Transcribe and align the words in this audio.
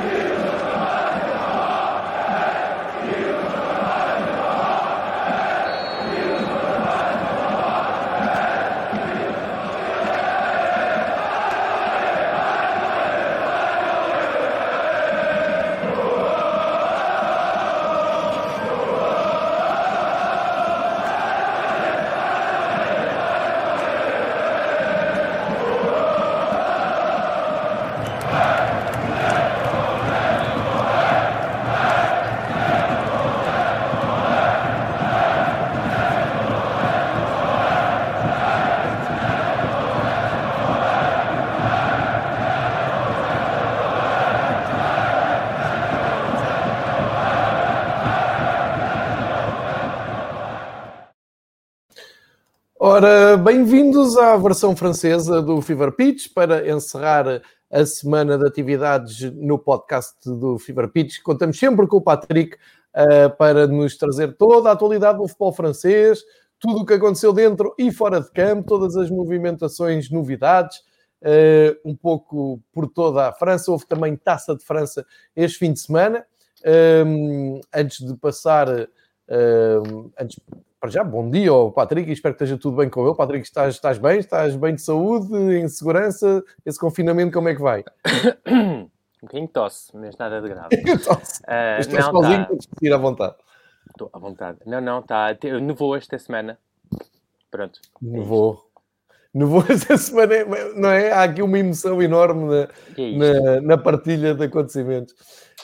Amen. 0.00 0.29
Ora, 53.02 53.34
bem-vindos 53.38 54.14
à 54.18 54.36
versão 54.36 54.76
francesa 54.76 55.40
do 55.40 55.62
Fever 55.62 55.90
Pitch 55.92 56.34
para 56.34 56.70
encerrar 56.70 57.40
a 57.70 57.86
semana 57.86 58.36
de 58.36 58.46
atividades 58.46 59.22
no 59.36 59.58
podcast 59.58 60.18
do 60.26 60.58
Fever 60.58 60.86
Pitch. 60.90 61.22
Contamos 61.22 61.58
sempre 61.58 61.86
com 61.86 61.96
o 61.96 62.02
Patrick 62.02 62.58
uh, 62.94 63.34
para 63.38 63.66
nos 63.66 63.96
trazer 63.96 64.36
toda 64.36 64.68
a 64.68 64.72
atualidade 64.72 65.16
do 65.16 65.26
futebol 65.26 65.50
francês, 65.50 66.20
tudo 66.58 66.82
o 66.82 66.84
que 66.84 66.92
aconteceu 66.92 67.32
dentro 67.32 67.74
e 67.78 67.90
fora 67.90 68.20
de 68.20 68.30
campo, 68.32 68.68
todas 68.68 68.94
as 68.98 69.08
movimentações, 69.08 70.10
novidades, 70.10 70.76
uh, 71.22 71.80
um 71.82 71.96
pouco 71.96 72.60
por 72.70 72.86
toda 72.86 73.28
a 73.28 73.32
França. 73.32 73.72
Houve 73.72 73.86
também 73.86 74.14
Taça 74.14 74.54
de 74.54 74.62
França 74.62 75.06
este 75.34 75.58
fim 75.58 75.72
de 75.72 75.80
semana. 75.80 76.26
Um, 77.06 77.62
antes 77.74 78.06
de 78.06 78.14
passar, 78.14 78.68
um, 78.68 80.10
antes, 80.20 80.38
para 80.80 80.88
já, 80.88 81.04
bom 81.04 81.28
dia 81.28 81.50
ao 81.50 81.70
Patrick, 81.70 82.10
espero 82.10 82.34
que 82.34 82.42
esteja 82.42 82.58
tudo 82.58 82.78
bem 82.78 82.88
com 82.88 83.06
ele. 83.06 83.14
Patrick, 83.14 83.46
estás, 83.46 83.74
estás 83.74 83.98
bem? 83.98 84.18
Estás 84.18 84.56
bem 84.56 84.74
de 84.74 84.80
saúde, 84.80 85.36
em 85.36 85.68
segurança? 85.68 86.42
Esse 86.64 86.78
confinamento, 86.78 87.32
como 87.32 87.50
é 87.50 87.54
que 87.54 87.60
vai? 87.60 87.84
um 88.48 88.88
bocadinho 89.20 89.46
de 89.46 89.52
tosse, 89.52 89.94
mas 89.94 90.16
nada 90.16 90.40
de 90.40 90.48
grave. 90.48 90.76
tosse. 91.04 91.42
Uh, 91.42 91.80
estás 91.80 92.06
não, 92.06 92.12
sozinho, 92.12 92.40
tá... 92.40 92.46
podes 92.46 92.68
ir 92.80 92.92
à 92.94 92.96
vontade. 92.96 93.34
Estou 93.90 94.10
à 94.10 94.18
vontade. 94.18 94.58
Não, 94.64 94.80
não, 94.80 95.00
está. 95.00 95.36
Nevou 95.60 95.94
esta 95.94 96.18
semana. 96.18 96.58
Pronto. 97.50 97.78
É 98.02 98.06
nevou. 98.06 98.66
Nevou 99.34 99.62
esta 99.68 99.98
semana, 99.98 100.34
não 100.76 100.88
é? 100.88 101.12
Há 101.12 101.24
aqui 101.24 101.42
uma 101.42 101.58
emoção 101.58 102.02
enorme 102.02 102.44
na, 102.44 102.68
é 102.96 103.16
na, 103.18 103.60
na 103.60 103.78
partilha 103.78 104.34
de 104.34 104.44
acontecimentos. 104.44 105.14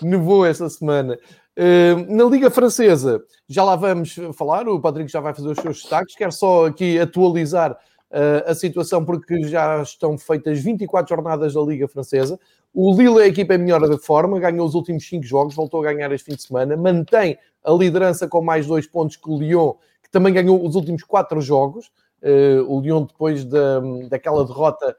Nevou 0.02 0.44
esta 0.44 0.68
semana. 0.68 1.18
Uh, 1.58 2.14
na 2.14 2.24
Liga 2.24 2.50
Francesa, 2.50 3.24
já 3.48 3.64
lá 3.64 3.76
vamos 3.76 4.14
falar, 4.34 4.68
o 4.68 4.78
Patrick 4.78 5.10
já 5.10 5.20
vai 5.20 5.32
fazer 5.32 5.48
os 5.48 5.58
seus 5.58 5.80
destaques. 5.80 6.14
Quero 6.14 6.32
só 6.32 6.66
aqui 6.66 6.98
atualizar 6.98 7.72
uh, 7.72 8.50
a 8.50 8.54
situação, 8.54 9.04
porque 9.04 9.42
já 9.44 9.80
estão 9.80 10.18
feitas 10.18 10.60
24 10.60 11.08
jornadas 11.08 11.54
da 11.54 11.60
Liga 11.62 11.88
Francesa. 11.88 12.38
O 12.74 12.94
Lille 12.94 13.20
é 13.20 13.24
a 13.24 13.28
equipa 13.28 13.54
em 13.54 13.58
melhor 13.58 13.88
de 13.88 13.98
forma, 13.98 14.38
ganhou 14.38 14.66
os 14.66 14.74
últimos 14.74 15.08
5 15.08 15.24
jogos, 15.24 15.54
voltou 15.54 15.80
a 15.80 15.92
ganhar 15.92 16.12
este 16.12 16.26
fim 16.26 16.36
de 16.36 16.42
semana, 16.42 16.76
mantém 16.76 17.38
a 17.64 17.72
liderança 17.72 18.28
com 18.28 18.42
mais 18.42 18.66
2 18.66 18.86
pontos 18.88 19.16
que 19.16 19.30
o 19.30 19.38
Lyon, 19.38 19.72
que 20.02 20.10
também 20.10 20.34
ganhou 20.34 20.62
os 20.62 20.74
últimos 20.74 21.02
4 21.02 21.40
jogos. 21.40 21.90
Uh, 22.22 22.62
o 22.68 22.80
Lyon, 22.80 23.04
depois 23.04 23.46
da, 23.46 23.80
daquela 24.10 24.44
derrota 24.44 24.94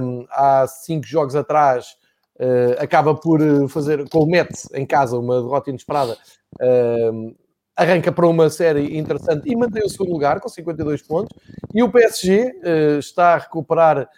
um, 0.00 0.26
há 0.30 0.66
5 0.66 1.06
jogos 1.06 1.36
atrás, 1.36 1.96
acaba 2.78 3.14
por 3.14 3.40
eh, 3.40 3.66
fazer 3.68 4.08
com 4.08 4.20
o 4.20 4.26
Metz 4.26 4.68
em 4.72 4.86
casa 4.86 5.18
uma 5.18 5.42
derrota 5.42 5.70
inesperada. 5.70 6.16
Uh, 6.60 7.34
arranca 7.76 8.10
para 8.10 8.26
uma 8.26 8.48
série 8.50 8.96
interessante 8.96 9.48
e 9.48 9.56
mantém 9.56 9.84
o 9.84 9.88
segundo 9.88 10.12
lugar 10.12 10.40
com 10.40 10.48
52 10.48 11.02
pontos. 11.02 11.36
E 11.74 11.82
o 11.82 11.90
PSG 11.90 12.42
uh, 12.42 12.98
está 12.98 13.34
a 13.34 13.38
recuperar 13.38 14.08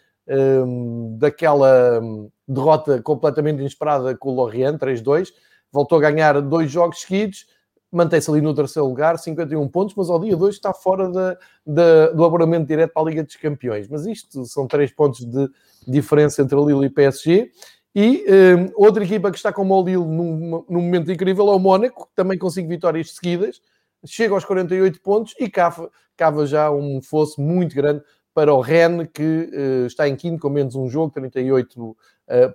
daquela 1.19 1.99
um, 2.01 2.31
derrota 2.47 3.03
completamente 3.03 3.59
inesperada 3.59 4.17
com 4.17 4.29
o 4.29 4.35
Lorient, 4.35 4.79
3-2. 4.79 5.29
Voltou 5.73 5.99
a 5.99 6.01
ganhar 6.01 6.41
dois 6.41 6.71
jogos 6.71 7.01
seguidos, 7.01 7.47
mantém-se 7.91 8.31
ali 8.31 8.41
no 8.41 8.55
terceiro 8.55 8.87
lugar, 8.87 9.19
51 9.19 9.67
pontos, 9.67 9.97
mas 9.97 10.09
ao 10.09 10.21
dia 10.21 10.37
2 10.37 10.55
está 10.55 10.73
fora 10.73 11.37
do 11.67 12.25
apuramento 12.25 12.69
direto 12.69 12.93
para 12.93 13.03
a 13.03 13.07
Liga 13.07 13.25
dos 13.25 13.35
Campeões. 13.35 13.89
Mas 13.89 14.07
isto 14.07 14.45
são 14.45 14.69
três 14.69 14.93
pontos 14.93 15.25
de 15.27 15.49
diferença 15.89 16.43
entre 16.43 16.55
o 16.55 16.65
Lille 16.65 16.85
e 16.85 16.89
o 16.89 16.95
PSG. 16.95 17.51
E 17.95 18.25
um, 18.29 18.71
outra 18.77 19.03
equipa 19.03 19.31
que 19.31 19.37
está 19.37 19.53
com 19.53 19.69
o 19.69 19.85
Lille 19.85 19.97
num, 19.97 20.65
num 20.69 20.81
momento 20.81 21.11
incrível 21.11 21.49
é 21.49 21.55
o 21.55 21.59
Mónaco, 21.59 22.07
que 22.07 22.15
também 22.15 22.39
com 22.39 22.49
5 22.49 22.69
vitórias 22.69 23.15
seguidas, 23.15 23.61
chega 24.07 24.33
aos 24.33 24.45
48 24.45 25.01
pontos 25.01 25.35
e 25.39 25.49
cava, 25.49 25.91
cava 26.17 26.47
já 26.47 26.71
um 26.71 27.03
fosso 27.03 27.41
muito 27.41 27.75
grande 27.75 28.03
para 28.33 28.55
o 28.55 28.61
Rennes, 28.61 29.09
que 29.13 29.51
uh, 29.53 29.87
está 29.87 30.09
em 30.09 30.17
quinto 30.17 30.41
com 30.41 30.49
menos 30.49 30.75
um 30.75 30.89
jogo, 30.89 31.13
38 31.13 31.81
uh, 31.81 31.97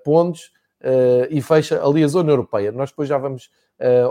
pontos, 0.03 0.51
uh, 0.81 1.28
e 1.29 1.41
fecha 1.41 1.84
ali 1.85 2.03
a 2.03 2.07
zona 2.07 2.31
europeia. 2.31 2.72
Nós 2.72 2.90
depois 2.90 3.09
já 3.09 3.17
vamos 3.17 3.50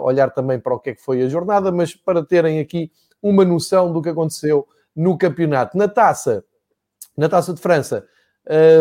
olhar 0.03 0.29
também 0.29 0.61
para 0.61 0.75
o 0.75 0.79
que 0.79 0.91
é 0.91 0.95
que 0.95 1.01
foi 1.01 1.23
a 1.23 1.27
jornada, 1.27 1.73
mas 1.73 1.95
para 1.95 2.23
terem 2.23 2.61
aqui 2.61 2.93
uma 3.23 3.47
noção 3.47 3.91
do 3.91 4.03
que 4.03 4.11
aconteceu 4.11 4.69
no 4.95 5.17
campeonato. 5.17 5.79
Na 5.79 5.89
taça, 5.89 6.45
na 7.17 7.31
taça 7.31 7.55
de 7.55 7.63
França, 7.63 8.07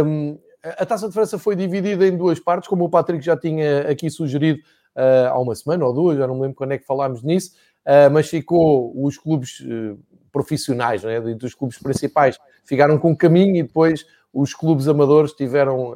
um, 0.05 0.37
a 0.63 0.85
Taça 0.85 1.07
de 1.07 1.13
França 1.13 1.37
foi 1.37 1.55
dividida 1.55 2.07
em 2.07 2.15
duas 2.15 2.39
partes, 2.39 2.69
como 2.69 2.85
o 2.85 2.89
Patrick 2.89 3.23
já 3.23 3.35
tinha 3.35 3.81
aqui 3.81 4.09
sugerido 4.09 4.61
uh, 4.95 5.29
há 5.29 5.39
uma 5.39 5.53
semana 5.55 5.85
ou 5.85 5.93
duas, 5.93 6.17
já 6.17 6.25
não 6.25 6.35
me 6.35 6.41
lembro 6.41 6.55
quando 6.55 6.71
é 6.71 6.77
que 6.77 6.85
falámos 6.85 7.21
nisso, 7.21 7.51
uh, 7.85 8.09
mas 8.11 8.29
ficou 8.29 8.93
os 9.03 9.17
clubes 9.17 9.59
uh, 9.59 9.99
profissionais, 10.31 11.03
né, 11.03 11.19
dos 11.19 11.53
clubes 11.53 11.77
principais, 11.77 12.39
ficaram 12.63 12.97
com 12.97 13.11
um 13.11 13.15
caminho 13.15 13.57
e 13.57 13.63
depois 13.63 14.05
os 14.33 14.53
clubes 14.53 14.87
amadores 14.87 15.33
tiveram 15.33 15.95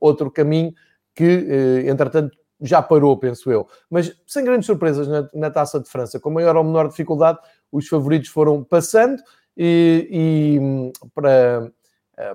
outro 0.00 0.28
caminho 0.28 0.74
que, 1.14 1.46
entretanto, 1.86 2.36
já 2.60 2.82
parou, 2.82 3.16
penso 3.16 3.48
eu. 3.48 3.68
Mas 3.88 4.12
sem 4.26 4.44
grandes 4.44 4.66
surpresas 4.66 5.06
na, 5.06 5.30
na, 5.32 5.50
Taça 5.52 5.78
de 5.78 5.88
França, 5.88 6.18
com 6.18 6.28
maior 6.28 6.56
ou 6.56 6.64
menor 6.64 6.88
dificuldade, 6.88 7.38
os 7.70 7.86
favoritos 7.86 8.28
foram 8.28 8.64
passando 8.64 9.22
e, 9.56 10.08
e 10.10 10.58
hum, 10.58 10.92
para 11.14 11.70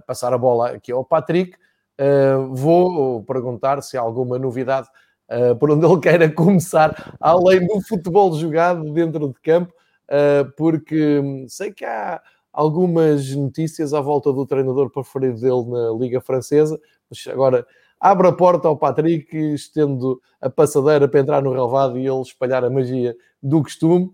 passar 0.08 0.34
a 0.34 0.38
bola 0.38 0.70
aqui 0.70 0.90
ao 0.90 1.04
Patrick, 1.04 1.58
Uh, 2.02 2.56
vou 2.56 3.24
perguntar 3.26 3.80
se 3.84 3.96
há 3.96 4.02
alguma 4.02 4.40
novidade 4.40 4.88
uh, 5.30 5.56
por 5.56 5.70
onde 5.70 5.86
ele 5.86 6.00
queira 6.00 6.28
começar, 6.34 7.16
além 7.20 7.68
do 7.68 7.80
futebol 7.82 8.34
jogado 8.34 8.92
dentro 8.92 9.28
de 9.28 9.40
campo, 9.40 9.72
uh, 10.10 10.52
porque 10.58 11.22
sei 11.48 11.72
que 11.72 11.86
há 11.86 12.20
algumas 12.52 13.36
notícias 13.36 13.94
à 13.94 14.02
volta 14.02 14.34
do 14.34 14.48
treinador 14.48 14.90
preferido 14.90 15.40
dele 15.40 15.70
na 15.70 15.92
Liga 15.92 16.20
Francesa, 16.20 16.80
mas 17.08 17.24
agora 17.28 17.68
abre 18.00 18.28
a 18.30 18.32
porta 18.32 18.68
ao 18.68 18.76
Patrick, 18.76 19.38
estendo 19.54 20.20
a 20.42 20.50
passadeira 20.50 21.08
para 21.08 21.20
entrar 21.20 21.44
no 21.44 21.54
relevado 21.54 22.00
e 22.00 22.08
ele 22.08 22.22
espalhar 22.22 22.66
a 22.66 22.70
magia 22.70 23.16
do 23.44 23.62
costume, 23.62 24.10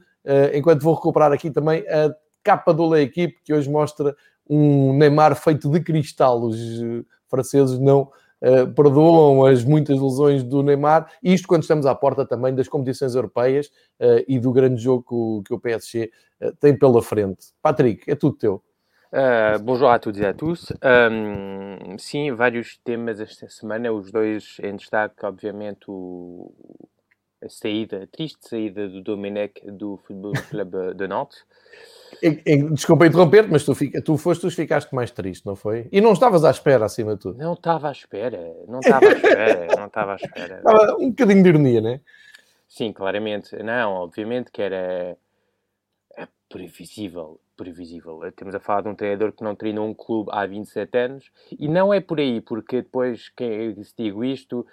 enquanto 0.53 0.83
vou 0.83 0.93
recuperar 0.93 1.31
aqui 1.31 1.49
também 1.49 1.87
a 1.87 2.13
capa 2.43 2.73
do 2.73 2.93
Le 2.93 3.01
Equipe, 3.01 3.41
que 3.45 3.53
hoje 3.53 3.69
mostra 3.69 4.13
um 4.49 4.93
Neymar 4.97 5.35
feito 5.35 5.69
de 5.69 5.79
cristal. 5.79 6.41
Os 6.41 6.57
franceses 7.29 7.79
não 7.79 8.11
uh, 8.41 8.71
perdoam 8.73 9.45
as 9.45 9.63
muitas 9.63 9.99
lesões 9.99 10.43
do 10.43 10.61
Neymar. 10.63 11.11
Isto 11.21 11.47
quando 11.47 11.63
estamos 11.63 11.85
à 11.85 11.95
porta 11.95 12.25
também 12.25 12.53
das 12.53 12.67
competições 12.67 13.15
europeias 13.15 13.67
uh, 13.99 14.23
e 14.27 14.39
do 14.39 14.51
grande 14.51 14.81
jogo 14.81 15.43
que 15.43 15.53
o, 15.53 15.59
PSG 15.59 16.05
uh, 16.05 16.45
eh, 16.45 16.53
tem 16.59 16.77
pela 16.77 17.01
frente. 17.01 17.47
Patrick, 17.61 18.09
é 18.09 18.15
tudo 18.15 18.37
teu. 18.37 18.63
Bonjour 19.63 19.89
a 19.89 19.97
todos 19.97 20.19
e 20.19 20.25
a 20.25 20.33
tous. 20.33 20.71
Um, 20.83 21.97
sim, 21.97 22.31
vários 22.33 22.77
temas 22.83 23.19
esta 23.19 23.49
semana, 23.49 23.91
os 23.91 24.11
dois 24.11 24.57
em 24.61 24.75
destaque, 24.75 25.25
obviamente, 25.25 25.85
o, 25.87 26.53
a 27.41 27.49
saída, 27.49 28.03
a 28.03 28.07
triste 28.07 28.37
saída 28.41 28.87
do 28.89 29.01
Domenech 29.01 29.61
do 29.71 29.97
Futebol 29.97 30.33
Clube 30.49 30.93
de 30.93 31.07
Nantes. 31.07 31.43
Desculpa 32.73 33.05
interromper 33.05 33.47
mas 33.49 33.63
tu, 33.63 33.75
fica, 33.75 34.01
tu 34.01 34.17
foste, 34.17 34.41
tu 34.41 34.51
ficaste 34.51 34.93
mais 34.93 35.11
triste, 35.11 35.45
não 35.45 35.55
foi? 35.55 35.87
E 35.91 36.01
não 36.01 36.13
estavas 36.13 36.43
à 36.43 36.51
espera, 36.51 36.85
acima 36.85 37.15
de 37.15 37.21
tudo. 37.21 37.37
Não 37.37 37.53
estava 37.53 37.89
à 37.89 37.91
espera, 37.91 38.55
não 38.67 38.79
estava 38.79 39.05
à 39.05 39.11
espera, 39.11 39.67
não 39.75 39.85
estava 39.87 40.13
à 40.13 40.15
espera. 40.15 40.57
Estava 40.67 40.95
um 40.99 41.09
bocadinho 41.09 41.43
de 41.43 41.49
ironia, 41.49 41.81
não 41.81 41.89
é? 41.89 42.01
Sim, 42.67 42.91
claramente. 42.91 43.55
Não, 43.63 43.93
obviamente 43.93 44.51
que 44.51 44.61
era 44.61 45.17
é 46.17 46.27
previsível, 46.49 47.39
previsível. 47.55 48.19
Temos 48.35 48.55
a 48.55 48.59
falar 48.59 48.81
de 48.81 48.89
um 48.89 48.95
treinador 48.95 49.31
que 49.31 49.43
não 49.43 49.55
treinou 49.55 49.87
um 49.87 49.93
clube 49.93 50.29
há 50.33 50.45
27 50.45 50.97
anos 50.97 51.31
e 51.57 51.67
não 51.67 51.93
é 51.93 52.01
por 52.01 52.19
aí, 52.19 52.41
porque 52.41 52.81
depois, 52.81 53.29
quem, 53.29 53.83
se 53.83 53.93
digo 53.97 54.23
isto, 54.23 54.65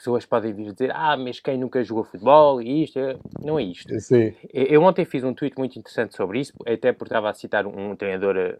pessoas 0.00 0.24
podem 0.24 0.54
vir 0.54 0.72
dizer, 0.72 0.90
ah, 0.94 1.14
mas 1.14 1.40
quem 1.40 1.58
nunca 1.58 1.84
jogou 1.84 2.04
futebol 2.04 2.60
e 2.62 2.84
isto, 2.84 2.98
não 3.38 3.58
é 3.58 3.64
isto. 3.64 4.00
Sim. 4.00 4.34
Eu 4.50 4.82
ontem 4.82 5.04
fiz 5.04 5.22
um 5.22 5.34
tweet 5.34 5.58
muito 5.58 5.78
interessante 5.78 6.16
sobre 6.16 6.40
isso, 6.40 6.54
até 6.66 6.90
porque 6.90 7.12
estava 7.12 7.28
a 7.28 7.34
citar 7.34 7.66
um, 7.66 7.94
treinador 7.94 8.34
eh, 8.34 8.58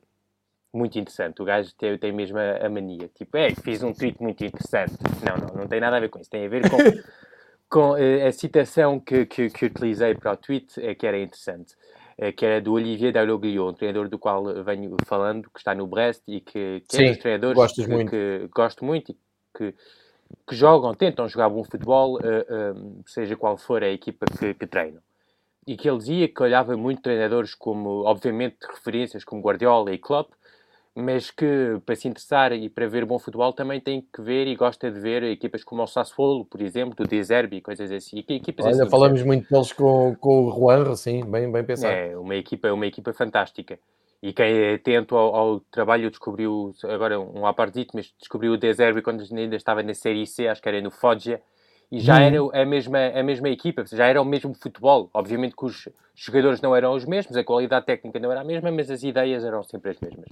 muito 0.72 0.98
interessante. 0.98 1.40
O 1.40 1.44
gajo 1.46 1.74
tem, 1.76 1.96
tem 1.96 2.12
mesmo 2.12 2.36
a, 2.38 2.68
mania. 2.68 3.08
Tipo, 3.14 3.38
é, 3.38 3.54
fiz 3.54 3.82
um 3.82 3.94
tweet 3.94 4.22
muito 4.22 4.44
interessante. 4.44 4.92
Não, 5.26 5.46
não, 5.48 5.62
não 5.62 5.66
tem 5.66 5.80
nada 5.80 5.96
a 5.96 6.00
ver 6.00 6.10
com 6.10 6.20
isso. 6.20 6.28
Tem 6.28 6.44
a 6.44 6.48
ver 6.48 6.68
com, 6.68 6.76
com 7.70 7.90
uh, 7.92 8.26
a 8.26 8.32
citação 8.32 9.00
que, 9.00 9.24
que, 9.24 9.48
que 9.48 9.64
utilizei 9.64 10.14
para 10.14 10.32
o 10.32 10.36
tweet, 10.36 10.78
é 10.78 10.94
que 10.94 11.06
era 11.06 11.18
interessante. 11.18 11.74
É, 12.18 12.32
que 12.32 12.44
era 12.44 12.60
do 12.60 12.74
Olivier 12.74 13.14
Dalloglio, 13.14 13.66
um 13.66 13.72
treinador 13.72 14.10
do 14.10 14.18
qual 14.18 14.62
venho 14.62 14.94
falando, 15.06 15.48
que 15.48 15.58
está 15.58 15.74
no 15.74 15.86
Brest 15.86 16.22
e 16.28 16.42
que, 16.42 16.82
que 16.86 16.96
Sim, 16.96 17.04
é 17.04 17.06
um 17.06 17.12
dos 17.12 17.18
treinadores 17.18 17.72
que, 17.72 17.88
muito. 17.88 18.10
que 18.10 18.48
gosto 18.54 18.84
muito 18.84 19.12
e 19.12 19.16
que 19.56 19.74
que 20.46 20.54
jogam, 20.54 20.94
tentam 20.94 21.28
jogar 21.28 21.48
bom 21.48 21.62
futebol, 21.64 22.16
uh, 22.16 22.18
uh, 22.18 23.02
seja 23.06 23.36
qual 23.36 23.56
for 23.56 23.82
a 23.82 23.88
equipa 23.88 24.26
que, 24.38 24.54
que 24.54 24.66
treinam. 24.66 25.02
E 25.66 25.76
que 25.76 25.88
ele 25.88 25.98
dizia 25.98 26.28
que 26.28 26.42
olhava 26.42 26.76
muito 26.76 27.02
treinadores 27.02 27.54
como, 27.54 28.04
obviamente, 28.04 28.56
referências 28.66 29.24
como 29.24 29.42
Guardiola 29.42 29.92
e 29.92 29.98
Klopp, 29.98 30.32
mas 30.94 31.30
que 31.30 31.80
para 31.86 31.94
se 31.94 32.08
interessar 32.08 32.52
e 32.52 32.68
para 32.68 32.88
ver 32.88 33.04
bom 33.04 33.18
futebol 33.18 33.52
também 33.52 33.80
tem 33.80 34.04
que 34.12 34.20
ver 34.20 34.46
e 34.46 34.56
gosta 34.56 34.90
de 34.90 34.98
ver 34.98 35.22
equipas 35.22 35.62
como 35.62 35.82
o 35.82 35.86
Sassuolo, 35.86 36.44
por 36.44 36.60
exemplo, 36.60 36.94
do 36.96 37.08
De 37.08 37.22
Zerbi 37.22 37.58
e 37.58 37.60
coisas 37.60 37.90
assim. 37.92 38.18
Equipas 38.28 38.66
Olha, 38.66 38.82
assim, 38.82 38.90
falamos 38.90 39.22
muito 39.22 39.48
deles 39.48 39.72
com, 39.72 40.16
com 40.16 40.46
o 40.46 40.50
Juan, 40.50 40.90
assim, 40.90 41.24
bem, 41.24 41.50
bem 41.50 41.64
pensado. 41.64 41.92
É, 41.92 42.16
uma 42.16 42.34
equipa, 42.34 42.72
uma 42.72 42.86
equipa 42.86 43.12
fantástica. 43.12 43.78
E 44.22 44.32
quem 44.32 44.52
é 44.52 44.74
atento 44.74 45.16
ao, 45.16 45.34
ao 45.34 45.60
trabalho 45.60 46.10
descobriu, 46.10 46.74
agora 46.84 47.18
um 47.18 47.46
à 47.46 47.54
partite, 47.54 47.90
mas 47.94 48.12
descobriu 48.18 48.52
o 48.52 48.58
Deserve 48.58 49.00
quando 49.00 49.24
ainda 49.34 49.56
estava 49.56 49.82
na 49.82 49.94
Série 49.94 50.26
C, 50.26 50.46
acho 50.46 50.60
que 50.60 50.68
era 50.68 50.80
no 50.80 50.90
Foggia, 50.90 51.40
e 51.90 51.98
já 51.98 52.16
hum. 52.16 52.20
era 52.52 52.62
a 52.62 52.66
mesma, 52.66 52.98
a 52.98 53.22
mesma 53.22 53.48
equipa, 53.48 53.84
já 53.86 54.06
era 54.06 54.20
o 54.20 54.24
mesmo 54.24 54.54
futebol. 54.54 55.10
Obviamente 55.12 55.56
que 55.56 55.64
os 55.64 55.88
jogadores 56.14 56.60
não 56.60 56.76
eram 56.76 56.92
os 56.92 57.04
mesmos, 57.04 57.36
a 57.36 57.42
qualidade 57.42 57.86
técnica 57.86 58.20
não 58.20 58.30
era 58.30 58.42
a 58.42 58.44
mesma, 58.44 58.70
mas 58.70 58.90
as 58.90 59.02
ideias 59.02 59.42
eram 59.42 59.62
sempre 59.64 59.90
as 59.90 60.00
mesmas. 60.00 60.28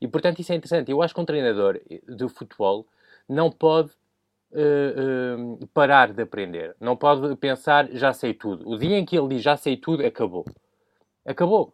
E 0.00 0.06
portanto 0.06 0.40
isso 0.40 0.52
é 0.52 0.54
interessante. 0.54 0.90
Eu 0.90 1.02
acho 1.02 1.14
que 1.14 1.20
um 1.20 1.24
treinador 1.24 1.80
de 1.88 2.28
futebol 2.28 2.86
não 3.28 3.50
pode 3.50 3.90
uh, 4.52 5.58
uh, 5.58 5.66
parar 5.68 6.12
de 6.12 6.22
aprender, 6.22 6.76
não 6.80 6.96
pode 6.96 7.34
pensar 7.36 7.88
já 7.92 8.12
sei 8.12 8.34
tudo. 8.34 8.68
O 8.68 8.78
dia 8.78 8.96
em 8.96 9.04
que 9.04 9.18
ele 9.18 9.28
diz 9.28 9.42
já 9.42 9.56
sei 9.56 9.76
tudo, 9.76 10.04
acabou. 10.04 10.44
Acabou. 11.24 11.72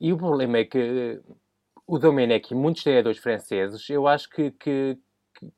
E 0.00 0.12
o 0.12 0.16
problema 0.16 0.58
é 0.58 0.64
que 0.64 1.20
o 1.86 1.98
Domenech 1.98 2.52
e 2.52 2.56
muitos 2.56 2.82
treinadores 2.82 3.18
franceses, 3.18 3.90
eu 3.90 4.06
acho 4.06 4.30
que, 4.30 4.50
que, 4.52 4.96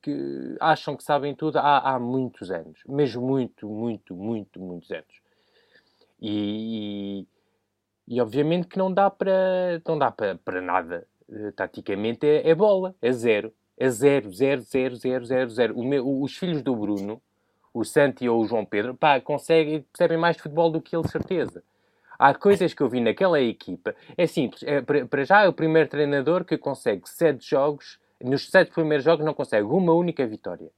que, 0.00 0.56
acham 0.59 0.97
que 0.97 1.05
sabem 1.05 1.35
tudo 1.35 1.59
há, 1.59 1.94
há, 1.94 1.99
muitos 2.00 2.50
anos. 2.50 2.81
Mesmo 2.89 3.23
muito, 3.23 3.69
muito, 3.69 4.17
muito, 4.17 4.59
muitos 4.59 4.91
anos. 4.91 5.23
E, 6.21 7.27
e, 8.09 8.15
e 8.17 8.21
obviamente 8.21 8.67
que 8.67 8.79
não 8.79 8.93
dá 8.93 9.11
para, 9.11 9.81
não 9.87 9.99
dá 9.99 10.11
para, 10.11 10.37
para 10.39 10.61
nada. 10.61 11.06
Uh, 11.29 11.53
taticamente 11.53 12.27
é, 12.27 12.49
é, 12.49 12.55
bola, 12.55 12.94
é 13.00 13.12
zero. 13.12 13.53
É 13.77 13.89
zero, 13.91 14.33
zero, 14.33 14.62
zero, 14.62 14.97
zero, 14.97 15.25
zero, 15.25 15.50
zero. 15.50 15.79
O 15.79 15.85
meu, 15.85 16.21
os 16.21 16.37
filhos 16.37 16.62
do 16.62 16.75
Bruno, 16.75 17.21
o 17.73 17.85
Santi 17.85 18.29
ou 18.29 18.41
o 18.41 18.47
João 18.47 18.65
Pedro, 18.65 18.94
pá, 18.94 19.21
conseguem, 19.21 19.83
percebem 19.83 20.19
mais 20.19 20.37
de 20.37 20.43
futebol 20.43 20.71
do 20.71 20.81
que 20.81 20.97
ele, 20.97 21.06
certeza. 21.09 21.62
Há 22.23 22.35
coisas 22.35 22.73
que 22.73 22.81
eu 22.81 22.89
vi 22.89 23.01
naquela 23.01 23.41
equipa. 23.41 23.97
É 24.17 24.29
simples. 24.29 24.63
É, 24.63 24.81
para 24.81 25.25
já 25.25 25.43
é 25.43 25.49
o 25.49 25.53
primeiro 25.53 25.89
treinador 25.89 26.45
que 26.45 26.57
consegue 26.57 27.03
sete 27.09 27.51
jogos, 27.51 27.99
nos 28.23 28.49
sete 28.49 28.71
primeiros 28.71 29.05
jogos 29.05 29.27
não 29.27 29.35
consegue 29.35 29.67
uma 29.67 29.93
única 29.93 30.25
vitória. 30.25 30.71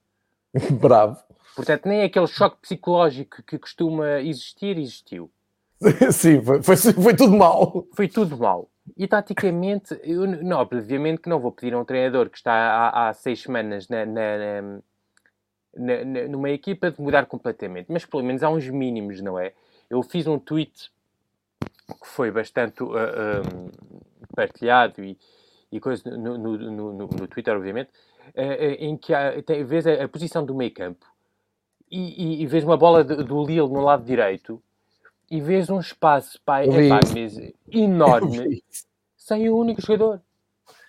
Bravo. 0.81 1.23
Portanto, 1.55 1.87
nem 1.87 2.02
aquele 2.02 2.26
choque 2.29 2.56
psicológico 2.62 3.43
que 3.43 3.58
costuma 3.58 4.23
existir, 4.23 4.79
existiu. 4.79 5.31
Sim, 6.11 6.41
foi, 6.41 6.62
foi, 6.62 6.76
foi 6.76 7.14
tudo 7.14 7.37
mal. 7.37 7.87
Foi 7.93 8.08
tudo 8.08 8.38
mal. 8.38 8.70
E 8.97 9.06
taticamente, 9.06 10.00
eu, 10.02 10.26
não, 10.26 10.56
obviamente 10.56 11.20
que 11.20 11.29
não 11.29 11.38
vou 11.38 11.52
pedir 11.52 11.75
a 11.75 11.79
um 11.79 11.85
treinador 11.85 12.31
que 12.31 12.38
está 12.38 12.55
há, 12.55 13.08
há 13.11 13.12
seis 13.12 13.43
semanas 13.43 13.87
na, 13.87 14.06
na, 14.06 14.81
na, 15.76 16.29
numa 16.31 16.49
equipa 16.49 16.90
de 16.90 16.99
mudar 17.02 17.26
completamente, 17.26 17.93
mas 17.93 18.06
pelo 18.06 18.23
menos 18.23 18.43
há 18.43 18.49
uns 18.49 18.67
mínimos, 18.67 19.20
não 19.20 19.38
é? 19.38 19.52
Eu 19.90 20.02
fiz 20.02 20.26
um 20.26 20.38
tweet 20.38 20.90
que 21.64 22.06
foi 22.06 22.31
bastante 22.31 22.82
uh, 22.82 22.88
um, 22.88 23.70
partilhado 24.34 25.02
e, 25.02 25.19
e 25.70 25.81
coisa 25.81 26.08
no, 26.11 26.38
no, 26.38 26.58
no, 26.58 26.93
no, 26.93 27.28
Twitter, 27.28 27.56
obviamente, 27.56 27.90
uh, 28.37 28.75
em 28.78 28.96
que 28.96 29.14
há, 29.14 29.43
tem, 29.43 29.64
vês 29.64 29.87
a, 29.87 30.05
a, 30.05 30.08
posição 30.08 30.44
do 30.44 30.55
meio 30.55 30.72
campo 30.72 31.06
e, 31.90 32.40
e, 32.40 32.43
e 32.43 32.46
vês 32.46 32.64
uma 32.64 32.76
bola 32.76 33.05
de, 33.05 33.16
do 33.22 33.44
Lille 33.44 33.69
no 33.69 33.81
lado 33.81 34.05
direito 34.05 34.62
e 35.31 35.40
vês 35.40 35.70
um 35.70 35.81
espaço 35.81 36.40
pá, 36.44 36.62
é, 36.62 36.88
pá, 36.88 37.00
enorme 37.70 38.62
sem 39.16 39.49
o 39.49 39.56
único 39.56 39.81
jogador. 39.81 40.20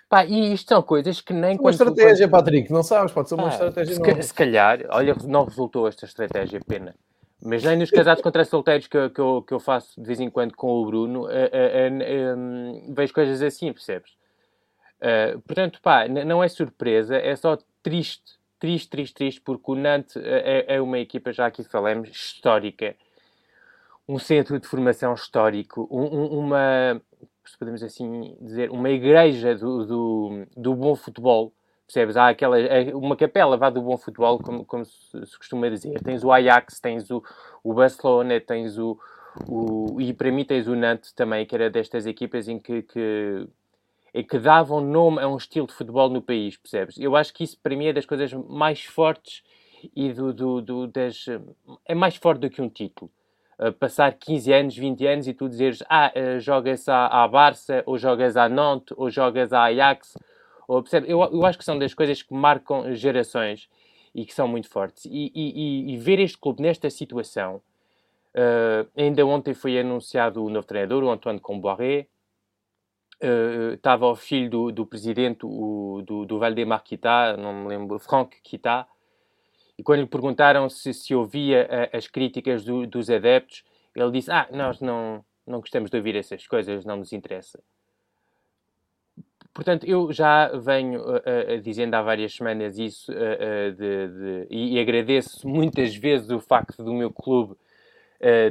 Pá, 0.10 0.25
e 0.25 0.54
isto 0.54 0.69
são 0.69 0.83
coisas 0.83 1.19
que 1.19 1.33
nem... 1.33 1.57
Uma 1.57 1.72
estratégia, 1.72 2.27
quando... 2.27 2.44
Patrick, 2.44 2.72
não 2.72 2.83
sabes? 2.83 3.12
Pode 3.12 3.30
ser 3.30 3.36
uma 3.36 3.48
ah, 3.48 3.50
estratégia 3.50 3.95
se, 3.95 4.24
se 4.24 4.33
calhar, 4.33 4.86
olha, 4.89 5.16
não 5.24 5.45
resultou 5.45 5.88
esta 5.88 6.06
estratégia, 6.06 6.60
pena. 6.66 6.95
Mas 7.42 7.64
nem 7.64 7.78
nos 7.78 7.92
casados 7.92 8.24
contra 8.24 8.46
solteiros 8.46 8.88
que, 8.88 9.10
que, 9.10 9.22
eu, 9.22 9.42
que 9.42 9.54
eu 9.54 9.60
faço 9.60 10.00
de 10.00 10.08
vez 10.08 10.20
em 10.20 10.30
quando 10.30 10.56
com 10.56 10.68
o 10.68 10.86
Bruno, 10.86 11.24
uh, 11.24 11.28
uh, 11.28 12.90
uh, 12.90 12.94
vejo 12.94 13.14
coisas 13.14 13.42
assim, 13.42 13.72
percebes? 13.72 14.16
Eh, 15.02 15.38
portanto, 15.46 15.80
pá, 15.82 16.08
não 16.08 16.44
é 16.44 16.48
surpresa, 16.48 17.16
é 17.16 17.36
só 17.36 17.58
triste, 17.84 18.40
triste, 18.60 18.90
triste, 18.90 19.14
triste, 19.14 19.42
porque 19.42 19.72
o 19.72 19.76
Nantes 19.76 20.16
é, 20.18 20.66
é 20.76 20.82
uma 20.82 21.00
equipa, 21.00 21.32
já 21.32 21.46
aqui 21.46 21.64
falamos, 21.64 22.10
histórica. 22.10 22.96
Um 24.08 24.20
centro 24.20 24.60
de 24.60 24.68
formação 24.68 25.14
histórico, 25.14 25.88
um, 25.92 26.04
um, 26.04 26.40
uma, 26.40 27.02
se 27.46 27.58
podemos 27.58 27.84
assim 27.84 28.36
dizer, 28.42 28.72
uma 28.72 28.90
igreja 28.90 29.56
do, 29.56 29.86
do, 29.86 30.46
do 30.56 30.76
bom 30.76 30.96
futebol 30.96 31.54
Percebes? 31.86 32.18
Há 32.18 32.30
aquela, 32.30 32.60
é 32.60 32.94
uma 32.96 33.16
capela 33.16 33.58
vá 33.58 33.70
do 33.70 33.82
bom 33.82 33.96
futebol, 33.98 34.40
como, 34.40 34.66
como 34.66 34.86
se, 34.86 35.38
costuma 35.38 35.70
dizer. 35.70 36.02
Tens 36.02 36.24
o 36.24 36.32
Ajax, 36.32 36.80
tens 36.80 37.12
o, 37.12 37.24
o 37.64 37.74
Barcelona, 37.74 38.40
tens 38.42 38.78
o, 38.78 38.98
o. 39.48 40.02
E 40.02 40.12
para 40.14 40.32
mim 40.32 40.44
tens 40.44 40.68
o 40.68 40.76
Nantes 40.76 41.12
também, 41.14 41.46
que 41.46 41.54
era 41.54 41.70
destas 41.70 42.08
equipas 42.08 42.48
em 42.48 42.58
que, 42.58 42.82
que, 42.82 43.48
em 44.14 44.24
que 44.24 44.40
davam 44.40 44.82
nome 44.82 45.22
a 45.22 45.28
um 45.28 45.38
estilo 45.38 45.68
de 45.68 45.74
futebol 45.74 46.10
no 46.10 46.24
país, 46.24 46.58
percebes? 46.58 46.98
Eu 46.98 47.16
acho 47.16 47.32
que 47.32 47.44
isso 47.44 47.58
para 47.62 47.76
mim 47.76 47.86
é 47.86 47.94
das 47.94 48.06
coisas 48.06 48.34
mais 48.34 48.84
fortes 48.84 49.44
e 49.96 50.12
do, 50.12 50.34
do, 50.34 50.62
do 50.62 50.88
das. 50.88 51.28
É 51.86 51.94
mais 51.94 52.15
forte 52.15 52.39
do 52.39 52.50
que 52.50 52.63
um 52.63 52.70
título. 52.70 53.12
Uh, 53.60 53.72
passar 53.72 54.12
15 54.12 54.51
anos, 54.51 54.75
20 54.75 55.08
anos 55.08 55.27
e 55.27 55.34
tu 55.34 55.48
dizeres, 55.48 55.82
ah, 55.88 56.12
uh, 56.13 56.42
jogas 56.42 56.89
à, 56.89 57.24
à 57.24 57.25
Barça, 57.25 57.84
ou 57.86 57.98
jogas 57.98 58.36
à 58.36 58.50
Nantes, 58.50 58.94
ou 58.98 59.10
jogas 59.10 59.54
à 59.54 59.63
Ajax 59.63 60.18
ou, 60.67 60.81
percebe? 60.81 61.10
Eu, 61.10 61.22
eu 61.22 61.45
acho 61.45 61.57
que 61.57 61.65
são 61.65 61.77
das 61.77 61.93
coisas 61.93 62.22
que 62.22 62.34
marcam 62.34 62.93
gerações 62.95 63.69
e 64.13 64.25
que 64.25 64.34
são 64.34 64.48
muito 64.48 64.69
fortes. 64.69 65.05
E, 65.05 65.31
e, 65.36 65.93
e 65.93 65.98
ver 65.98 66.19
este 66.19 66.38
clube 66.38 66.62
nesta 66.62 66.89
situação, 66.89 67.62
uh, 68.34 68.89
ainda 68.95 69.25
ontem 69.25 69.53
foi 69.53 69.77
anunciado 69.77 70.43
o 70.43 70.50
novo 70.50 70.65
treinador, 70.65 71.03
o 71.03 71.10
Antoine 71.10 71.39
Comboiré, 71.39 72.07
uh, 73.22 73.74
estava 73.74 74.07
o 74.07 74.15
filho 74.15 74.50
do, 74.50 74.72
do 74.72 74.86
presidente 74.86 75.45
o, 75.45 76.01
do, 76.05 76.25
do 76.25 76.39
Valdemar 76.39 76.84
Kita, 76.84 77.36
não 77.38 77.53
me 77.53 77.67
lembro, 77.67 78.00
Franck 78.00 78.41
Kita, 78.41 78.88
e 79.77 79.84
quando 79.84 80.00
lhe 80.01 80.07
perguntaram 80.07 80.69
se, 80.69 80.93
se 80.93 81.13
ouvia 81.13 81.67
uh, 81.69 81.98
as 81.98 82.07
críticas 82.07 82.63
do, 82.63 82.88
dos 82.88 83.10
adeptos, 83.10 83.63
ele 83.93 84.12
disse, 84.12 84.31
ah, 84.31 84.48
nós 84.51 84.79
não, 84.81 85.24
não 85.45 85.60
gostamos 85.60 85.89
de 85.89 85.98
ouvir 85.98 86.15
essas 86.15 86.48
coisas, 86.48 86.86
não 86.86 86.98
nos 86.98 87.13
interessa. 87.13 87.62
Portanto, 89.55 89.85
eu 89.85 90.12
já 90.12 90.50
venho 90.50 91.00
uh, 91.00 91.15
uh, 91.15 91.62
dizendo 91.62 91.93
há 91.93 92.01
várias 92.01 92.35
semanas 92.35 92.77
isso 92.77 93.09
uh, 93.09 93.71
de, 93.71 94.07
de, 94.09 94.47
e, 94.50 94.77
agradeço 94.77 95.47
muitas 95.47 95.95
vezes 95.95 96.29
o 96.29 96.41
facto 96.41 96.83
do 96.83 96.93
meu 96.93 97.09
clube 97.09 97.55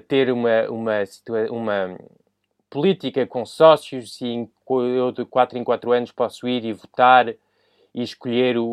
ter 0.09 0.31
uma, 0.31 0.69
uma, 0.71 1.03
uma 1.51 1.99
política 2.71 3.27
com 3.27 3.45
sócios 3.45 4.21
e 4.21 4.49
eu 4.71 5.11
de 5.11 5.25
4 5.25 5.59
em 5.59 5.65
4 5.65 5.91
anos 5.91 6.13
posso 6.13 6.47
ir 6.47 6.65
e 6.65 6.73
votar 6.73 7.29
e 7.29 8.03
escolher 8.03 8.57
o, 8.57 8.65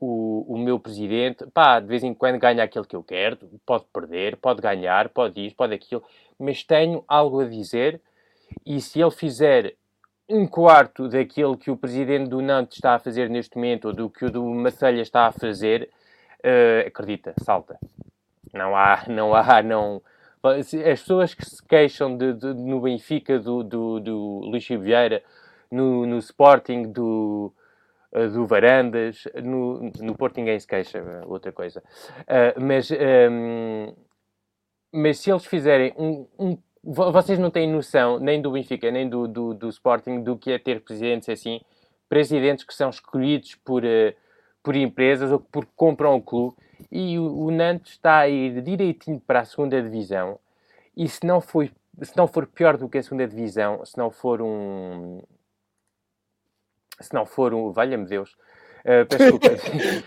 o, 0.00 0.46
o, 0.48 0.58
meu 0.58 0.78
presidente. 0.80 1.44
Pá, 1.52 1.78
de 1.78 1.86
vez 1.86 2.02
em 2.02 2.14
quando 2.14 2.38
ganha 2.38 2.62
aquele 2.62 2.86
que 2.86 2.96
eu 2.96 3.02
quero, 3.02 3.36
pode 3.66 3.84
perder, 3.92 4.36
pode 4.36 4.62
ganhar, 4.62 5.08
pode 5.10 5.44
isso, 5.44 5.54
pode 5.54 5.74
aquilo, 5.74 6.02
mas 6.38 6.62
tenho 6.62 7.04
algo 7.06 7.40
a 7.40 7.44
dizer 7.44 8.00
e 8.64 8.80
se 8.80 9.00
ele 9.00 9.10
fizer 9.10 9.74
um 10.28 10.46
quarto 10.46 11.08
daquilo 11.08 11.56
que 11.56 11.70
o 11.70 11.76
presidente 11.76 12.28
do 12.28 12.40
Nantes 12.42 12.78
está 12.78 12.94
a 12.94 12.98
fazer 12.98 13.30
neste 13.30 13.56
momento, 13.56 13.86
ou 13.86 13.94
do 13.94 14.10
que 14.10 14.24
o 14.24 14.30
do 14.30 14.44
Macelha 14.44 15.00
está 15.00 15.26
a 15.26 15.32
fazer, 15.32 15.90
uh, 16.44 16.86
acredita, 16.86 17.34
salta. 17.42 17.78
Não 18.52 18.76
há, 18.76 19.04
não 19.08 19.34
há, 19.34 19.62
não. 19.62 20.02
As 20.42 20.70
pessoas 21.00 21.34
que 21.34 21.44
se 21.44 21.62
queixam 21.64 22.16
de, 22.16 22.32
de 22.32 22.54
no 22.54 22.80
Benfica 22.80 23.38
do, 23.38 23.62
do, 23.62 24.00
do 24.00 24.40
Luís 24.44 24.66
Vieira, 24.66 25.22
no, 25.70 26.06
no 26.06 26.18
Sporting 26.18 26.90
do, 26.92 27.52
uh, 28.12 28.28
do 28.28 28.46
Varandas. 28.46 29.24
No, 29.42 29.90
no 30.00 30.16
Porto 30.16 30.36
ninguém 30.38 30.58
se 30.58 30.66
queixa, 30.66 31.02
outra 31.26 31.52
coisa. 31.52 31.82
Uh, 32.20 32.60
mas, 32.60 32.90
um, 32.90 33.94
mas 34.92 35.18
se 35.18 35.30
eles 35.30 35.44
fizerem 35.44 35.92
um, 35.96 36.26
um, 36.38 36.58
Vocês 36.88 37.36
não 37.36 37.50
têm 37.50 37.68
noção, 37.68 38.20
nem 38.20 38.40
do 38.40 38.52
Benfica, 38.52 38.92
nem 38.92 39.08
do, 39.08 39.26
do, 39.26 39.52
do 39.52 39.68
Sporting, 39.70 40.22
do 40.22 40.38
que 40.38 40.52
é 40.52 40.58
ter 40.58 40.80
presidentes 40.82 41.28
assim. 41.28 41.60
Presidentes 42.08 42.64
que 42.64 42.72
são 42.72 42.90
escolhidos 42.90 43.56
por, 43.56 43.82
uh, 43.84 44.14
por 44.62 44.76
empresas 44.76 45.32
ou 45.32 45.40
por 45.40 45.66
compram 45.74 46.14
o 46.14 46.22
clube. 46.22 46.56
E 46.92 47.18
o, 47.18 47.46
o 47.46 47.50
Nantes 47.50 47.94
está 47.94 48.18
a 48.18 48.28
ir 48.28 48.62
direitinho 48.62 49.20
para 49.26 49.40
a 49.40 49.44
segunda 49.44 49.82
divisão. 49.82 50.38
E 50.96 51.08
se 51.08 51.26
não 51.26 51.40
for, 51.40 51.68
se 52.02 52.16
não 52.16 52.28
for 52.28 52.46
pior 52.46 52.76
do 52.76 52.88
que 52.88 52.98
a 52.98 53.02
segunda 53.02 53.26
divisão, 53.26 53.84
se 53.84 53.98
não 53.98 54.08
for 54.08 54.40
um, 54.40 55.20
se 57.00 57.12
não 57.12 57.26
for 57.26 57.52
um. 57.52 57.72
Valha-me 57.72 58.06
Deus. 58.06 58.36
Uh, 58.84 59.02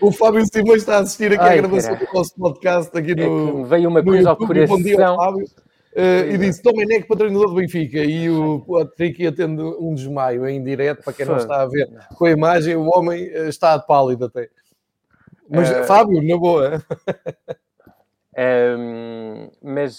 o 0.00 0.10
Fábio 0.10 0.46
Simões 0.46 0.80
está 0.80 0.96
a 0.96 1.00
assistir 1.00 1.34
aqui 1.34 1.42
Ai, 1.42 1.58
à 1.58 1.60
gravação 1.60 1.94
do 1.94 2.06
nosso 2.14 2.34
podcast 2.36 2.96
aqui 2.96 3.14
no. 3.14 3.66
É 3.66 3.68
veio 3.68 3.90
uma 3.90 4.02
coisa 4.02 4.30
YouTube, 4.30 4.40
ao 4.40 4.46
coração. 4.46 4.76
Bom 4.78 4.82
dia, 4.82 4.96
Fábio. 4.96 5.44
Uh, 5.92 6.30
e 6.30 6.38
disse 6.38 6.62
Domenech 6.62 7.06
para 7.06 7.16
treinador 7.16 7.48
do 7.48 7.54
Benfica 7.54 7.98
e 7.98 8.30
o 8.30 8.60
Patrick 8.60 9.22
ia 9.22 9.32
tendo 9.32 9.76
um 9.84 9.92
desmaio 9.92 10.46
em 10.48 10.62
direto 10.62 11.02
para 11.02 11.12
quem 11.12 11.26
não 11.26 11.36
está 11.36 11.62
a 11.62 11.66
ver 11.66 11.90
com 12.16 12.26
a 12.26 12.30
imagem, 12.30 12.76
o 12.76 12.88
homem 12.96 13.24
eh, 13.24 13.48
está 13.48 13.76
pálido 13.76 14.26
até. 14.26 14.48
Mas 15.48 15.68
uh, 15.68 15.84
Fábio, 15.84 16.22
na 16.22 16.36
boa. 16.36 16.80
um, 18.78 19.50
mas, 19.60 19.98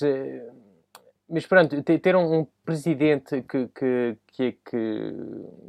mas 1.29 1.45
pronto, 1.45 1.83
ter 1.83 2.15
um, 2.15 2.39
um 2.39 2.47
presidente 2.63 3.41
que, 3.41 3.67
que, 3.67 4.17
que, 4.27 4.51
que, 4.63 5.13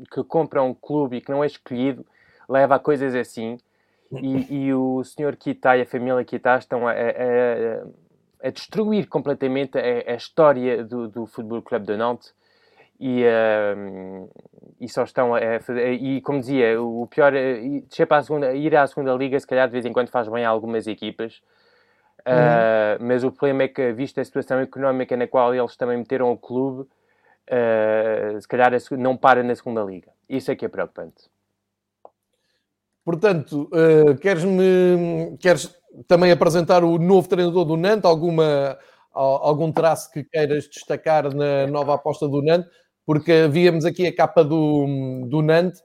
que 0.08 0.24
compra 0.24 0.62
um 0.62 0.72
clube 0.72 1.16
e 1.16 1.20
que 1.20 1.32
não 1.32 1.42
é 1.42 1.48
escolhido 1.48 2.06
leva 2.48 2.76
a 2.76 2.78
coisas 2.78 3.14
assim. 3.14 3.58
E, 4.20 4.66
e 4.66 4.74
o 4.74 5.02
senhor 5.04 5.36
Kita 5.36 5.76
e 5.76 5.82
a 5.82 5.86
família 5.86 6.22
Kita 6.22 6.58
estão 6.58 6.86
a, 6.86 6.92
a, 6.92 6.94
a, 6.94 7.86
destruir 8.50 9.06
completamente 9.06 9.78
a, 9.78 10.12
a 10.12 10.14
história 10.14 10.84
do, 10.84 11.08
do 11.08 11.26
Futebol 11.26 11.62
Clube 11.62 11.86
de 11.86 11.96
Nantes 11.96 12.34
e, 12.98 13.24
uh, 13.24 14.30
e 14.80 14.88
só 14.88 15.02
estão 15.02 15.34
a 15.34 15.60
fazer. 15.60 15.92
E 15.94 16.20
como 16.20 16.40
dizia, 16.40 16.80
o 16.80 17.06
pior 17.08 17.34
é 17.34 18.06
para 18.06 18.18
a 18.18 18.22
segunda, 18.22 18.54
ir 18.54 18.76
à 18.76 18.86
segunda 18.86 19.12
liga, 19.14 19.38
se 19.38 19.46
calhar 19.46 19.66
de 19.66 19.72
vez 19.72 19.84
em 19.84 19.92
quando 19.92 20.08
faz 20.08 20.28
bem 20.28 20.44
a 20.44 20.48
algumas 20.48 20.86
equipas. 20.86 21.42
Uh, 22.20 22.98
Mas 23.00 23.24
o 23.24 23.32
problema 23.32 23.64
é 23.64 23.68
que, 23.68 23.92
vista 23.92 24.20
a 24.20 24.24
situação 24.24 24.60
económica 24.60 25.16
na 25.16 25.26
qual 25.26 25.52
eles 25.52 25.76
também 25.76 25.96
meteram 25.96 26.30
o 26.30 26.38
clube, 26.38 26.82
uh, 26.82 28.40
se 28.40 28.46
calhar 28.46 28.70
não 28.92 29.16
para 29.16 29.42
na 29.42 29.56
segunda 29.56 29.82
liga. 29.82 30.12
Isso 30.28 30.52
é 30.52 30.54
que 30.54 30.64
é 30.64 30.68
preocupante. 30.68 31.28
Portanto, 33.04 33.68
queres-me 34.20 35.36
queres 35.40 35.76
também 36.06 36.30
apresentar 36.30 36.84
o 36.84 36.98
novo 36.98 37.28
treinador 37.28 37.64
do 37.64 37.76
Nantes? 37.76 38.04
Alguma, 38.04 38.78
algum 39.12 39.70
traço 39.72 40.10
que 40.10 40.24
queiras 40.24 40.68
destacar 40.68 41.34
na 41.34 41.66
nova 41.66 41.94
aposta 41.94 42.28
do 42.28 42.42
Nantes? 42.42 42.70
Porque 43.04 43.48
víamos 43.48 43.84
aqui 43.84 44.06
a 44.06 44.14
capa 44.14 44.44
do, 44.44 45.26
do 45.28 45.42
Nantes, 45.42 45.82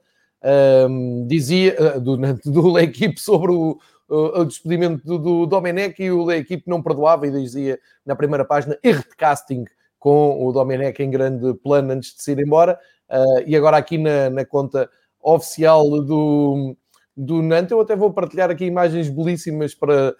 um, 0.89 1.25
dizia, 1.27 1.99
do, 1.99 2.17
Nantes, 2.17 2.51
do 2.51 2.77
equipe 2.79 3.19
sobre 3.19 3.51
o, 3.51 3.77
o, 4.07 4.45
despedimento 4.45 5.03
do, 5.03 5.17
do 5.17 5.45
Domenech 5.45 6.01
e 6.01 6.11
o 6.11 6.31
equipe 6.31 6.63
não 6.67 6.81
perdoava 6.81 7.27
e 7.27 7.31
dizia 7.31 7.79
na 8.05 8.15
primeira 8.15 8.45
página 8.45 8.77
erro 8.83 9.03
de 9.03 9.15
casting 9.15 9.65
com 9.99 10.45
o 10.45 10.51
Domenech 10.51 11.01
em 11.01 11.09
grande 11.09 11.53
plano 11.55 11.91
antes 11.91 12.15
de 12.15 12.21
se 12.21 12.31
ir 12.31 12.39
embora. 12.39 12.79
Uh, 13.09 13.43
e 13.45 13.55
agora 13.55 13.77
aqui 13.77 13.97
na, 13.97 14.29
na 14.29 14.45
conta 14.45 14.89
oficial 15.21 15.89
do, 15.89 16.75
do 17.17 17.41
Nantes, 17.41 17.71
eu 17.71 17.81
até 17.81 17.95
vou 17.95 18.13
partilhar 18.13 18.51
aqui 18.51 18.63
imagens 18.63 19.09
belíssimas 19.09 19.73
para 19.73 20.11
uh, 20.11 20.15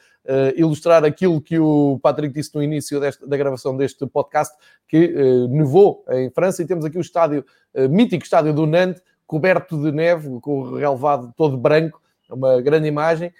ilustrar 0.56 1.06
aquilo 1.06 1.39
que 1.39 1.60
o 1.60 2.00
Patrick 2.01 2.34
disse 2.34 2.56
no 2.56 2.63
início 2.63 3.00
desta, 3.00 3.27
da 3.27 3.38
gravação 3.38 3.77
deste 3.77 4.08
podcast, 4.08 4.58
que 4.88 5.13
uh, 5.13 5.48
nevou 5.48 6.04
em 6.10 6.32
França 6.32 6.63
e 6.63 6.66
temos 6.66 6.84
aqui 6.84 6.98
o 6.98 7.01
estádio, 7.01 7.46
uh, 7.75 7.88
mítico 7.88 8.24
estádio 8.24 8.51
do 8.51 8.66
Nantes, 8.66 9.04
coberto 9.27 9.80
de 9.80 9.92
neve, 9.92 10.39
com 10.42 10.62
o 10.62 10.75
relevado 10.75 11.32
todo 11.38 11.56
branco, 11.56 12.01
uma 12.32 12.60
grande 12.62 12.88
imagem. 12.88 13.32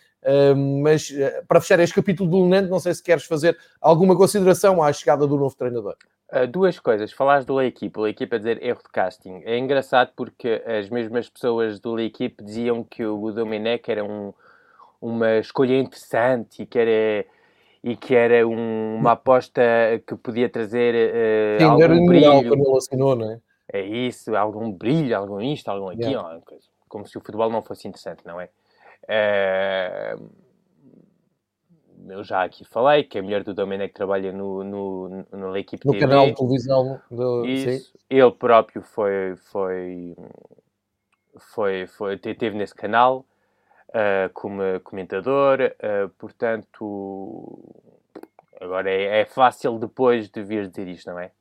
mas 0.82 1.14
para 1.48 1.62
fechar 1.62 1.80
este 1.80 1.96
capítulo 1.96 2.30
do 2.30 2.46
Nantes, 2.46 2.70
não 2.70 2.80
sei 2.80 2.94
se 2.94 3.02
queres 3.02 3.24
fazer 3.24 3.58
alguma 3.80 4.16
consideração 4.16 4.84
à 4.84 4.92
chegada 4.92 5.26
do 5.26 5.38
novo 5.38 5.56
treinador. 5.56 5.96
Uh, 6.32 6.46
duas 6.46 6.78
coisas. 6.78 7.12
Falaste 7.14 7.48
do 7.48 7.58
L'Equipe, 7.58 8.00
o 8.00 8.06
L'Equipe 8.06 8.36
a 8.36 8.38
dizer 8.38 8.62
erro 8.62 8.82
de 8.84 8.90
casting. 8.92 9.42
É 9.46 9.58
engraçado 9.58 10.12
porque 10.16 10.62
as 10.66 10.90
mesmas 10.90 11.30
pessoas 11.30 11.80
do 11.80 11.96
L'Equipe 11.96 12.44
diziam 12.44 12.84
que 12.84 13.06
o 13.06 13.32
Domenech 13.32 13.90
era 13.90 14.04
um, 14.04 14.34
uma 15.02 15.38
escolha 15.38 15.78
interessante 15.80 16.64
e 16.64 16.66
que 16.66 16.78
era, 16.78 17.26
e 17.82 17.96
que 17.96 18.14
era 18.14 18.46
um, 18.46 18.98
uma 18.98 19.14
aposta 19.14 19.62
que 20.06 20.16
podia 20.16 20.50
trazer 20.50 20.94
uh, 20.96 21.60
Sim, 21.60 21.66
algum 21.66 21.84
era 21.84 21.96
brilho. 21.96 22.50
quando 22.50 22.68
ele 22.68 22.78
assinou, 22.78 23.16
não 23.16 23.32
é? 23.32 23.40
É 23.72 23.82
isso, 23.82 24.36
algum 24.36 24.72
brilho, 24.72 25.16
algum 25.18 25.42
isto, 25.42 25.70
algum 25.70 25.90
aquilo. 25.90 26.10
Yeah. 26.10 26.40
Como 26.90 27.06
se 27.06 27.18
o 27.18 27.22
futebol 27.22 27.50
não 27.50 27.62
fosse 27.62 27.88
interessante, 27.88 28.26
não 28.26 28.40
é? 28.40 28.50
Uh, 29.04 30.30
eu 32.10 32.24
já 32.24 32.44
aqui 32.44 32.64
falei 32.66 33.04
que 33.04 33.20
a 33.20 33.24
mulher 33.24 33.44
do 33.44 33.54
Domenech 33.54 33.94
trabalha 33.94 34.32
no, 34.32 34.64
no, 34.64 35.26
no, 35.32 35.52
na 35.52 35.60
equipe 35.60 35.86
no 35.86 35.94
TV. 35.94 36.06
canal 36.06 36.28
de 36.28 36.36
televisão 36.36 37.02
do... 37.10 37.46
Isso. 37.46 37.86
Sim. 37.86 37.98
Ele 38.10 38.32
próprio 38.32 38.82
foi, 38.82 39.36
foi, 39.36 40.16
foi, 41.38 41.88
foi, 41.88 42.18
teve 42.18 42.58
nesse 42.58 42.76
canal 42.76 43.26
uh, 43.90 44.30
como 44.34 44.62
comentador, 44.84 45.60
uh, 45.62 46.10
portanto, 46.18 47.60
agora 48.60 48.90
é, 48.90 49.22
é, 49.22 49.26
fácil 49.26 49.78
depois 49.78 50.30
de 50.30 50.44
vir 50.44 50.68
dizer 50.68 50.88
isto, 50.88 51.12
não 51.12 51.20
é? 51.20 51.32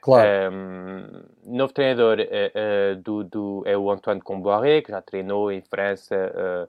Claro. 0.00 0.54
Um, 0.54 1.22
novo 1.44 1.72
treinador 1.72 2.18
uh, 2.20 2.96
do, 2.96 3.22
do, 3.24 3.62
é 3.66 3.76
o 3.76 3.90
Antoine 3.90 4.20
Comboiré, 4.20 4.80
que 4.80 4.90
já 4.90 5.02
treinou 5.02 5.52
em 5.52 5.60
França 5.60 6.68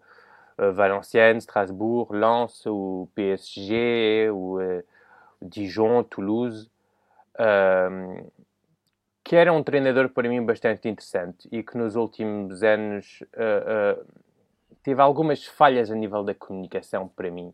Valenciennes, 0.70 1.44
Strasbourg, 1.44 2.14
Lens, 2.14 2.64
o 2.68 3.08
PSG, 3.16 4.30
o 4.32 4.60
uh, 4.60 4.84
Dijon, 5.42 6.04
Toulouse, 6.04 6.70
um, 7.40 8.30
que 9.24 9.36
era 9.36 9.52
um 9.52 9.64
treinador 9.64 10.10
para 10.10 10.30
mim 10.30 10.46
bastante 10.46 10.88
interessante 10.88 11.48
e 11.52 11.64
que 11.64 11.78
nos 11.78 11.96
últimos 11.96 12.62
anos 12.62 13.24
uh, 13.34 14.02
uh, 14.02 14.06
teve 14.84 15.02
algumas 15.02 15.46
falhas 15.46 15.90
a 15.90 15.96
nível 15.96 16.24
da 16.24 16.36
comunicação 16.36 17.08
para 17.08 17.32
mim. 17.32 17.54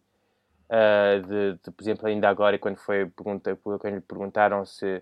De, 0.69 1.53
de, 1.63 1.71
por 1.71 1.81
exemplo, 1.81 2.07
ainda 2.07 2.27
agora, 2.27 2.59
quando, 2.59 2.75
foi 2.75 3.05
pergunta, 3.05 3.55
quando 3.55 3.93
lhe 3.93 4.01
perguntaram 4.01 4.65
se, 4.65 5.01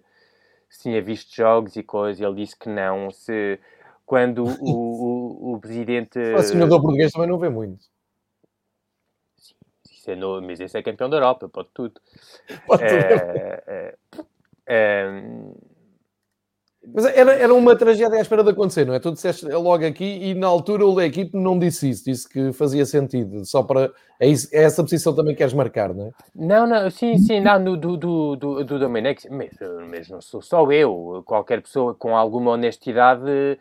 se 0.69 0.83
tinha 0.83 1.01
visto 1.01 1.35
jogos 1.35 1.75
e 1.75 1.81
coisas, 1.81 2.21
ele 2.21 2.35
disse 2.35 2.55
que 2.55 2.69
não. 2.69 3.09
Se, 3.09 3.59
quando 4.05 4.43
o, 4.43 4.53
o, 4.61 5.53
o 5.55 5.59
presidente. 5.59 6.19
O 6.19 6.43
senador 6.43 6.79
português 6.79 7.11
também 7.11 7.27
não 7.27 7.39
vê 7.39 7.49
muito 7.49 7.83
sendo, 10.05 10.41
mas 10.41 10.59
esse 10.59 10.77
é 10.77 10.83
campeão 10.83 11.09
da 11.09 11.17
Europa, 11.17 11.49
pode 11.49 11.69
tudo. 11.73 11.99
Pode 12.65 12.83
é, 12.83 13.63
é, 13.67 13.95
é, 14.67 15.21
mas 16.93 17.05
era, 17.05 17.33
era 17.33 17.53
uma 17.53 17.75
tragédia 17.75 18.17
à 18.17 18.21
espera 18.21 18.43
de 18.43 18.51
acontecer, 18.51 18.85
não 18.85 18.93
é? 18.93 18.99
Tu 18.99 19.11
disseste 19.11 19.45
logo 19.47 19.85
aqui 19.85 20.05
e 20.05 20.33
na 20.33 20.47
altura 20.47 20.85
o 20.85 20.95
da 20.95 21.05
equipe 21.05 21.35
não 21.35 21.57
disse 21.57 21.89
isso, 21.89 22.05
disse 22.05 22.29
que 22.29 22.51
fazia 22.53 22.85
sentido, 22.85 23.43
só 23.45 23.63
para. 23.63 23.91
É, 24.19 24.27
isso, 24.27 24.47
é 24.53 24.63
essa 24.63 24.83
posição 24.83 25.13
também 25.13 25.33
que 25.33 25.39
queres 25.39 25.53
marcar, 25.53 25.93
não 25.93 26.07
é? 26.07 26.11
Não, 26.35 26.67
não, 26.67 26.89
sim, 26.91 27.17
sim, 27.17 27.39
não, 27.39 27.63
do, 27.63 27.75
do, 27.75 27.97
do, 27.97 28.35
do, 28.35 28.63
do 28.63 28.79
Domenech, 28.79 29.27
mas, 29.29 29.51
mas 29.89 30.09
não 30.09 30.21
sou 30.21 30.41
só 30.41 30.71
eu, 30.71 31.23
qualquer 31.25 31.61
pessoa 31.61 31.95
com 31.95 32.15
alguma 32.15 32.51
honestidade 32.51 33.57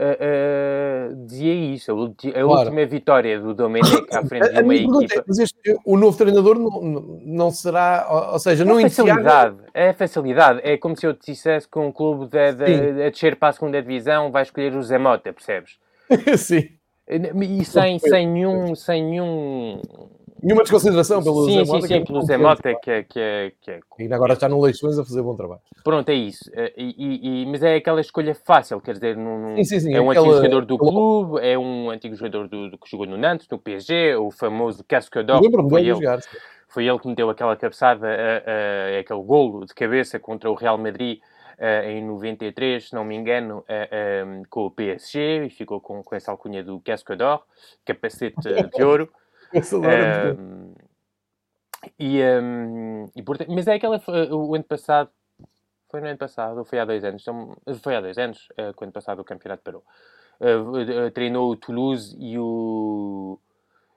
uh, 0.00 1.12
uh, 1.12 1.26
dizia 1.26 1.54
isso. 1.54 1.92
A, 1.92 2.32
claro. 2.32 2.48
última 2.48 2.86
vitória 2.86 3.38
do 3.38 3.54
Domenic 3.54 4.06
à 4.14 4.24
frente 4.26 4.52
de 4.52 4.62
uma 4.62 4.74
equipa. 4.74 5.24
Mas 5.26 5.38
este, 5.38 5.78
o 5.84 5.96
novo 5.96 6.16
treinador 6.16 6.58
não, 6.58 7.20
não 7.24 7.50
será, 7.50 8.06
ou 8.32 8.38
seja, 8.38 8.64
não 8.64 8.78
é 8.78 8.82
facilidade. 8.82 9.56
É 9.74 9.92
facilidade. 9.92 10.60
É 10.62 10.76
como 10.76 10.96
se 10.96 11.06
eu 11.06 11.14
te 11.14 11.32
dissesse 11.32 11.68
que 11.68 11.78
um 11.78 11.92
clube 11.92 12.26
de, 12.26 12.52
de, 12.52 13.02
a 13.04 13.10
descer 13.10 13.36
para 13.36 13.48
a 13.48 13.52
segunda 13.52 13.80
divisão 13.80 14.30
vai 14.30 14.42
escolher 14.42 14.74
o 14.74 14.82
Zé 14.82 14.98
Mota, 14.98 15.32
percebes? 15.32 15.78
Sim. 16.38 16.68
E 17.08 17.64
sem, 17.64 17.98
sem 17.98 18.26
nenhum, 18.28 18.74
sem 18.76 19.02
nenhum 19.02 19.80
Nenhuma 20.42 20.62
desconsideração 20.62 21.22
pelo 21.22 21.44
sim, 21.44 21.52
Zé 21.52 21.64
Mota. 21.64 21.86
Sim, 21.86 21.94
sim, 21.94 22.04
pelo 22.04 22.22
Zé 22.22 22.36
Mota, 22.36 22.74
que 22.74 22.90
é, 22.90 23.02
que, 23.02 23.20
é, 23.20 23.52
que 23.60 23.70
é... 23.70 23.80
E 23.98 24.12
agora 24.12 24.32
está 24.32 24.48
no 24.48 24.60
Leixões 24.60 24.98
a 24.98 25.04
fazer 25.04 25.22
bom 25.22 25.34
trabalho. 25.36 25.60
Pronto, 25.84 26.08
é 26.08 26.14
isso. 26.14 26.50
Eh, 26.54 26.72
e, 26.76 27.42
e, 27.42 27.46
mas 27.46 27.62
é 27.62 27.76
aquela 27.76 28.00
escolha 28.00 28.34
fácil, 28.34 28.80
quer 28.80 28.94
dizer, 28.94 29.16
num, 29.16 29.56
sim, 29.56 29.64
sim, 29.64 29.80
sim, 29.80 29.94
é 29.94 30.00
um 30.00 30.10
aquela... 30.10 30.26
antigo 30.26 30.42
jogador 30.42 30.66
do 30.66 30.78
clube, 30.78 31.40
é 31.40 31.58
um 31.58 31.90
antigo 31.90 32.14
jogador 32.14 32.48
do, 32.48 32.70
do, 32.70 32.78
que 32.78 32.90
jogou 32.90 33.06
no 33.06 33.16
Nantes, 33.16 33.48
no 33.50 33.58
PSG, 33.58 34.16
o 34.16 34.30
famoso 34.30 34.84
Cascador. 34.84 35.40
Foi 35.68 35.80
ele, 35.80 35.94
jogar, 35.94 36.20
foi 36.68 36.86
ele 36.86 36.98
que 36.98 37.08
meteu 37.08 37.28
aquela 37.28 37.56
cabeçada, 37.56 38.06
uh, 38.06 38.10
uh, 38.10 39.00
aquele 39.00 39.22
golo 39.22 39.66
de 39.66 39.74
cabeça 39.74 40.18
contra 40.18 40.50
o 40.50 40.54
Real 40.54 40.78
Madrid 40.78 41.20
uh, 41.60 41.88
em 41.88 42.04
93, 42.04 42.88
se 42.88 42.94
não 42.94 43.04
me 43.04 43.14
engano, 43.14 43.58
uh, 43.58 43.64
eh, 43.68 44.24
um, 44.26 44.42
com 44.48 44.66
o 44.66 44.70
PSG 44.70 45.46
e 45.46 45.50
ficou 45.50 45.80
com, 45.80 46.02
com 46.02 46.14
essa 46.14 46.30
alcunha 46.30 46.64
do 46.64 46.80
Casque 46.80 47.14
d'Or, 47.14 47.42
capacete 47.84 48.36
de 48.74 48.82
ouro. 48.82 49.08
Uh, 49.54 50.74
e, 51.98 52.22
um, 52.22 53.04
e 53.16 53.24
mas 53.48 53.66
é 53.66 53.74
aquela. 53.74 54.00
O 54.30 54.54
ano 54.54 54.64
passado. 54.64 55.10
Foi 55.90 56.00
no 56.00 56.06
ano 56.06 56.18
passado, 56.18 56.58
ou 56.58 56.64
foi 56.64 56.78
há 56.78 56.84
dois 56.84 57.02
anos? 57.02 57.20
Então, 57.22 57.56
foi 57.82 57.96
há 57.96 58.00
dois 58.00 58.16
anos, 58.16 58.48
uh, 58.52 58.72
quando 58.76 58.92
passado 58.92 59.18
o 59.18 59.24
campeonato 59.24 59.62
parou. 59.64 59.82
Uh, 60.40 61.10
treinou 61.10 61.50
o 61.50 61.56
Toulouse 61.56 62.16
e 62.16 62.38
o, 62.38 63.36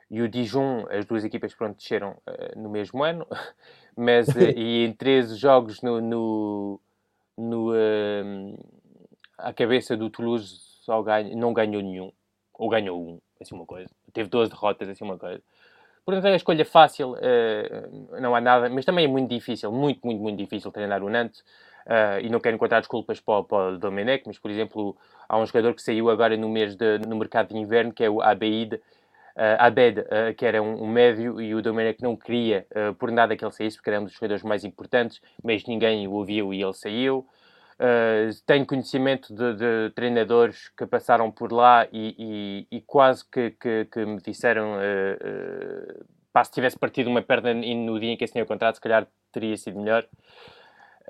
e 0.09 0.21
o 0.21 0.27
Dijon, 0.27 0.87
as 0.89 1.05
duas 1.05 1.23
equipas 1.23 1.53
pronto, 1.53 1.77
desceram 1.77 2.17
uh, 2.27 2.59
no 2.59 2.67
mesmo 2.67 3.03
ano, 3.03 3.27
mas 3.95 4.27
e 4.35 4.85
em 4.85 4.91
13 4.91 5.35
jogos 5.35 5.83
no, 5.83 6.01
no, 6.01 6.79
no 7.37 7.71
uh, 7.71 8.57
à 9.37 9.53
cabeça 9.53 9.95
do 9.95 10.09
Toulouse 10.09 10.57
só 10.81 11.03
não 11.35 11.53
ganhou 11.53 11.81
nenhum, 11.81 12.11
ou 12.55 12.69
ganhou 12.69 12.99
um, 12.99 13.21
assim 13.39 13.53
uma 13.53 13.65
coisa. 13.65 13.89
Teve 14.13 14.29
12 14.29 14.51
derrotas, 14.51 14.87
assim 14.89 15.03
uma 15.03 15.17
coisa. 15.17 15.41
Portanto, 16.05 16.25
é 16.25 16.33
a 16.33 16.35
escolha 16.35 16.65
fácil, 16.65 17.13
uh, 17.13 18.19
não 18.19 18.35
há 18.35 18.41
nada, 18.41 18.69
mas 18.69 18.83
também 18.83 19.05
é 19.05 19.07
muito 19.07 19.29
difícil, 19.29 19.71
muito, 19.71 20.01
muito, 20.03 20.21
muito 20.21 20.37
difícil 20.37 20.71
treinar 20.71 21.01
o 21.01 21.09
Nantes. 21.09 21.43
Uh, 21.85 22.19
e 22.21 22.29
não 22.29 22.39
quero 22.39 22.55
encontrar 22.55 22.79
desculpas 22.79 23.19
para, 23.19 23.43
para 23.43 23.73
o 23.73 23.77
Domenech, 23.77 24.23
mas, 24.25 24.39
por 24.39 24.49
exemplo, 24.49 24.95
há 25.27 25.37
um 25.37 25.45
jogador 25.45 25.73
que 25.73 25.81
saiu 25.81 26.09
agora 26.09 26.35
no 26.37 26.47
mês 26.47 26.75
de, 26.75 26.99
no 26.99 27.17
mercado 27.17 27.49
de 27.49 27.57
inverno, 27.57 27.91
que 27.93 28.03
é 28.03 28.09
o 28.09 28.21
Abeid, 28.21 28.75
uh, 28.75 28.79
Abed, 29.59 29.99
uh, 29.99 30.33
que 30.37 30.45
era 30.45 30.61
um, 30.61 30.83
um, 30.83 30.87
médio, 30.87 31.41
e 31.41 31.53
o 31.53 31.61
Domenech 31.61 32.01
não 32.01 32.15
queria 32.15 32.65
por 32.97 33.11
nada 33.11 33.35
que 33.35 33.43
ele 33.43 33.51
saísse, 33.51 33.77
porque 33.77 33.89
era 33.89 33.99
um 33.99 34.05
dos 34.05 34.13
jogadores 34.13 34.43
mais 34.43 34.63
importantes, 34.63 35.21
mas 35.43 35.65
ninguém 35.65 36.07
o 36.07 36.13
ouviu 36.13 36.53
e 36.53 36.61
ele 36.61 36.73
saiu. 36.73 37.25
Uh, 37.73 38.29
tenho 38.45 38.65
conhecimento 38.65 39.33
de, 39.33 39.55
de, 39.55 39.89
treinadores 39.95 40.69
que 40.77 40.85
passaram 40.85 41.31
por 41.31 41.51
lá 41.51 41.87
e, 41.91 42.67
e, 42.71 42.77
e 42.77 42.81
quase 42.81 43.27
que, 43.27 43.51
que, 43.51 43.85
que, 43.85 44.05
me 44.05 44.21
disseram 44.21 44.75
uh, 44.75 45.97
uh, 46.35 46.45
se 46.45 46.51
tivesse 46.51 46.77
partido 46.77 47.09
uma 47.09 47.21
perna 47.21 47.53
no 47.53 47.99
dia 47.99 48.11
em 48.11 48.17
que 48.17 48.23
assinei 48.23 48.43
o 48.43 48.47
contrato, 48.47 48.75
se 48.75 48.81
calhar 48.81 49.07
teria 49.31 49.57
sido 49.57 49.79
melhor. 49.79 50.05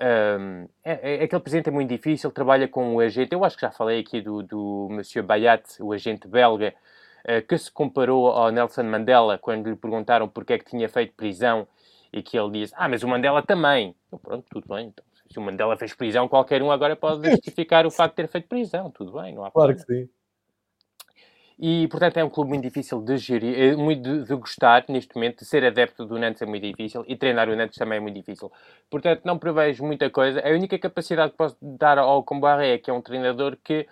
Um, 0.00 0.66
é, 0.82 1.16
é, 1.16 1.24
aquele 1.24 1.40
presidente 1.40 1.68
é 1.68 1.72
muito 1.72 1.88
difícil, 1.88 2.30
trabalha 2.30 2.66
com 2.66 2.94
o 2.94 3.00
agente. 3.00 3.34
Eu 3.34 3.44
acho 3.44 3.56
que 3.56 3.62
já 3.62 3.70
falei 3.70 4.00
aqui 4.00 4.20
do, 4.20 4.42
do 4.42 4.88
Monsieur 4.90 5.24
Bayat, 5.24 5.62
o 5.80 5.92
agente 5.92 6.26
belga, 6.26 6.74
que 7.48 7.56
se 7.56 7.70
comparou 7.70 8.28
ao 8.28 8.50
Nelson 8.50 8.82
Mandela 8.82 9.38
quando 9.38 9.70
lhe 9.70 9.76
perguntaram 9.76 10.28
porque 10.28 10.52
é 10.52 10.58
que 10.58 10.66
tinha 10.66 10.88
feito 10.90 11.14
prisão 11.14 11.66
e 12.12 12.22
que 12.22 12.38
ele 12.38 12.50
disse: 12.50 12.74
Ah, 12.76 12.88
mas 12.88 13.02
o 13.02 13.08
Mandela 13.08 13.42
também. 13.42 13.94
Então, 14.06 14.18
pronto, 14.18 14.44
tudo 14.50 14.68
bem. 14.68 14.88
Então, 14.88 15.04
o 15.38 15.42
Mandela 15.42 15.76
fez 15.76 15.94
prisão, 15.94 16.28
qualquer 16.28 16.62
um 16.62 16.70
agora 16.70 16.96
pode 16.96 17.22
justificar 17.30 17.86
o 17.86 17.90
facto 17.90 18.12
de 18.12 18.22
ter 18.22 18.28
feito 18.28 18.48
prisão. 18.48 18.90
Tudo 18.90 19.12
bem, 19.12 19.34
não 19.34 19.44
há 19.44 19.50
Claro 19.50 19.74
problema. 19.74 19.86
que 19.86 20.06
sim. 20.06 20.14
E, 21.58 21.86
portanto, 21.86 22.16
é 22.16 22.24
um 22.24 22.28
clube 22.28 22.50
muito 22.50 22.64
difícil 22.64 23.00
de 23.00 23.16
gerir, 23.16 23.56
é 23.56 23.76
muito 23.76 24.02
de, 24.02 24.24
de, 24.24 24.34
gostar 24.34 24.84
neste 24.88 25.14
momento, 25.14 25.38
de 25.38 25.44
ser 25.44 25.64
adepto 25.64 26.04
do 26.04 26.18
Nantes 26.18 26.42
é 26.42 26.46
muito 26.46 26.66
difícil 26.66 27.04
e 27.06 27.16
treinar 27.16 27.48
o 27.48 27.54
Nantes 27.54 27.78
também 27.78 27.98
é 27.98 28.00
muito 28.00 28.16
difícil. 28.16 28.50
Portanto, 28.90 29.22
não 29.24 29.38
prevejo 29.38 29.84
muita 29.84 30.10
coisa. 30.10 30.40
A 30.40 30.50
única 30.50 30.76
capacidade 30.78 31.30
que 31.30 31.38
posso 31.38 31.56
dar 31.62 31.96
ao 31.96 32.24
Combaré 32.24 32.74
é 32.74 32.78
que 32.78 32.90
é 32.90 32.92
um 32.92 33.00
treinador 33.00 33.56
que 33.62 33.86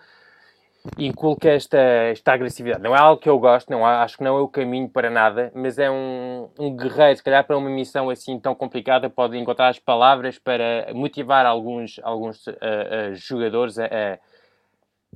inculca 0.98 1.48
esta, 1.48 1.78
esta 1.78 2.32
agressividade. 2.32 2.82
Não 2.82 2.94
é 2.94 2.98
algo 2.98 3.20
que 3.20 3.28
eu 3.28 3.38
gosto, 3.38 3.70
não, 3.70 3.86
acho 3.86 4.16
que 4.16 4.24
não 4.24 4.36
é 4.36 4.40
o 4.40 4.48
caminho 4.48 4.88
para 4.88 5.10
nada, 5.10 5.52
mas 5.54 5.78
é 5.78 5.90
um, 5.90 6.48
um 6.58 6.76
guerreiro, 6.76 7.16
se 7.16 7.22
calhar 7.22 7.46
para 7.46 7.56
uma 7.56 7.70
missão 7.70 8.10
assim 8.10 8.38
tão 8.38 8.54
complicada, 8.54 9.08
pode 9.08 9.36
encontrar 9.38 9.68
as 9.68 9.78
palavras 9.78 10.38
para 10.38 10.92
motivar 10.94 11.46
alguns, 11.46 12.00
alguns 12.02 12.46
uh, 12.46 12.52
uh, 12.52 13.14
jogadores 13.14 13.78
a, 13.78 13.86
a 13.86 14.18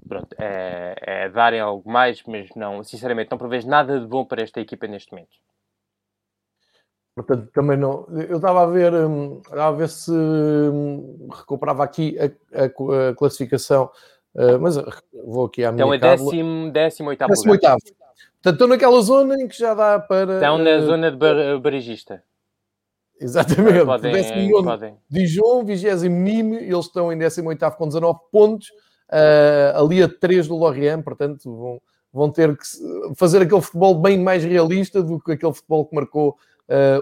pronto, 0.09 0.29
é, 0.39 0.95
é 1.01 1.29
darem 1.29 1.61
algo 1.61 1.89
mais, 1.91 2.23
mas 2.27 2.51
não, 2.55 2.85
sinceramente, 2.85 3.31
não 3.31 3.39
prevejo 3.39 3.69
nada 3.69 3.99
de 3.99 4.07
bom 4.07 4.25
para 4.25 4.43
esta 4.43 4.61
equipa 4.61 4.87
neste 4.87 5.13
momento. 5.13 5.37
Portanto, 7.15 7.51
também 7.55 7.79
não. 7.79 8.07
Eu 8.11 8.37
estava 8.37 8.63
a 8.63 8.67
ver, 8.67 8.93
hum, 8.93 9.41
estava 9.43 9.69
a 9.69 9.73
ver 9.73 9.89
se 9.89 10.13
hum, 10.13 11.29
recuperava 11.33 11.83
aqui 11.83 12.15
a, 12.19 12.27
a, 12.63 13.09
a 13.11 13.15
classificação, 13.15 13.91
uh, 14.37 14.61
mas 14.61 14.77
vou 15.25 15.47
aqui 15.47 15.65
à 15.65 15.73
minha. 15.73 15.85
Então 15.85 15.95
é 15.95 15.99
décimo, 15.99 16.71
décimo 16.71 17.09
oitavo. 17.09 17.31
Décimo 17.31 17.53
oitavo. 17.53 17.79
Portanto, 17.81 18.53
estão 18.53 18.69
naquela 18.69 19.01
zona 19.01 19.35
em 19.35 19.49
que 19.49 19.59
já 19.59 19.75
dá 19.75 19.99
para. 19.99 20.35
Estão 20.35 20.59
na 20.59 20.77
uh, 20.77 20.87
zona 20.87 21.11
de 21.11 21.17
bar, 21.17 21.59
barigista. 21.61 22.23
Exatamente. 23.21 23.85
Podem, 23.85 24.13
décimo 24.13 24.63
podem. 24.63 24.97
Dijon, 25.11 25.65
vigésimo 25.65 26.17
Nîmes, 26.17 26.63
eles 26.63 26.87
estão 26.87 27.13
em 27.13 27.19
décimo 27.19 27.49
oitavo 27.49 27.77
com 27.77 27.87
19 27.89 28.19
pontos 28.31 28.69
uh, 29.11 29.83
ali 29.83 30.03
a 30.03 30.09
3 30.09 30.49
do 30.49 30.57
Lorient, 30.57 31.03
portanto 31.03 31.57
vão, 31.57 31.81
vão 32.13 32.31
ter 32.31 32.57
que 32.57 32.65
fazer 33.17 33.43
aquele 33.43 33.61
futebol 33.61 33.95
bem 33.95 34.19
mais 34.19 34.45
realista 34.45 35.03
do 35.03 35.19
que 35.21 35.33
aquele 35.33 35.55
futebol 35.55 35.87
que 35.87 35.95
marcou 35.95 36.37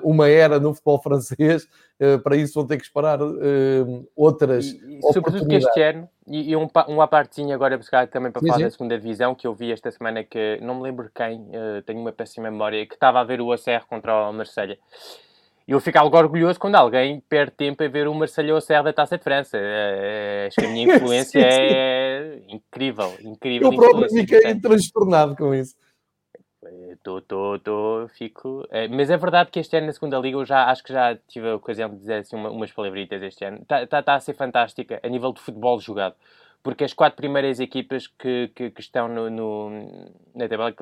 uma 0.03 0.29
era 0.29 0.59
no 0.61 0.74
futebol 0.74 1.00
francês. 1.00 1.66
Uh, 2.00 2.18
para 2.18 2.37
isso 2.37 2.55
vão 2.55 2.66
ter 2.66 2.77
que 2.77 2.83
esperar 2.83 3.22
uh, 3.22 4.09
outras 4.16 4.66
e, 4.66 4.98
e, 4.98 5.12
Sobretudo 5.12 5.46
que 5.46 5.55
este 5.55 5.81
ano, 5.81 6.09
e, 6.27 6.50
e 6.50 6.57
um, 6.57 6.68
um 6.88 7.00
à 7.00 7.07
partezinha 7.07 7.55
agora 7.55 7.79
também 8.11 8.33
para 8.33 8.40
sim, 8.40 8.48
falar 8.48 8.59
sim. 8.59 8.64
da 8.64 8.70
segunda 8.70 8.98
divisão, 8.98 9.33
que 9.33 9.46
eu 9.46 9.55
vi 9.55 9.70
esta 9.70 9.92
semana 9.92 10.24
que, 10.24 10.59
não 10.61 10.74
me 10.74 10.83
lembro 10.83 11.09
quem, 11.14 11.46
tenho 11.87 12.00
uma 12.00 12.11
péssima 12.11 12.50
memória, 12.50 12.85
que 12.85 12.94
estava 12.94 13.20
a 13.20 13.24
ver 13.24 13.40
o 13.40 13.53
ACR 13.53 13.87
contra 13.88 14.29
o 14.29 14.33
Marselha 14.33 14.77
eu 15.66 15.81
fico 15.81 15.98
algo 15.98 16.16
orgulhoso 16.16 16.61
quando 16.61 16.74
alguém 16.74 17.22
perde 17.27 17.53
tempo 17.53 17.83
a 17.83 17.88
ver 17.88 18.07
o 18.07 18.14
Marcelo 18.14 18.61
Serra 18.61 18.85
da 18.85 18.92
Taça 18.92 19.16
de 19.16 19.24
França. 19.24 19.57
É, 19.59 20.46
acho 20.48 20.57
que 20.61 20.66
a 20.66 20.68
minha 20.68 20.85
influência 20.96 21.40
sim, 21.40 21.50
sim. 21.50 21.64
é 21.66 22.42
incrível, 22.48 23.14
incrível. 23.22 23.72
Eu 23.72 23.77
próprio 23.79 24.11
fiquei 24.11 24.55
transtornado 24.61 25.35
com 25.35 25.55
isso. 25.55 25.74
Tô, 27.05 27.21
tô, 27.21 27.59
tô, 27.59 28.09
fico... 28.17 28.67
É, 28.71 28.88
mas 28.88 29.11
é 29.11 29.17
verdade 29.19 29.51
que 29.51 29.61
este 29.61 29.77
ano 29.77 29.88
na 29.88 29.93
segunda 29.93 30.19
liga 30.19 30.38
eu 30.38 30.45
já 30.47 30.71
acho 30.71 30.83
que 30.83 30.90
já 30.90 31.14
tive 31.29 31.51
a 31.51 31.57
ocasião 31.57 31.90
de 31.90 31.97
dizer 31.97 32.14
assim, 32.14 32.35
uma, 32.35 32.49
umas 32.51 32.73
palavritas 32.73 33.23
este 33.23 33.45
ano. 33.45 33.59
Está 33.61 33.87
tá, 33.87 34.03
tá 34.03 34.14
a 34.14 34.21
ser 34.21 34.33
fantástica 34.33 35.01
a 35.03 35.09
nível 35.09 35.31
de 35.31 35.40
futebol 35.43 35.79
jogado. 35.79 36.14
Porque 36.62 36.83
as 36.83 36.95
quatro 36.95 37.19
primeiras 37.19 37.61
equipas 37.61 38.07
que, 38.07 38.51
que, 38.55 38.71
que 38.71 38.81
estão 38.81 39.07
no, 39.07 39.29
no, 39.29 39.71
na 40.35 40.49
tabela 40.49 40.73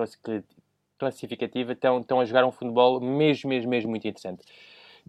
classificativa 0.97 1.73
estão, 1.73 1.99
estão 1.99 2.21
a 2.21 2.25
jogar 2.25 2.45
um 2.45 2.53
futebol 2.53 3.01
mesmo, 3.01 3.51
mesmo, 3.51 3.69
mesmo 3.69 3.91
muito 3.91 4.07
interessante. 4.07 4.45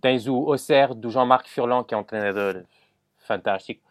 Tens 0.01 0.27
o 0.27 0.51
Auxerre 0.51 0.95
do 0.95 1.11
Jean-Marc 1.11 1.47
Furlan, 1.47 1.83
que 1.83 1.93
é 1.93 1.97
um 1.97 2.03
treinador 2.03 2.63
fantástico. 3.19 3.83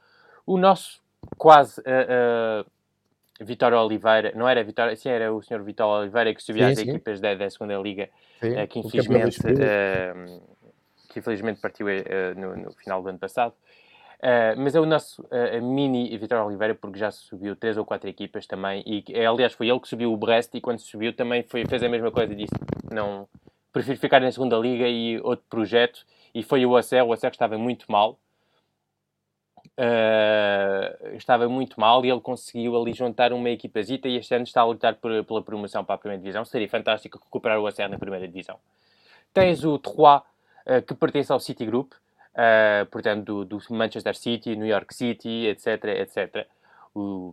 O 0.44 0.58
nosso 0.58 1.00
quase 1.38 1.80
uh, 1.82 2.66
Vitória 3.40 3.78
Oliveira, 3.78 4.32
não 4.34 4.48
era 4.48 4.62
Vitória, 4.62 4.94
sim, 4.94 5.08
era 5.08 5.32
o 5.32 5.42
senhor 5.42 5.62
Vitória 5.62 6.02
Oliveira 6.02 6.34
que 6.34 6.42
subia 6.42 6.66
sim, 6.66 6.72
as 6.72 6.78
sim. 6.78 6.90
equipas 6.90 7.20
da, 7.20 7.34
da 7.34 7.50
segunda 7.50 7.76
Liga, 7.78 8.08
uh, 8.42 8.66
que, 8.68 8.78
infelizmente, 8.78 9.38
que 11.08 11.18
infelizmente 11.18 11.60
partiu 11.60 11.86
no, 12.36 12.56
no, 12.56 12.72
final 12.72 13.02
do 13.02 13.08
ano 13.08 13.18
passado. 13.18 13.54
mas 14.56 14.74
é 14.74 14.80
o 14.80 14.86
nosso 14.86 15.26
mini 15.62 16.16
Vitória 16.16 16.44
Oliveira, 16.44 16.74
porque 16.74 16.98
já 16.98 17.10
subiu 17.10 17.56
três 17.56 17.76
ou 17.76 17.84
quatro 17.84 18.08
equipas 18.08 18.46
também. 18.46 18.82
E, 18.86 19.04
aliás, 19.24 19.52
foi 19.52 19.68
ele 19.68 19.80
que 19.80 19.88
subiu 19.88 20.12
o 20.12 20.16
Brest 20.16 20.54
e 20.54 20.60
quando 20.60 20.78
subiu 20.78 21.12
também 21.12 21.42
foi, 21.42 21.66
fez 21.66 21.82
a 21.82 21.88
mesma 21.88 22.10
coisa. 22.10 22.34
Disse: 22.34 22.54
não, 22.90 23.28
prefiro 23.72 23.98
ficar 23.98 24.20
na 24.20 24.30
segunda 24.30 24.56
liga 24.56 24.86
e 24.86 25.18
outro 25.20 25.44
projeto. 25.48 26.04
E 26.34 26.42
foi 26.42 26.64
o 26.64 26.76
Acer, 26.76 27.02
o 27.02 27.12
Acer 27.12 27.30
estava 27.30 27.58
muito 27.58 27.90
mal. 27.90 28.18
Uh, 29.78 31.16
estava 31.16 31.48
muito 31.48 31.80
mal 31.80 32.04
e 32.04 32.10
ele 32.10 32.20
conseguiu 32.20 32.76
ali 32.76 32.92
juntar 32.92 33.32
uma 33.32 33.48
equipazita 33.48 34.06
e 34.06 34.16
este 34.16 34.34
ano 34.34 34.44
está 34.44 34.60
a 34.60 34.66
lutar 34.66 34.96
por, 34.96 35.24
pela 35.24 35.42
promoção 35.42 35.84
para 35.84 35.94
a 35.94 35.98
primeira 35.98 36.20
divisão. 36.20 36.44
Seria 36.44 36.68
fantástico 36.68 37.18
recuperar 37.18 37.58
o 37.58 37.66
Acer 37.66 37.88
na 37.88 37.98
primeira 37.98 38.28
divisão. 38.28 38.58
Tens 39.32 39.64
o 39.64 39.78
Troyes, 39.78 40.22
uh, 40.66 40.82
que 40.86 40.94
pertence 40.94 41.32
ao 41.32 41.40
City 41.40 41.64
Group, 41.64 41.92
uh, 41.92 42.86
portanto, 42.90 43.44
do, 43.44 43.44
do, 43.44 43.58
Manchester 43.70 44.14
City, 44.14 44.54
New 44.56 44.66
York 44.66 44.94
City, 44.94 45.46
etc, 45.46 45.84
etc 45.84 46.46
o, 46.94 47.32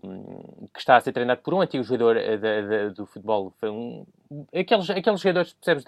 que 0.74 0.80
está 0.80 0.96
a 0.96 1.02
ser 1.02 1.12
treinado 1.12 1.42
por 1.42 1.54
um 1.54 1.62
antigo 1.62 1.84
jogador 1.84 2.18
eh, 2.18 2.38
de, 2.38 2.62
de, 2.68 2.90
do 2.96 3.06
futebol. 3.06 3.54
Um, 3.64 4.06
aqueles, 4.54 4.90
aqueles 4.90 5.20
jogadores, 5.20 5.54
percebes, 5.54 5.84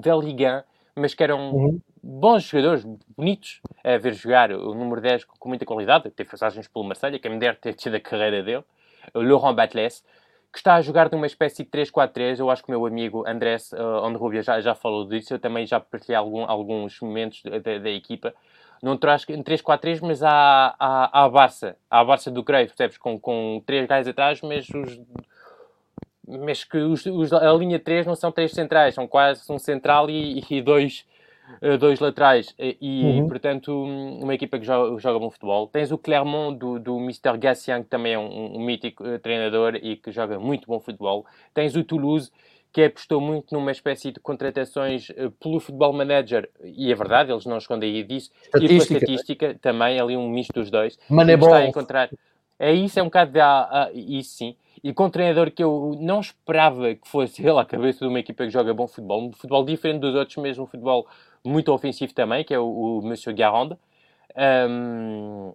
da 0.00 0.16
Liga, 0.16 0.64
mas 0.94 1.14
que 1.14 1.22
eram 1.22 1.54
uhum. 1.54 1.80
bons 2.02 2.44
jogadores, 2.44 2.84
bonitos 3.16 3.60
a 3.84 3.96
ver 3.98 4.14
jogar. 4.14 4.52
O 4.52 4.74
número 4.74 5.00
10 5.00 5.24
com 5.24 5.48
muita 5.48 5.64
qualidade, 5.64 6.10
teve 6.10 6.30
passagens 6.30 6.68
pelo 6.68 6.84
Marselha, 6.84 7.18
que 7.18 7.28
me 7.28 7.38
deve 7.38 7.58
ter 7.58 7.74
tido 7.74 7.94
a 7.96 8.00
carreira 8.00 8.42
dele. 8.42 8.64
O 9.14 9.20
Laurent 9.20 9.54
Batles, 9.54 10.04
que 10.52 10.58
está 10.58 10.74
a 10.74 10.82
jogar 10.82 11.10
numa 11.10 11.26
espécie 11.26 11.64
de 11.64 11.70
3-4-3. 11.70 12.38
Eu 12.38 12.50
acho 12.50 12.62
que 12.62 12.68
o 12.68 12.72
meu 12.72 12.86
amigo 12.86 13.24
Andrés 13.26 13.72
uh, 13.72 14.04
Onrubia 14.04 14.42
já, 14.42 14.60
já 14.60 14.74
falou 14.74 15.06
disso. 15.08 15.34
Eu 15.34 15.38
também 15.38 15.66
já 15.66 15.80
partilhei 15.80 16.16
algum, 16.16 16.44
alguns 16.44 17.00
momentos 17.00 17.42
da, 17.42 17.78
da 17.78 17.90
equipa 17.90 18.34
não 18.82 18.96
traz 18.96 19.24
em 19.28 19.42
3-4-3, 19.42 20.00
mas 20.02 20.22
há, 20.24 20.74
a 20.78 21.28
Barça, 21.28 21.76
há 21.88 22.00
a 22.00 22.04
Barça 22.04 22.32
do 22.32 22.42
Cruyff, 22.42 22.70
percebes? 22.70 22.98
Com, 22.98 23.18
com 23.18 23.62
três 23.64 23.86
gajos 23.86 24.08
atrás, 24.08 24.40
mas 24.42 24.68
os, 24.68 25.00
mas 26.40 26.64
que 26.64 26.78
os, 26.78 27.04
os, 27.06 27.32
a 27.32 27.52
linha 27.52 27.78
3 27.78 28.06
não 28.06 28.14
são 28.14 28.32
três 28.32 28.52
centrais, 28.52 28.94
são 28.94 29.06
quase 29.06 29.50
um 29.50 29.58
central 29.58 30.08
e, 30.08 30.42
e 30.50 30.62
dois, 30.62 31.04
uh, 31.60 31.76
dois 31.78 32.00
laterais 32.00 32.54
e, 32.58 33.02
uhum. 33.04 33.28
portanto, 33.28 33.72
uma 33.72 34.34
equipa 34.34 34.58
que 34.58 34.64
joga, 34.64 34.98
joga 34.98 35.18
bom 35.18 35.30
futebol. 35.30 35.66
Tens 35.66 35.92
o 35.92 35.98
Clermont 35.98 36.58
do, 36.58 36.78
do 36.78 36.98
Mr. 36.98 37.36
Gassian, 37.38 37.82
que 37.82 37.88
também 37.88 38.14
é 38.14 38.18
um, 38.18 38.56
um 38.56 38.64
mítico 38.64 39.04
uh, 39.04 39.18
treinador 39.18 39.76
e 39.76 39.96
que 39.96 40.10
joga 40.10 40.38
muito 40.38 40.66
bom 40.66 40.80
futebol. 40.80 41.26
Tens 41.52 41.76
o 41.76 41.84
Toulouse, 41.84 42.30
que 42.72 42.84
apostou 42.84 43.20
muito 43.20 43.54
numa 43.54 43.70
espécie 43.70 44.12
de 44.12 44.20
contratações 44.20 45.10
uh, 45.10 45.30
pelo 45.32 45.60
Futebol 45.60 45.92
Manager, 45.92 46.48
e 46.64 46.90
é 46.90 46.94
verdade, 46.94 47.30
eles 47.30 47.44
não 47.44 47.58
escondem 47.58 48.04
disso, 48.06 48.30
e 48.56 48.66
pela 48.66 48.72
estatística 48.78 49.54
também, 49.60 50.00
ali 50.00 50.16
um 50.16 50.28
misto 50.28 50.54
dos 50.54 50.70
dois. 50.70 50.98
Moneyball. 51.08 51.50
Está 51.50 51.58
a 51.58 51.68
encontrar... 51.68 52.10
É 52.62 52.72
isso, 52.72 52.96
é 53.00 53.02
um 53.02 53.06
bocado 53.06 53.32
de... 53.32 53.40
Ah, 53.40 53.68
ah, 53.68 53.90
isso 53.92 54.36
sim. 54.36 54.54
E 54.84 54.94
com 54.94 55.06
um 55.06 55.10
treinador 55.10 55.50
que 55.50 55.64
eu 55.64 55.98
não 56.00 56.20
esperava 56.20 56.94
que 56.94 57.08
fosse 57.08 57.44
ele 57.44 57.58
à 57.58 57.64
cabeça 57.64 57.98
de 57.98 58.06
uma 58.06 58.20
equipa 58.20 58.44
que 58.44 58.50
joga 58.50 58.72
bom 58.72 58.86
futebol, 58.86 59.26
um 59.26 59.32
futebol 59.32 59.64
diferente 59.64 59.98
dos 59.98 60.14
outros, 60.14 60.36
mesmo 60.36 60.62
um 60.62 60.66
futebol 60.68 61.04
muito 61.44 61.72
ofensivo 61.72 62.14
também, 62.14 62.44
que 62.44 62.54
é 62.54 62.58
o, 62.60 63.00
o 63.00 63.02
Monsieur 63.02 63.34
Garande. 63.36 63.76
Um, 64.70 65.52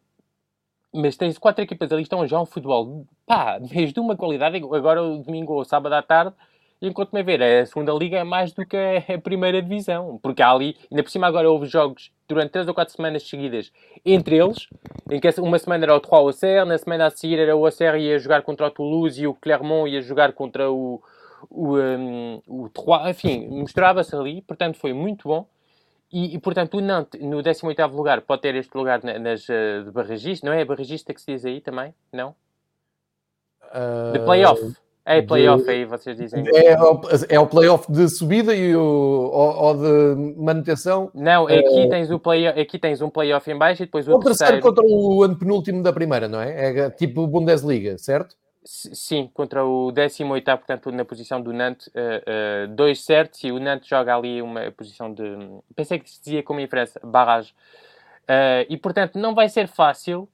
mas 0.94 1.16
tens 1.16 1.38
quatro 1.38 1.64
equipas 1.64 1.90
ali 1.94 2.02
que 2.02 2.08
estão 2.08 2.28
já 2.28 2.42
um 2.42 2.46
futebol, 2.46 3.06
pá, 3.26 3.58
mesmo 3.72 3.94
de 3.94 4.00
uma 4.02 4.18
qualidade. 4.18 4.58
Agora, 4.58 5.02
o 5.02 5.24
domingo 5.24 5.54
ou 5.54 5.64
sábado 5.64 5.94
à 5.94 6.02
tarde, 6.02 6.36
enquanto-me 6.82 7.22
a 7.22 7.24
ver, 7.24 7.42
a 7.42 7.66
segunda 7.66 7.94
liga 7.94 8.18
é 8.18 8.24
mais 8.26 8.52
do 8.52 8.66
que 8.66 8.76
a 8.76 9.18
primeira 9.18 9.62
divisão, 9.62 10.20
porque 10.22 10.42
há 10.42 10.52
ali, 10.52 10.76
ainda 10.92 11.04
por 11.04 11.10
cima 11.10 11.26
agora 11.26 11.50
houve 11.50 11.68
jogos 11.68 12.12
durante 12.28 12.52
três 12.52 12.68
ou 12.68 12.74
quatro 12.74 12.94
semanas 12.94 13.24
seguidas 13.24 13.72
entre 14.06 14.36
eles, 14.36 14.68
em 15.10 15.20
que 15.20 15.30
uma 15.40 15.60
semana 15.60 15.86
era 15.86 15.96
o 15.96 16.00
Trois 16.00 16.26
Auxerre, 16.26 16.66
na 16.66 16.78
semana 16.78 17.08
a 17.08 17.10
seguir 17.10 17.40
era 17.40 17.56
o 17.56 17.66
Auxerre 17.66 18.00
ia 18.00 18.20
jogar 18.20 18.42
contra 18.42 18.68
o 18.68 18.72
Toulouse 18.72 19.22
e 19.22 19.28
o 19.28 19.34
Clermont 19.34 19.90
ia 19.90 20.02
jogar 20.02 20.34
contra 20.34 20.72
o, 20.72 21.02
o, 21.50 21.78
um, 21.78 22.42
o 22.48 22.70
Trois, 22.70 23.10
enfim, 23.10 23.48
misturava-se 23.48 24.16
ali, 24.16 24.42
portanto 24.42 24.78
foi 24.78 24.94
muito 24.94 25.28
bom. 25.28 25.48
E, 26.12 26.36
e, 26.36 26.40
portanto, 26.40 26.78
o 26.78 26.82
Nantes, 26.82 27.20
no 27.22 27.42
18 27.42 27.86
lugar, 27.88 28.22
pode 28.22 28.42
ter 28.42 28.56
este 28.56 28.74
lugar 28.78 29.04
nas 29.04 29.44
uh, 29.50 29.84
de 29.84 29.92
barragista, 29.92 30.48
não 30.48 30.54
é? 30.54 30.62
A 30.62 30.66
barragista 30.66 31.14
que 31.14 31.20
se 31.20 31.34
diz 31.34 31.46
aí 31.46 31.60
também? 31.60 31.94
Não? 32.14 32.34
Uh... 33.64 34.14
De 34.14 34.20
playoff. 34.20 34.62
É 35.08 35.22
playoff 35.22 35.64
de... 35.64 35.70
aí, 35.70 35.86
vocês 35.86 36.18
dizem. 36.18 36.44
É, 36.54 36.78
o, 36.78 37.02
é 37.30 37.40
o 37.40 37.48
playoff 37.48 37.90
de 37.90 38.10
subida 38.10 38.54
e 38.54 38.76
o, 38.76 38.82
ou, 38.82 39.56
ou 39.56 39.74
de 39.74 40.36
manutenção? 40.36 41.10
Não, 41.16 41.46
aqui, 41.46 41.80
é... 41.80 41.88
tens 41.88 42.12
o 42.12 42.20
play, 42.20 42.46
aqui 42.46 42.78
tens 42.78 43.02
um 43.02 43.10
playoff 43.10 43.50
em 43.50 43.58
baixo 43.58 43.84
e 43.84 43.86
depois 43.86 44.06
o, 44.06 44.16
o 44.16 44.20
terceiro. 44.20 44.60
contra 44.60 44.84
o 44.86 45.24
ano 45.24 45.38
penúltimo 45.38 45.82
da 45.82 45.94
primeira, 45.94 46.28
não 46.28 46.42
é? 46.42 46.82
É 46.86 46.90
tipo 46.90 47.26
Bundesliga, 47.26 47.98
certo? 47.98 48.36
Sim, 48.66 49.30
contra 49.34 49.64
o 49.64 49.94
18, 49.94 50.44
portanto, 50.44 50.92
na 50.92 51.06
posição 51.06 51.42
do 51.42 51.54
Nantes, 51.54 51.88
uh, 51.88 51.92
uh, 51.92 52.76
dois 52.76 53.02
certos, 53.06 53.42
e 53.46 53.52
o 53.54 53.60
Nantes 53.60 53.88
joga 53.88 54.14
ali 54.14 54.42
uma 54.42 54.70
posição 54.72 55.14
de. 55.14 55.24
Pensei 55.74 56.00
que 56.00 56.10
se 56.10 56.20
dizia 56.20 56.44
como 56.44 56.60
em 56.60 56.68
França, 56.68 57.00
barragem. 57.02 57.54
Uh, 58.24 58.68
e 58.68 58.76
portanto, 58.76 59.18
não 59.18 59.34
vai 59.34 59.48
ser 59.48 59.70
fácil 59.70 60.28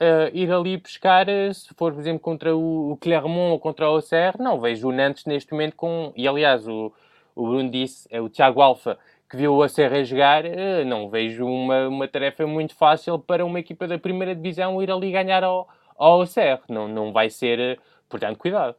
uh, 0.00 0.30
ir 0.32 0.50
ali 0.52 0.78
pescar, 0.78 1.26
uh, 1.28 1.52
se 1.52 1.68
for, 1.74 1.92
por 1.92 2.00
exemplo, 2.00 2.20
contra 2.20 2.56
o, 2.56 2.96
Clermont 3.00 3.52
ou 3.52 3.58
contra 3.58 3.86
o 3.86 3.94
Auxerre, 3.94 4.36
não 4.38 4.60
vejo 4.60 4.88
o 4.88 4.92
Nantes 4.92 5.24
neste 5.24 5.52
momento 5.52 5.76
com. 5.76 6.12
E 6.16 6.26
aliás, 6.26 6.66
o, 6.66 6.92
o 7.34 7.46
Bruno 7.46 7.70
disse, 7.70 8.08
é 8.10 8.20
o 8.20 8.28
Tiago 8.28 8.60
Alfa, 8.60 8.98
que 9.28 9.36
viu 9.36 9.54
o 9.54 9.62
Auxerre 9.62 10.04
jogar, 10.04 10.44
uh, 10.44 10.84
não 10.86 11.08
vejo 11.08 11.46
uma, 11.46 11.88
uma 11.88 12.08
tarefa 12.08 12.46
muito 12.46 12.74
fácil 12.74 13.18
para 13.18 13.44
uma 13.44 13.60
equipa 13.60 13.86
da 13.86 13.98
primeira 13.98 14.34
divisão 14.34 14.82
ir 14.82 14.90
ali 14.90 15.10
ganhar 15.10 15.44
ao, 15.44 15.68
ao 15.96 16.20
Auxerre. 16.20 16.60
Não, 16.68 16.88
não 16.88 17.12
vai 17.12 17.30
ser. 17.30 17.80
Portanto, 18.08 18.38
cuidado. 18.38 18.76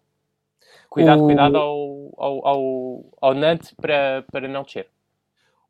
Cuidado, 0.89 1.23
o... 1.23 1.25
cuidado 1.25 1.57
ao, 1.57 2.13
ao, 2.17 2.47
ao, 2.47 3.05
ao 3.21 3.33
Nantes 3.33 3.73
para, 3.73 4.23
para 4.31 4.47
não 4.47 4.63
descer. 4.63 4.87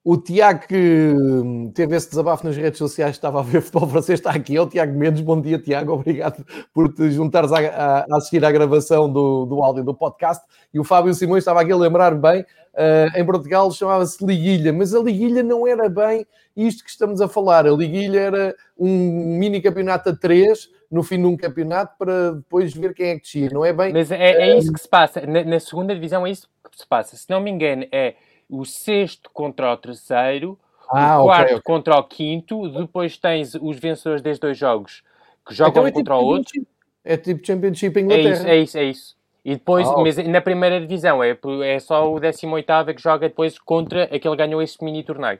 O 0.08 0.18
Tiago 0.18 0.68
que 0.68 1.16
hum, 1.18 1.72
teve 1.74 1.96
esse 1.96 2.08
desabafo 2.08 2.46
nas 2.46 2.56
redes 2.56 2.78
sociais, 2.78 3.16
estava 3.16 3.40
a 3.40 3.42
ver 3.42 3.60
futebol 3.66 3.90
francês, 3.90 4.20
está 4.20 4.30
aqui. 4.30 4.56
É 4.56 4.62
o 4.62 4.68
Tiago 4.68 4.94
Mendes. 4.94 5.22
Bom 5.22 5.42
dia, 5.42 5.58
Tiago. 5.58 5.94
Obrigado 5.94 6.46
por 6.72 6.94
te 6.94 7.10
juntares 7.10 7.52
a, 7.52 7.58
a, 7.58 8.00
a, 8.02 8.18
assistir 8.18 8.46
à 8.46 8.52
gravação 8.52 9.12
do, 9.12 9.48
do 9.48 9.64
áudio 9.64 9.84
do 9.84 9.96
podcast. 9.96 10.46
E 10.72 10.80
o 10.80 10.84
Fábio 10.84 11.12
Simões 11.16 11.42
estava 11.42 11.60
aqui 11.60 11.72
a 11.72 11.76
lembrar 11.76 12.14
bem. 12.14 12.42
Uh, 12.42 13.18
em 13.18 13.26
Portugal 13.26 13.72
chamava-se 13.72 14.24
Liguilha, 14.24 14.72
mas 14.72 14.94
a 14.94 15.00
Liguilha 15.00 15.42
não 15.42 15.66
era 15.66 15.90
bem 15.90 16.28
isto 16.56 16.84
que 16.84 16.90
estamos 16.92 17.20
a 17.20 17.28
falar. 17.28 17.66
A 17.66 17.72
Liguilha 17.72 18.20
era 18.20 18.56
um 18.78 19.40
mini 19.40 19.60
campeonato 19.60 20.10
a 20.10 20.16
três 20.16 20.70
no 20.92 21.02
fim 21.02 21.18
de 21.18 21.26
um 21.26 21.36
campeonato 21.36 21.96
para 21.98 22.34
depois 22.34 22.76
ver 22.76 22.94
quem 22.94 23.08
é 23.08 23.16
que 23.16 23.22
descia. 23.22 23.50
Não 23.50 23.66
é 23.66 23.74
bem. 23.74 23.92
Mas 23.92 24.12
é, 24.12 24.34
é 24.34 24.56
isso 24.56 24.72
que 24.72 24.80
se 24.80 24.88
passa. 24.88 25.22
Na, 25.22 25.44
na 25.44 25.60
segunda 25.60 25.96
divisão 25.96 26.28
é 26.28 26.30
isso 26.30 26.48
que 26.72 26.78
se 26.78 26.86
passa. 26.86 27.18
Se 27.18 27.28
não 27.28 27.40
me 27.40 27.50
engano, 27.50 27.88
é 27.92 28.14
o 28.50 28.66
sexto 28.66 29.30
contra 29.34 29.72
o 29.72 29.78
terceiro, 29.78 30.58
ah, 30.90 31.20
o 31.20 31.26
quarto 31.26 31.44
okay, 31.44 31.56
okay. 31.56 31.64
contra 31.64 31.98
o 31.98 32.04
quinto, 32.04 32.70
depois 32.70 33.18
tens 33.18 33.56
os 33.56 33.78
vencedores 33.80 34.22
destes 34.22 34.40
dois 34.40 34.58
jogos 34.58 35.04
que 35.46 35.54
jogam 35.54 35.72
então 35.72 35.88
é 35.88 35.92
contra 35.92 36.16
tipo 36.16 36.26
o 36.26 36.28
outro. 36.28 36.68
É 37.04 37.18
tipo 37.18 37.46
Championship 37.46 38.00
Inglaterra. 38.00 38.30
É 38.30 38.34
isso, 38.34 38.48
é 38.48 38.58
isso, 38.58 38.78
é 38.78 38.84
isso. 38.84 39.16
E 39.44 39.54
depois, 39.54 39.88
oh. 39.88 40.02
mas 40.02 40.18
na 40.18 40.42
primeira 40.42 40.82
divisão, 40.82 41.24
é, 41.24 41.38
é 41.66 41.80
só 41.80 42.12
o 42.12 42.20
18 42.20 42.96
que 42.96 43.02
joga 43.02 43.30
depois 43.30 43.60
contra 43.60 44.06
aquele 44.06 44.36
que 44.36 44.36
ganhou 44.36 44.62
esse 44.62 44.84
mini 44.84 45.04
torneio. 45.04 45.40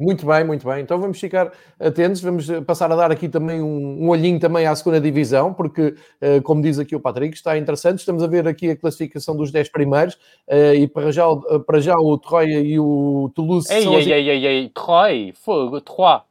Muito 0.00 0.24
bem, 0.24 0.42
muito 0.42 0.66
bem. 0.66 0.80
Então 0.80 0.98
vamos 0.98 1.20
ficar 1.20 1.52
atentos, 1.78 2.22
vamos 2.22 2.48
passar 2.66 2.90
a 2.90 2.96
dar 2.96 3.12
aqui 3.12 3.28
também 3.28 3.60
um, 3.60 4.02
um 4.02 4.08
olhinho 4.08 4.40
também 4.40 4.66
à 4.66 4.74
segunda 4.74 4.98
divisão, 4.98 5.52
porque, 5.52 5.94
uh, 6.22 6.40
como 6.42 6.62
diz 6.62 6.78
aqui 6.78 6.96
o 6.96 7.00
Patrick, 7.00 7.36
está 7.36 7.58
interessante. 7.58 7.98
Estamos 7.98 8.22
a 8.22 8.26
ver 8.26 8.48
aqui 8.48 8.70
a 8.70 8.76
classificação 8.76 9.36
dos 9.36 9.52
10 9.52 9.68
primeiros 9.68 10.14
uh, 10.48 10.74
e 10.74 10.88
para 10.88 11.12
já, 11.12 11.24
para 11.66 11.80
já 11.80 11.96
o 11.98 12.16
Troia 12.16 12.60
e 12.60 12.80
o 12.80 13.30
Toulouse 13.34 13.70
ei, 13.70 13.82
são... 13.82 13.92
Ei, 13.92 14.10
ei, 14.10 14.30
ei, 14.30 14.46
ei, 14.46 14.68
Troyes, 14.70 15.38
fogo, 15.38 15.82
Troyes. 15.82 16.22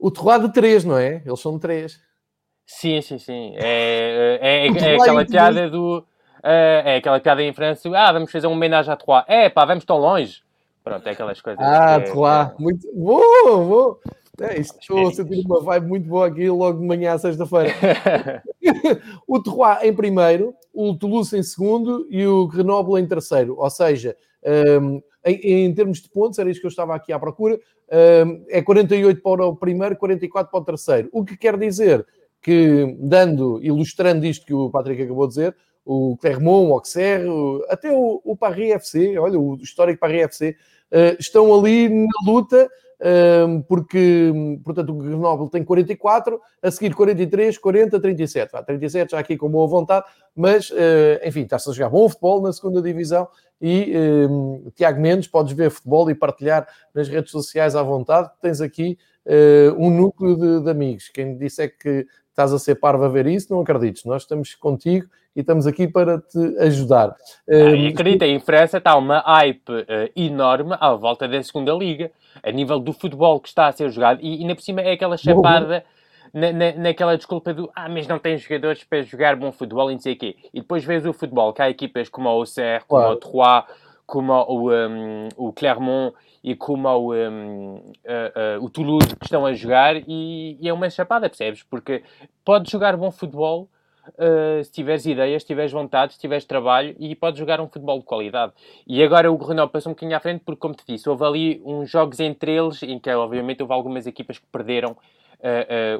O 0.00 0.10
Troyes 0.10 0.42
de 0.42 0.52
3, 0.52 0.84
não 0.84 0.98
é? 0.98 1.22
Eles 1.24 1.38
são 1.38 1.54
de 1.54 1.60
3. 1.60 2.00
Sim, 2.66 3.00
sim, 3.02 3.18
sim. 3.18 3.54
É, 3.54 4.38
é, 4.42 4.66
é, 4.66 4.66
é 4.94 4.96
aquela 4.96 5.24
piada 5.24 5.70
do... 5.70 6.04
É, 6.42 6.96
aquela 6.96 7.20
piada 7.20 7.40
em 7.40 7.52
França, 7.52 7.88
ah, 7.96 8.12
vamos 8.12 8.32
fazer 8.32 8.48
uma 8.48 8.56
homenagem 8.56 8.92
a 8.92 8.96
Troyes. 8.96 9.26
É, 9.28 9.48
pá, 9.48 9.64
vamos 9.64 9.84
tão 9.84 9.98
longe. 9.98 10.42
Pronto, 10.82 11.06
é 11.06 11.10
aquelas 11.10 11.40
coisas. 11.40 11.62
Ah, 11.64 12.00
que, 12.00 12.10
claro, 12.10 12.54
é... 12.58 12.62
muito 12.62 12.88
bom, 12.94 13.68
bom. 13.68 13.96
É, 14.40 14.60
isto, 14.60 14.76
estou 14.80 15.08
a 15.08 15.12
sentir 15.12 15.44
uma 15.46 15.62
vibe 15.62 15.86
muito 15.86 16.08
boa 16.08 16.26
aqui 16.26 16.48
logo 16.48 16.80
de 16.80 16.86
manhã 16.86 17.12
à 17.12 17.18
sexta-feira. 17.18 17.72
o 19.26 19.42
Terroir 19.42 19.78
em 19.84 19.94
primeiro, 19.94 20.54
o 20.72 20.94
Toulouse 20.94 21.36
em 21.36 21.42
segundo 21.42 22.06
e 22.10 22.26
o 22.26 22.46
Grenoble 22.48 23.00
em 23.00 23.06
terceiro. 23.06 23.56
Ou 23.58 23.70
seja, 23.70 24.16
um, 24.80 25.00
em, 25.24 25.64
em, 25.66 25.74
termos 25.74 26.00
de 26.00 26.08
pontos, 26.08 26.38
era 26.38 26.50
isso 26.50 26.60
que 26.60 26.66
eu 26.66 26.70
estava 26.70 26.94
aqui 26.94 27.12
à 27.12 27.18
procura, 27.18 27.60
um, 28.26 28.44
é 28.48 28.62
48 28.62 29.22
para 29.22 29.46
o 29.46 29.54
primeiro, 29.54 29.96
44 29.96 30.50
para 30.50 30.60
o 30.60 30.64
terceiro. 30.64 31.08
O 31.12 31.24
que 31.24 31.36
quer 31.36 31.56
dizer 31.56 32.04
que, 32.40 32.96
dando, 32.98 33.60
ilustrando 33.62 34.26
isto 34.26 34.44
que 34.44 34.54
o 34.54 34.70
Patrick 34.70 35.02
acabou 35.02 35.28
de 35.28 35.34
dizer, 35.34 35.56
o 35.84 36.16
Clermont, 36.16 36.70
o 36.70 36.74
Auxerre, 36.74 37.28
até 37.68 37.92
o, 37.92 38.20
o 38.24 38.36
Paris 38.36 38.72
FC, 38.72 39.18
olha, 39.18 39.38
o 39.38 39.56
histórico 39.56 40.00
Paris 40.00 40.22
FC, 40.22 40.56
uh, 40.92 41.16
estão 41.18 41.52
ali 41.52 41.88
na 41.88 42.32
luta, 42.32 42.68
uh, 43.00 43.62
porque, 43.64 44.32
portanto, 44.64 44.90
o 44.90 44.98
Grenoble 44.98 45.50
tem 45.50 45.64
44, 45.64 46.40
a 46.62 46.70
seguir 46.70 46.94
43, 46.94 47.58
40, 47.58 48.00
37. 48.00 48.52
Vá, 48.52 48.62
37 48.62 49.10
já 49.10 49.18
aqui 49.18 49.36
com 49.36 49.50
boa 49.50 49.66
vontade, 49.66 50.06
mas, 50.36 50.70
uh, 50.70 50.74
enfim, 51.24 51.42
está-se 51.42 51.68
a 51.68 51.72
jogar 51.72 51.90
bom 51.90 52.08
futebol 52.08 52.40
na 52.40 52.52
segunda 52.52 52.80
divisão 52.80 53.28
e 53.60 53.92
Tiago 54.74 55.00
Mendes, 55.00 55.28
podes 55.28 55.52
ver 55.52 55.70
futebol 55.70 56.10
e 56.10 56.16
partilhar 56.16 56.66
nas 56.92 57.08
redes 57.08 57.30
sociais 57.30 57.76
à 57.76 57.82
vontade, 57.84 58.28
tens 58.40 58.60
aqui 58.60 58.98
um 59.78 59.88
núcleo 59.88 60.36
de, 60.36 60.64
de 60.64 60.68
amigos. 60.68 61.08
Quem 61.10 61.36
disse 61.38 61.62
é 61.62 61.68
que 61.68 62.04
estás 62.32 62.52
a 62.52 62.58
ser 62.58 62.76
parvo 62.76 63.04
a 63.04 63.08
ver 63.08 63.26
isso, 63.26 63.52
não 63.52 63.60
acredites. 63.60 64.04
Nós 64.04 64.22
estamos 64.22 64.54
contigo 64.54 65.06
e 65.36 65.40
estamos 65.40 65.66
aqui 65.66 65.86
para 65.86 66.18
te 66.18 66.38
ajudar. 66.58 67.14
Ah, 67.48 67.54
e 67.54 67.88
acredita, 67.88 68.26
em 68.26 68.40
França 68.40 68.78
está 68.78 68.96
uma 68.96 69.20
hype 69.20 69.70
uh, 69.70 69.84
enorme 70.16 70.76
à 70.80 70.92
volta 70.94 71.28
da 71.28 71.42
segunda 71.42 71.72
liga, 71.72 72.10
a 72.42 72.50
nível 72.50 72.78
do 72.78 72.92
futebol 72.92 73.38
que 73.40 73.48
está 73.48 73.68
a 73.68 73.72
ser 73.72 73.90
jogado, 73.90 74.20
e 74.22 74.40
ainda 74.40 74.54
por 74.54 74.62
cima 74.62 74.80
é 74.80 74.92
aquela 74.92 75.16
chapada 75.16 75.84
na, 76.32 76.52
na, 76.52 76.72
naquela 76.72 77.16
desculpa 77.16 77.52
do 77.52 77.70
ah, 77.74 77.88
mas 77.88 78.06
não 78.06 78.18
tem 78.18 78.36
jogadores 78.38 78.82
para 78.84 79.02
jogar 79.02 79.36
bom 79.36 79.52
futebol 79.52 79.90
e 79.90 79.94
não 79.94 80.00
sei 80.00 80.14
o 80.14 80.18
quê. 80.18 80.36
E 80.52 80.60
depois 80.60 80.84
vês 80.84 81.04
o 81.04 81.12
futebol, 81.12 81.52
que 81.52 81.60
há 81.60 81.68
equipas 81.68 82.08
como 82.08 82.28
o 82.28 82.32
Auxerre, 82.32 82.84
como 82.86 83.02
claro. 83.02 83.16
o 83.16 83.20
Troyes, 83.20 83.64
como 84.12 84.34
o, 84.34 84.70
um, 84.70 85.28
o 85.38 85.52
Clermont 85.54 86.14
e 86.44 86.54
como 86.54 86.86
o, 86.86 87.14
um, 87.14 87.76
uh, 87.76 88.60
uh, 88.60 88.62
o 88.62 88.68
Toulouse 88.68 89.16
que 89.16 89.24
estão 89.24 89.46
a 89.46 89.54
jogar 89.54 89.96
e, 90.06 90.58
e, 90.60 90.68
é 90.68 90.72
uma 90.72 90.90
chapada, 90.90 91.30
percebes? 91.30 91.62
Porque 91.62 92.02
podes 92.44 92.70
jogar 92.70 92.94
bom 92.94 93.10
futebol 93.10 93.70
uh, 94.08 94.62
se 94.62 94.70
tiveres 94.70 95.06
ideias, 95.06 95.40
se 95.40 95.46
tiveres 95.46 95.72
vontade, 95.72 96.12
se 96.12 96.20
tiveres 96.20 96.44
trabalho 96.44 96.94
e 96.98 97.16
podes 97.16 97.38
jogar 97.38 97.58
um 97.58 97.66
futebol 97.66 98.00
de 98.00 98.04
qualidade. 98.04 98.52
E 98.86 99.02
agora 99.02 99.32
o 99.32 99.36
Renault 99.38 99.72
passou 99.72 99.92
um 99.92 99.94
bocadinho 99.94 100.14
à 100.18 100.20
frente 100.20 100.42
porque, 100.44 100.60
como 100.60 100.74
te 100.74 100.84
disse, 100.86 101.08
houve 101.08 101.24
ali 101.24 101.62
uns 101.64 101.88
jogos 101.88 102.20
entre 102.20 102.52
eles 102.54 102.82
em 102.82 102.98
que, 102.98 103.08
obviamente, 103.14 103.62
houve 103.62 103.72
algumas 103.72 104.06
equipas 104.06 104.38
que 104.38 104.46
perderam 104.52 104.94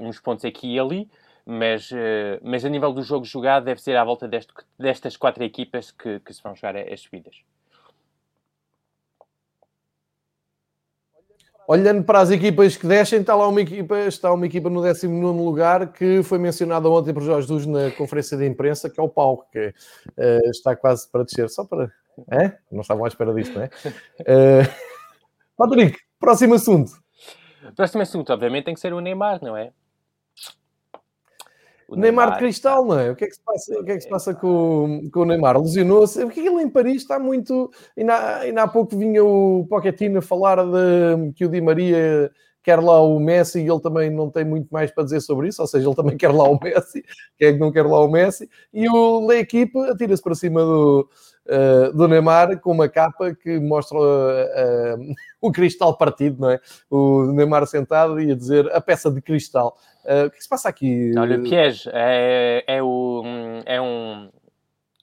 uns 0.03 0.21
pontos 0.21 0.45
aqui 0.45 0.75
e 0.75 0.79
ali, 0.79 1.09
mas, 1.47 1.91
mas 2.43 2.65
a 2.65 2.69
nível 2.69 2.93
do 2.93 3.03
jogo 3.03 3.25
jogado 3.25 3.65
deve 3.65 3.81
ser 3.81 3.97
à 3.97 4.05
volta 4.05 4.29
deste, 4.29 4.53
destas 4.79 5.17
quatro 5.17 5.43
equipas 5.43 5.91
que, 5.91 6.21
que 6.21 6.33
se 6.33 6.43
vão 6.43 6.55
jogar 6.55 6.77
as 6.77 7.01
subidas. 7.01 7.43
Olhando 11.69 12.03
para 12.03 12.21
as 12.21 12.31
equipas 12.31 12.77
que 12.77 12.87
descem, 12.87 13.21
está 13.21 13.35
lá 13.35 13.47
uma 13.47 13.61
equipa, 13.61 13.99
está 14.01 14.33
uma 14.33 14.47
equipa 14.47 14.69
no 14.69 14.83
19 14.83 15.39
lugar 15.39 15.93
que 15.93 16.23
foi 16.23 16.39
mencionada 16.39 16.89
ontem 16.89 17.15
por 17.15 17.23
Jorge 17.23 17.47
Jesus 17.47 17.67
na 17.67 17.91
conferência 17.93 18.37
de 18.37 18.47
imprensa, 18.47 18.91
que 18.91 18.99
é 18.99 19.03
o 19.03 19.09
Pau, 19.09 19.47
que 19.53 19.69
uh, 19.69 20.51
está 20.51 20.75
quase 20.75 21.11
para 21.11 21.25
descer. 21.25 21.49
Só 21.49 21.65
para. 21.65 21.91
É? 22.31 22.59
Não 22.71 22.81
estavam 22.81 23.05
à 23.05 23.09
espera 23.09 23.33
disto, 23.33 23.55
não 23.55 23.63
é? 23.63 23.71
Uh... 24.21 24.93
Patrick, 25.57 25.99
próximo 26.19 26.55
assunto. 26.55 26.93
Próximo 27.77 28.03
assunto, 28.03 28.33
obviamente, 28.33 28.65
tem 28.65 28.75
que 28.75 28.81
ser 28.81 28.93
o 28.93 29.01
Neymar, 29.01 29.39
não 29.43 29.57
é? 29.57 29.73
O 31.93 31.97
Neymar, 31.97 32.27
Neymar 32.27 32.33
de 32.33 32.39
cristal, 32.39 32.85
não 32.87 32.99
é? 32.99 33.11
O 33.11 33.17
que 33.17 33.25
é 33.25 33.29
que 33.29 33.35
se 33.35 33.41
passa, 33.45 33.79
o 33.79 33.85
que 33.85 33.91
é 33.93 33.95
que 33.97 34.01
se 34.01 34.09
passa 34.09 34.35
com, 34.35 35.11
com 35.13 35.21
o 35.21 35.25
Neymar? 35.27 35.61
Lesionou-se. 35.61 36.23
Porque 36.25 36.41
ele 36.41 36.63
em 36.63 36.69
Paris 36.71 37.03
está 37.03 37.19
muito. 37.19 37.71
Ainda, 37.97 38.39
ainda 38.39 38.63
há 38.63 38.69
pouco 38.69 38.97
vinha 38.97 39.23
o 39.23 39.67
Pochettino 39.69 40.19
a 40.19 40.23
falar 40.23 40.65
de, 40.65 41.33
que 41.35 41.45
o 41.45 41.49
Di 41.49 41.61
Maria 41.61 42.31
quer 42.63 42.81
lá 42.81 43.03
o 43.03 43.19
Messi 43.19 43.61
e 43.61 43.69
ele 43.69 43.81
também 43.81 44.11
não 44.11 44.31
tem 44.31 44.45
muito 44.45 44.69
mais 44.71 44.91
para 44.91 45.05
dizer 45.05 45.21
sobre 45.21 45.49
isso, 45.49 45.61
ou 45.61 45.69
seja, 45.69 45.87
ele 45.87 45.97
também 45.97 46.17
quer 46.17 46.33
lá 46.33 46.45
o 46.49 46.59
Messi, 46.63 47.05
quem 47.37 47.49
é 47.49 47.53
que 47.53 47.59
não 47.59 47.73
quer 47.73 47.85
lá 47.85 48.01
o 48.01 48.09
Messi, 48.09 48.49
e 48.73 48.89
o 48.89 49.31
Equipe 49.33 49.79
atira-se 49.91 50.23
para 50.23 50.35
cima 50.35 50.61
do, 50.61 51.09
uh, 51.47 51.97
do 51.97 52.07
Neymar 52.07 52.61
com 52.61 52.71
uma 52.71 52.89
capa 52.89 53.35
que 53.35 53.59
mostra 53.59 53.99
uh, 53.99 55.15
o 55.41 55.51
cristal 55.51 55.97
partido, 55.97 56.41
não 56.41 56.51
é? 56.51 56.61
O 56.89 57.25
Neymar 57.33 57.67
sentado 57.67 58.21
e 58.21 58.31
a 58.31 58.37
dizer 58.37 58.73
a 58.73 58.81
peça 58.81 59.11
de 59.11 59.21
cristal. 59.21 59.77
Uh, 60.05 60.27
o 60.27 60.31
que, 60.31 60.37
é 60.37 60.39
que 60.39 60.43
se 60.43 60.49
passa 60.49 60.69
aqui? 60.69 61.13
Olha, 61.17 61.39
o 61.39 61.43
Piège 61.43 61.89
é, 61.93 62.65
é, 62.67 62.83
o, 62.83 63.23
é, 63.65 63.81
um, 63.81 64.31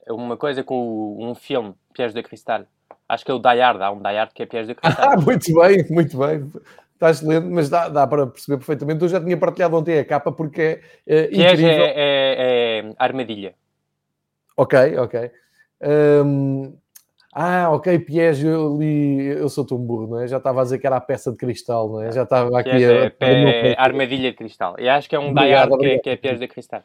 é 0.06 0.14
uma 0.14 0.36
coisa 0.36 0.64
com 0.64 1.18
um 1.20 1.34
filme, 1.34 1.74
Piège 1.94 2.14
de 2.14 2.22
Cristal. 2.24 2.66
Acho 3.08 3.26
que 3.26 3.32
é 3.32 3.34
o 3.34 3.40
Die 3.40 3.60
Hard, 3.60 3.82
há 3.82 3.92
um 3.92 4.02
Die 4.02 4.16
Hard 4.16 4.32
que 4.34 4.44
é 4.44 4.46
Piège 4.46 4.68
de 4.68 4.76
Cristal. 4.76 5.10
Ah, 5.10 5.16
muito 5.22 5.54
bem, 5.54 5.86
muito 5.90 6.18
bem. 6.18 6.52
Está 6.94 7.12
excelente, 7.12 7.48
mas 7.48 7.70
dá, 7.70 7.88
dá 7.88 8.06
para 8.06 8.28
perceber 8.28 8.58
perfeitamente. 8.58 9.02
Eu 9.02 9.08
já 9.08 9.22
tinha 9.22 9.38
partilhado 9.38 9.78
ontem 9.78 10.00
a 10.00 10.04
capa 10.04 10.34
porque 10.34 10.82
é, 11.08 11.20
é 11.20 11.28
Piège 11.28 11.64
incrível. 11.64 11.86
É, 11.86 11.94
é, 11.96 12.80
é 12.80 12.94
armadilha. 13.00 13.56
Ok, 14.58 14.98
ok. 14.98 15.32
Um, 15.82 16.74
ah, 17.32 17.70
ok, 17.72 18.00
Piège, 18.00 18.48
eu 18.48 18.76
li, 18.76 19.28
eu 19.28 19.48
sou 19.50 19.64
tão 19.64 19.78
burro, 19.78 20.08
não 20.08 20.20
é? 20.20 20.28
Já 20.28 20.38
estava 20.38 20.62
a 20.62 20.64
dizer 20.64 20.80
que 20.80 20.88
era 20.88 20.98
a 20.98 21.02
peça 21.02 21.32
de 21.32 21.38
cristal, 21.38 21.88
não 21.88 22.02
é? 22.02 22.12
Já 22.12 22.24
estava 22.24 22.60
aqui 22.60 22.70
a, 22.70 23.14
é, 23.20 23.76
a, 23.78 23.84
armadilha 23.84 24.32
de 24.32 24.38
cristal. 24.38 24.76
E 24.80 24.90
acho 24.90 25.08
que 25.08 25.16
é 25.16 25.20
um 25.20 25.30
Obrigado, 25.30 25.78
que, 25.78 25.86
é, 25.86 26.00
que 26.00 26.10
é 26.10 26.16
Piège 26.16 26.40
de 26.40 26.48
cristal. 26.48 26.84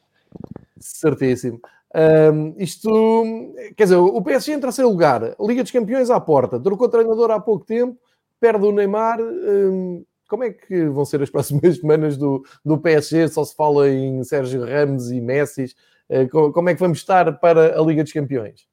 Certíssimo. 0.79 1.61
Um, 1.97 2.55
isto, 2.59 3.55
quer 3.77 3.85
dizer, 3.85 3.97
o 3.97 4.21
PSG 4.21 4.53
entra 4.53 4.71
em 4.77 4.83
lugar, 4.83 5.35
Liga 5.41 5.63
dos 5.63 5.71
Campeões 5.73 6.11
à 6.11 6.21
porta, 6.21 6.61
trocou 6.61 6.89
treinador 6.89 7.31
há 7.31 7.41
pouco 7.41 7.65
tempo, 7.65 7.97
perde 8.39 8.67
o 8.67 8.73
Neymar. 8.73 9.21
Um, 9.23 10.05
como 10.29 10.45
é 10.45 10.51
que 10.51 10.87
vão 10.87 11.05
ser 11.05 11.23
as 11.23 11.31
próximas 11.31 11.79
semanas 11.79 12.19
do, 12.19 12.45
do 12.63 12.77
PSG? 12.77 13.29
Só 13.29 13.45
se 13.45 13.57
fala 13.57 13.89
em 13.89 14.23
Sérgio 14.25 14.65
Ramos 14.65 15.11
e 15.11 15.21
Messi. 15.21 15.67
Uh, 16.11 16.53
como 16.53 16.69
é 16.69 16.75
que 16.75 16.81
vamos 16.81 16.99
estar 16.99 17.33
para 17.39 17.81
a 17.81 17.83
Liga 17.83 18.03
dos 18.03 18.13
Campeões? 18.13 18.67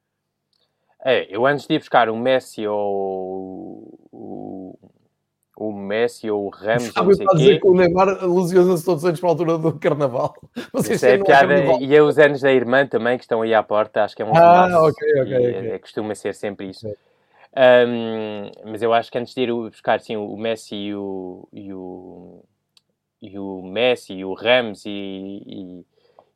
É, 1.04 1.26
eu 1.34 1.44
antes 1.46 1.66
de 1.66 1.74
ir 1.74 1.78
buscar 1.78 2.08
o 2.08 2.16
Messi 2.16 2.66
ou 2.66 3.98
o, 4.12 4.78
o 5.56 5.72
Messi 5.72 6.30
ou 6.30 6.46
o 6.46 6.48
Ramos, 6.48 6.94
não 6.94 7.12
sei 7.12 7.26
dizer 7.34 7.60
que 7.60 7.66
o 7.66 7.74
Neymar 7.74 8.24
lesionou-se 8.24 8.84
todos 8.84 9.02
os 9.02 9.08
anos 9.08 9.18
para 9.18 9.28
a 9.28 9.32
altura 9.32 9.58
do 9.58 9.78
Carnaval. 9.78 10.34
Vocês 10.72 11.02
é 11.02 11.18
piada, 11.18 11.54
e 11.80 11.94
é 11.94 12.00
os 12.00 12.18
anos 12.18 12.40
da 12.40 12.52
irmã 12.52 12.86
também 12.86 13.18
que 13.18 13.24
estão 13.24 13.42
aí 13.42 13.52
à 13.52 13.62
porta, 13.62 14.04
acho 14.04 14.14
que 14.14 14.22
é 14.22 14.24
um 14.24 14.36
Ah, 14.36 14.68
ok, 14.82 15.22
ok. 15.22 15.22
okay. 15.22 15.70
É, 15.70 15.78
costuma 15.78 16.14
ser 16.14 16.34
sempre 16.34 16.70
isso. 16.70 16.86
Um, 17.54 18.70
mas 18.70 18.80
eu 18.80 18.94
acho 18.94 19.10
que 19.10 19.18
antes 19.18 19.34
de 19.34 19.42
ir 19.42 19.52
buscar 19.52 20.00
sim, 20.00 20.16
o 20.16 20.36
Messi 20.36 20.74
e 20.74 20.94
o, 20.94 21.48
e 21.52 21.74
o, 21.74 22.44
e 23.20 23.38
o 23.38 23.60
Messi 23.60 24.14
e 24.14 24.24
o 24.24 24.32
Ramos 24.34 24.86
e, 24.86 25.42
e 25.46 25.86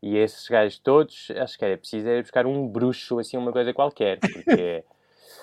e 0.02 0.16
esses 0.16 0.48
gajos 0.48 0.78
todos, 0.78 1.28
acho 1.36 1.58
que 1.58 1.64
era 1.64 1.76
preciso 1.76 2.08
era 2.08 2.20
buscar 2.20 2.46
um 2.46 2.66
bruxo, 2.68 3.18
assim, 3.18 3.36
uma 3.36 3.52
coisa 3.52 3.72
qualquer, 3.72 4.18
porque 4.20 4.84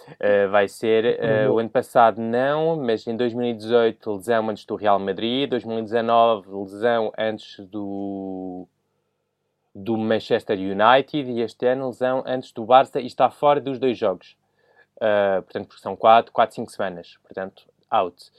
uh, 0.07 0.49
vai 0.51 0.67
ser, 0.67 1.19
uh, 1.19 1.51
o 1.51 1.59
ano 1.59 1.69
passado 1.69 2.21
não, 2.21 2.77
mas 2.77 3.05
em 3.07 3.15
2018 3.17 4.15
lesão 4.15 4.49
antes 4.49 4.65
do 4.65 4.75
Real 4.75 4.99
Madrid, 4.99 5.49
2019 5.49 6.49
lesão 6.49 7.11
antes 7.17 7.59
do, 7.59 8.67
do 9.73 9.97
Manchester 9.97 10.57
United 10.57 11.31
e 11.31 11.41
este 11.41 11.65
ano 11.67 11.87
lesão 11.87 12.23
antes 12.25 12.51
do 12.51 12.65
Barça 12.65 12.99
e 12.99 13.07
está 13.07 13.29
fora 13.29 13.59
dos 13.59 13.79
dois 13.79 13.97
jogos. 13.97 14.37
Uh, 14.97 15.41
portanto, 15.41 15.67
porque 15.67 15.81
são 15.81 15.95
4, 15.95 16.31
4, 16.31 16.55
5 16.55 16.71
semanas. 16.71 17.17
Portanto, 17.23 17.67
out. 17.89 18.31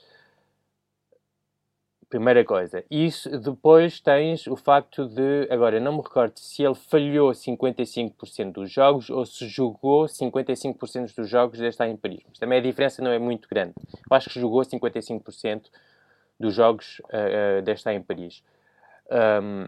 Primeira 2.15 2.45
coisa. 2.45 2.81
Isso 2.89 3.29
depois 3.39 3.99
tens 3.99 4.47
o 4.47 4.55
facto 4.55 5.05
de. 5.05 5.49
Agora, 5.51 5.81
não 5.81 5.97
me 5.97 6.01
recordo 6.01 6.39
se 6.39 6.63
ele 6.63 6.73
falhou 6.73 7.29
55% 7.31 8.53
dos 8.53 8.71
jogos 8.71 9.09
ou 9.09 9.25
se 9.25 9.45
jogou 9.49 10.05
55% 10.05 11.13
dos 11.13 11.27
jogos 11.27 11.59
deste 11.59 11.83
ano 11.83 11.91
em 11.91 11.97
Paris. 11.97 12.23
Também 12.39 12.59
a 12.59 12.61
diferença 12.61 13.01
não 13.01 13.11
é 13.11 13.19
muito 13.19 13.49
grande. 13.49 13.73
Eu 14.09 14.15
acho 14.15 14.29
que 14.29 14.39
jogou 14.39 14.61
55% 14.61 15.63
dos 16.39 16.55
jogos 16.55 17.01
uh, 17.01 17.59
uh, 17.59 17.61
deste 17.63 17.89
ano 17.89 17.99
em 17.99 18.01
Paris. 18.01 18.41
Um, 19.11 19.67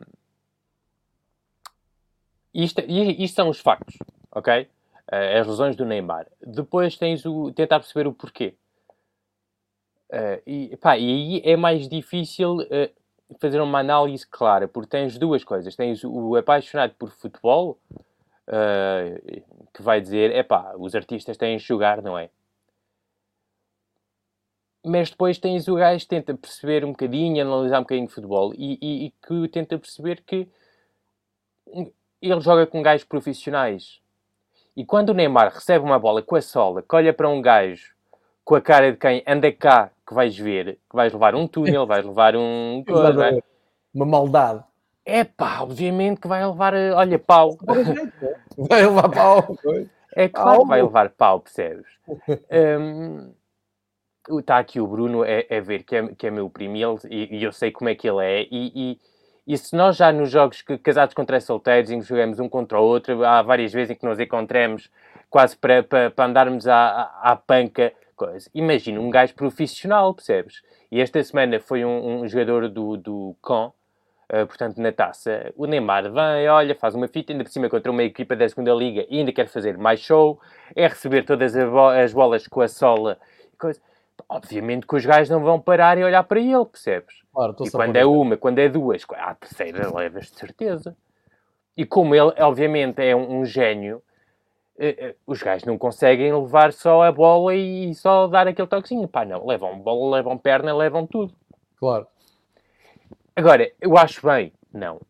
isto, 2.54 2.82
isto 2.88 3.36
são 3.36 3.50
os 3.50 3.60
factos, 3.60 3.98
ok? 4.32 4.70
Uh, 5.12 5.42
as 5.42 5.48
lesões 5.48 5.76
do 5.76 5.84
Neymar. 5.84 6.28
Depois 6.42 6.96
tens 6.96 7.26
o. 7.26 7.52
tentar 7.52 7.82
perceber 7.82 8.08
o 8.08 8.14
porquê. 8.14 8.56
Uh, 10.10 10.42
e, 10.46 10.78
pá, 10.78 10.98
e 10.98 11.06
aí 11.06 11.42
é 11.44 11.58
mais 11.58 11.88
difícil 11.88 12.58
uh, 12.58 13.38
fazer 13.40 13.60
uma 13.60 13.80
análise 13.80 14.26
clara, 14.26 14.68
porque 14.68 14.90
tens 14.90 15.18
duas 15.18 15.44
coisas. 15.44 15.76
Tens 15.76 16.04
o 16.04 16.36
apaixonado 16.36 16.94
por 16.98 17.12
futebol, 17.12 17.78
uh, 18.48 19.42
que 19.74 19.82
vai 19.82 20.00
dizer, 20.00 20.32
é 20.32 20.44
pá, 20.44 20.74
os 20.78 20.96
artistas 20.96 21.36
têm 21.36 21.58
de 21.58 21.64
jogar, 21.64 22.02
não 22.02 22.18
é? 22.18 22.30
Mas 24.86 25.10
depois 25.10 25.38
tens 25.38 25.68
o 25.68 25.76
gajo 25.76 26.00
que 26.00 26.08
tenta 26.08 26.34
perceber 26.34 26.86
um 26.86 26.92
bocadinho, 26.92 27.42
analisar 27.42 27.80
um 27.80 27.84
bocadinho 27.84 28.08
de 28.08 28.14
futebol 28.14 28.54
e, 28.56 28.78
e, 28.82 29.06
e 29.08 29.12
que 29.28 29.50
tenta 29.50 29.78
perceber 29.78 30.24
que 30.26 30.48
ele 32.22 32.40
joga 32.40 32.66
com 32.66 32.82
gajos 32.82 33.04
profissionais. 33.06 34.00
E 34.78 34.86
quando 34.86 35.10
o 35.10 35.14
Neymar 35.14 35.54
recebe 35.54 35.84
uma 35.84 36.00
bola 36.00 36.22
com 36.22 36.38
a 36.38 36.42
sola, 36.42 36.82
que 36.82 36.96
olha 36.96 37.12
para 37.12 37.28
um 37.28 37.42
gajo 37.42 37.97
com 38.48 38.56
a 38.56 38.62
cara 38.62 38.94
de 38.94 38.98
quem 38.98 39.22
anda 39.28 39.52
cá, 39.52 39.92
que 40.08 40.14
vais 40.14 40.38
ver, 40.38 40.80
que 40.90 40.96
vais 40.96 41.12
levar 41.12 41.36
um 41.36 41.46
túnel, 41.46 41.86
vais 41.86 42.06
levar 42.06 42.34
um. 42.34 42.82
Coisa, 42.88 43.44
uma 43.94 44.06
maldade. 44.06 44.64
É 45.06 45.26
pá, 45.26 45.60
obviamente 45.60 46.22
que 46.22 46.30
vai 46.30 46.46
levar, 46.46 46.74
olha, 46.74 47.20
pau. 47.20 47.58
Vai 48.58 48.86
levar 48.86 49.10
pau. 49.10 49.58
É 50.16 50.30
claro 50.30 50.62
que 50.62 50.68
vai 50.68 50.82
levar 50.82 51.10
pau, 51.10 51.42
percebes? 51.42 51.86
Um, 52.80 53.34
está 54.40 54.60
aqui 54.60 54.80
o 54.80 54.88
Bruno 54.88 55.26
é, 55.26 55.46
é 55.50 55.60
ver 55.60 55.84
que 55.84 55.98
é, 55.98 56.08
que 56.08 56.28
é 56.28 56.32
meu 56.32 56.50
primo 56.50 56.76
e, 57.10 57.38
e, 57.38 57.44
eu 57.44 57.52
sei 57.52 57.70
como 57.70 57.90
é 57.90 57.96
que 57.96 58.10
ele 58.10 58.26
é. 58.26 58.44
E, 58.50 58.72
e, 58.74 59.00
e 59.46 59.58
se 59.58 59.76
nós 59.76 59.98
já 59.98 60.14
nos 60.14 60.30
jogos 60.30 60.62
que, 60.62 60.78
casados 60.78 61.14
contra 61.14 61.42
solteiros, 61.42 61.92
em 61.92 62.00
que 62.00 62.08
jogamos 62.08 62.40
um 62.40 62.48
contra 62.48 62.80
o 62.80 62.84
outro, 62.84 63.26
há 63.26 63.42
várias 63.42 63.74
vezes 63.74 63.92
em 63.92 63.96
que 63.96 64.06
nos 64.06 64.20
encontramos 64.20 64.90
quase 65.30 65.58
para, 65.58 65.84
para, 65.84 66.10
para 66.12 66.26
andarmos 66.26 66.66
à, 66.66 67.12
à, 67.22 67.32
à 67.32 67.36
panca 67.36 67.92
coisa. 68.18 68.50
Imagina 68.54 69.00
um 69.00 69.10
gajo 69.10 69.34
profissional, 69.36 70.14
percebes? 70.14 70.62
E 70.92 71.00
esta 71.00 71.24
semana 71.24 71.60
foi 71.60 71.86
um, 71.86 72.22
um 72.22 72.28
jogador 72.28 72.68
do, 72.68 72.98
do 72.98 73.36
Con, 73.42 73.68
uh, 74.34 74.48
portanto, 74.48 74.78
na 74.80 74.92
taça. 74.92 75.54
O 75.56 75.66
Neymar 75.66 76.12
vem, 76.12 76.50
olha, 76.50 76.76
faz 76.76 76.96
uma 76.96 77.08
fita, 77.08 77.32
ainda 77.32 77.44
por 77.44 77.52
cima 77.52 77.70
contra 77.70 77.92
uma 77.92 78.04
equipa 78.04 78.36
da 78.36 78.50
segunda 78.50 78.74
Liga 78.74 79.06
e 79.10 79.20
ainda 79.20 79.32
quer 79.32 79.48
fazer 79.48 79.78
mais 79.78 80.00
show, 80.00 80.42
é 80.76 80.88
receber 80.88 81.24
todas 81.24 81.56
as 81.56 82.12
bolas 82.12 82.48
com 82.48 82.62
a 82.62 82.68
sola. 82.68 83.18
Coisa. 83.58 83.80
Obviamente 84.28 84.88
que 84.88 84.96
os 84.96 85.06
gajos 85.06 85.30
não 85.30 85.42
vão 85.42 85.62
parar 85.62 85.98
e 85.98 86.04
olhar 86.04 86.24
para 86.24 86.40
ele, 86.40 86.66
percebes? 86.66 87.16
Claro, 87.32 87.56
e 87.64 87.70
quando 87.70 87.96
é 87.96 88.06
uma, 88.06 88.36
quando 88.36 88.58
é 88.58 88.68
duas, 88.68 89.06
à 89.14 89.36
terceira 89.36 89.96
levas 89.96 90.26
de 90.26 90.38
certeza. 90.38 90.98
E 91.78 91.86
como 91.86 92.16
ele, 92.16 92.34
obviamente, 92.40 93.00
é 93.00 93.16
um, 93.16 93.40
um 93.42 93.46
gênio, 93.46 94.02
eh, 94.02 94.07
eh, 94.07 94.07
os 95.26 95.42
gajos 95.42 95.66
não 95.66 95.78
conseguem 95.78 96.34
levar 96.34 96.72
só 96.72 97.04
a 97.04 97.12
bola 97.12 97.56
e 97.56 97.94
só 97.96 98.28
dar 98.28 98.48
aquele 98.48 98.68
toquezinho. 98.68 99.08
Pá, 99.08 99.26
não, 99.26 99.46
levam 99.46 99.80
bola, 99.80 100.18
levam 100.18 100.38
perna, 100.38 100.76
levam 100.76 101.08
tudo. 101.08 101.34
Claro. 101.78 102.08
Agora, 103.36 103.72
eu 103.82 103.98
acho 103.98 104.26
bem. 104.26 104.54
Não. 104.72 105.02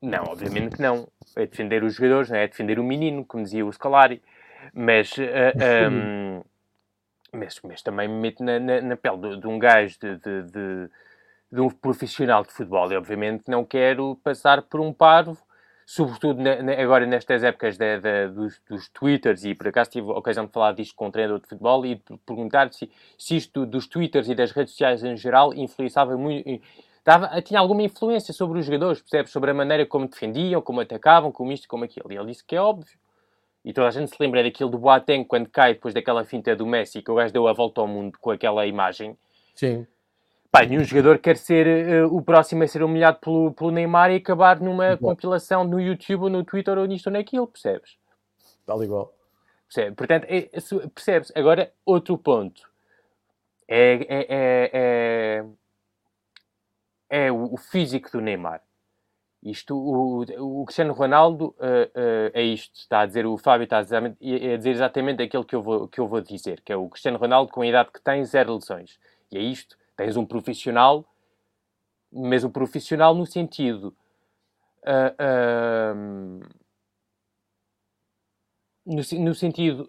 Não, 0.00 0.24
obviamente 0.24 0.76
que 0.76 0.82
não. 0.82 1.08
É 1.36 1.46
defender 1.46 1.82
os 1.82 1.94
jogadores, 1.94 2.28
não 2.28 2.36
é? 2.36 2.44
é 2.44 2.48
defender 2.48 2.78
o 2.78 2.84
menino, 2.84 3.24
como 3.24 3.44
dizia 3.44 3.64
o 3.64 3.72
Scalari. 3.72 4.20
Mas, 4.74 5.16
uh, 5.16 5.22
eh, 5.22 5.88
um, 5.88 6.36
ehm, 6.36 6.42
mas, 7.32 7.60
mas, 7.62 7.82
também 7.82 8.08
me 8.08 8.14
meto 8.14 8.44
na, 8.44 8.58
na, 8.58 8.80
na 8.80 8.96
pele 8.96 9.18
de, 9.18 9.40
de, 9.40 9.46
um 9.46 9.58
gajo, 9.58 9.98
de, 9.98 10.16
de, 10.18 10.42
de, 10.42 10.90
de 11.50 11.60
um 11.60 11.70
profissional 11.70 12.42
de 12.44 12.52
futebol. 12.52 12.92
E 12.92 12.96
obviamente 12.96 13.44
não 13.48 13.64
quero 13.64 14.16
passar 14.22 14.62
por 14.62 14.80
um 14.80 14.92
parvo 14.92 15.38
sobretudo 15.86 16.40
agora 16.78 17.06
nestas 17.06 17.42
épocas 17.42 17.76
de, 17.76 18.00
de, 18.00 18.28
dos, 18.28 18.60
dos, 18.68 18.88
Twitters, 18.88 19.44
e 19.44 19.54
por 19.54 19.68
acaso 19.68 19.90
tive 19.90 20.10
a 20.10 20.14
ocasião 20.14 20.46
de 20.46 20.52
falar 20.52 20.72
disto 20.72 20.94
com 20.94 21.06
um 21.06 21.10
treinador 21.10 21.40
de 21.40 21.48
futebol 21.48 21.84
e 21.84 21.96
perguntar 22.26 22.72
se, 22.72 22.90
se 23.18 23.36
isto 23.36 23.66
dos 23.66 23.86
Twitters 23.86 24.28
e 24.28 24.34
das 24.34 24.52
redes 24.52 24.72
sociais 24.72 25.02
em 25.04 25.16
geral 25.16 25.52
influenciava 25.54 26.16
muito. 26.16 26.60
Dava, 27.04 27.42
tinha 27.42 27.58
alguma 27.58 27.82
influência 27.82 28.32
sobre 28.32 28.60
os 28.60 28.66
jogadores, 28.66 29.00
percebes? 29.00 29.32
Sobre 29.32 29.50
a 29.50 29.54
maneira 29.54 29.84
como 29.84 30.06
defendiam, 30.06 30.62
como 30.62 30.80
atacavam, 30.80 31.32
como 31.32 31.50
isto, 31.50 31.66
como 31.66 31.84
aquilo. 31.84 32.12
E 32.12 32.16
ele 32.16 32.26
disse 32.26 32.44
que 32.44 32.54
é 32.54 32.60
óbvio. 32.60 32.96
E 33.64 33.72
toda 33.72 33.88
a 33.88 33.90
gente 33.90 34.10
se 34.10 34.16
lembra 34.20 34.42
daquilo 34.42 34.70
do 34.70 34.78
Boateng 34.78 35.24
quando 35.24 35.48
cai 35.48 35.74
depois 35.74 35.94
daquela 35.94 36.24
finta 36.24 36.54
do 36.54 36.66
Messi, 36.66 37.02
que 37.02 37.10
o 37.10 37.14
gajo 37.14 37.32
deu 37.32 37.46
a 37.46 37.52
volta 37.52 37.80
ao 37.80 37.88
mundo 37.88 38.18
com 38.20 38.30
aquela 38.30 38.66
imagem. 38.66 39.16
Sim. 39.54 39.86
Pá, 40.52 40.66
nenhum 40.66 40.84
jogador 40.84 41.18
quer 41.18 41.38
ser 41.38 42.04
uh, 42.04 42.14
o 42.14 42.20
próximo 42.20 42.62
a 42.62 42.68
ser 42.68 42.82
humilhado 42.82 43.18
pelo, 43.20 43.54
pelo 43.54 43.70
Neymar 43.70 44.10
e 44.10 44.16
acabar 44.16 44.60
numa 44.60 44.98
compilação 44.98 45.64
no 45.64 45.80
YouTube 45.80 46.24
ou 46.24 46.28
no 46.28 46.44
Twitter 46.44 46.76
ou 46.76 46.84
nisto 46.84 47.06
ou 47.06 47.12
naquilo, 47.14 47.46
percebes? 47.46 47.96
Tal 48.66 48.84
igual. 48.84 49.14
Percebe? 49.66 49.96
Portanto, 49.96 50.26
é, 50.28 50.50
é, 50.52 50.88
percebes? 50.94 51.32
Agora, 51.34 51.72
outro 51.86 52.18
ponto. 52.18 52.70
É, 53.66 53.94
é, 53.94 54.26
é, 54.28 54.70
é, 57.08 57.24
é 57.24 57.32
o, 57.32 57.54
o 57.54 57.56
físico 57.56 58.10
do 58.12 58.20
Neymar. 58.20 58.60
Isto, 59.42 59.74
o, 59.74 60.60
o 60.60 60.66
Cristiano 60.66 60.92
Ronaldo 60.92 61.46
uh, 61.46 61.88
uh, 61.98 62.30
é 62.34 62.42
isto, 62.42 62.74
está 62.74 63.00
a 63.00 63.06
dizer, 63.06 63.24
o 63.24 63.38
Fábio 63.38 63.64
está 63.64 63.78
a 63.78 63.82
dizer, 63.82 63.96
a 63.96 64.56
dizer, 64.58 64.70
exatamente 64.70 65.22
aquilo 65.22 65.46
que 65.46 65.56
eu, 65.56 65.62
vou, 65.62 65.88
que 65.88 65.98
eu 65.98 66.06
vou 66.06 66.20
dizer, 66.20 66.60
que 66.60 66.70
é 66.70 66.76
o 66.76 66.90
Cristiano 66.90 67.16
Ronaldo 67.16 67.50
com 67.50 67.62
a 67.62 67.66
idade 67.66 67.90
que 67.90 68.02
tem, 68.02 68.22
zero 68.26 68.54
lesões. 68.54 69.00
E 69.32 69.38
é 69.38 69.40
isto, 69.40 69.76
tens 69.96 70.16
um 70.16 70.26
profissional, 70.26 71.04
mas 72.12 72.44
um 72.44 72.50
profissional 72.50 73.14
no 73.14 73.26
sentido... 73.26 73.96
Uh, 74.84 76.40
no, 78.84 79.02
no, 79.20 79.32
sentido 79.32 79.88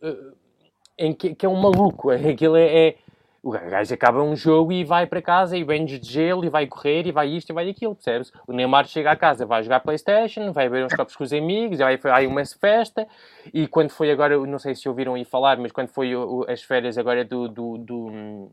em 0.99 1.13
que, 1.13 1.33
que, 1.33 1.45
é 1.45 1.49
um 1.49 1.59
maluco, 1.59 2.11
aquilo 2.11 2.55
é, 2.55 2.89
é 2.89 2.97
o 3.43 3.51
gajo 3.51 3.93
acaba 3.93 4.23
um 4.23 4.37
jogo 4.37 4.71
e 4.71 4.85
vai 4.85 5.05
para 5.05 5.21
casa 5.21 5.57
e 5.57 5.65
vem 5.65 5.83
de 5.83 5.99
gelo 6.01 6.45
e 6.45 6.49
vai 6.49 6.65
correr 6.65 7.05
e 7.05 7.11
vai 7.11 7.27
isto 7.27 7.49
e 7.49 7.53
vai 7.53 7.69
aquilo, 7.69 7.93
percebes? 7.93 8.31
O 8.47 8.53
Neymar 8.53 8.87
chega 8.87 9.11
a 9.11 9.17
casa, 9.17 9.45
vai 9.45 9.61
jogar 9.61 9.81
Playstation, 9.81 10.53
vai 10.53 10.69
ver 10.69 10.85
uns 10.85 10.93
copos 10.93 11.13
com 11.13 11.25
os 11.25 11.33
amigos, 11.33 11.79
vai 11.79 11.99
aí 12.13 12.25
uma 12.25 12.45
festa 12.45 13.05
e 13.53 13.67
quando 13.67 13.89
foi 13.89 14.09
agora, 14.09 14.37
não 14.47 14.57
sei 14.57 14.73
se 14.75 14.87
ouviram 14.87 15.15
aí 15.15 15.25
falar, 15.25 15.57
mas 15.57 15.73
quando 15.73 15.89
foi 15.89 16.11
as 16.47 16.63
férias 16.63 16.97
agora 16.97 17.25
do, 17.25 17.49
do, 17.49 17.77
do, 17.77 18.51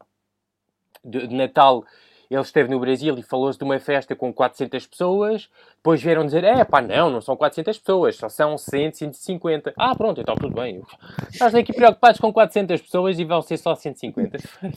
do 1.05 1.27
de 1.27 1.35
Natal 1.35 1.85
ele 2.31 2.43
esteve 2.43 2.71
no 2.71 2.79
Brasil 2.79 3.19
e 3.19 3.23
falou-se 3.23 3.59
de 3.59 3.65
uma 3.65 3.81
festa 3.81 4.15
com 4.15 4.33
400 4.33 4.87
pessoas, 4.87 5.51
depois 5.75 6.01
vieram 6.01 6.25
dizer, 6.25 6.45
é 6.45 6.65
pá, 6.65 6.81
não, 6.81 7.11
não 7.11 7.21
são 7.21 7.37
400 7.37 7.77
pessoas, 7.77 8.17
só 8.17 8.29
são 8.29 8.57
100, 8.57 8.93
150. 8.93 9.75
Ah, 9.77 9.97
pronto, 9.97 10.21
então 10.21 10.37
tudo 10.37 10.55
bem. 10.55 10.81
Nós 11.41 11.55
aqui 11.57 11.73
preocupados 11.73 12.21
com 12.21 12.33
400 12.33 12.81
pessoas 12.83 13.19
e 13.19 13.25
vão 13.25 13.43
ser 13.43 13.57
só 13.57 13.75
150. 13.75 14.39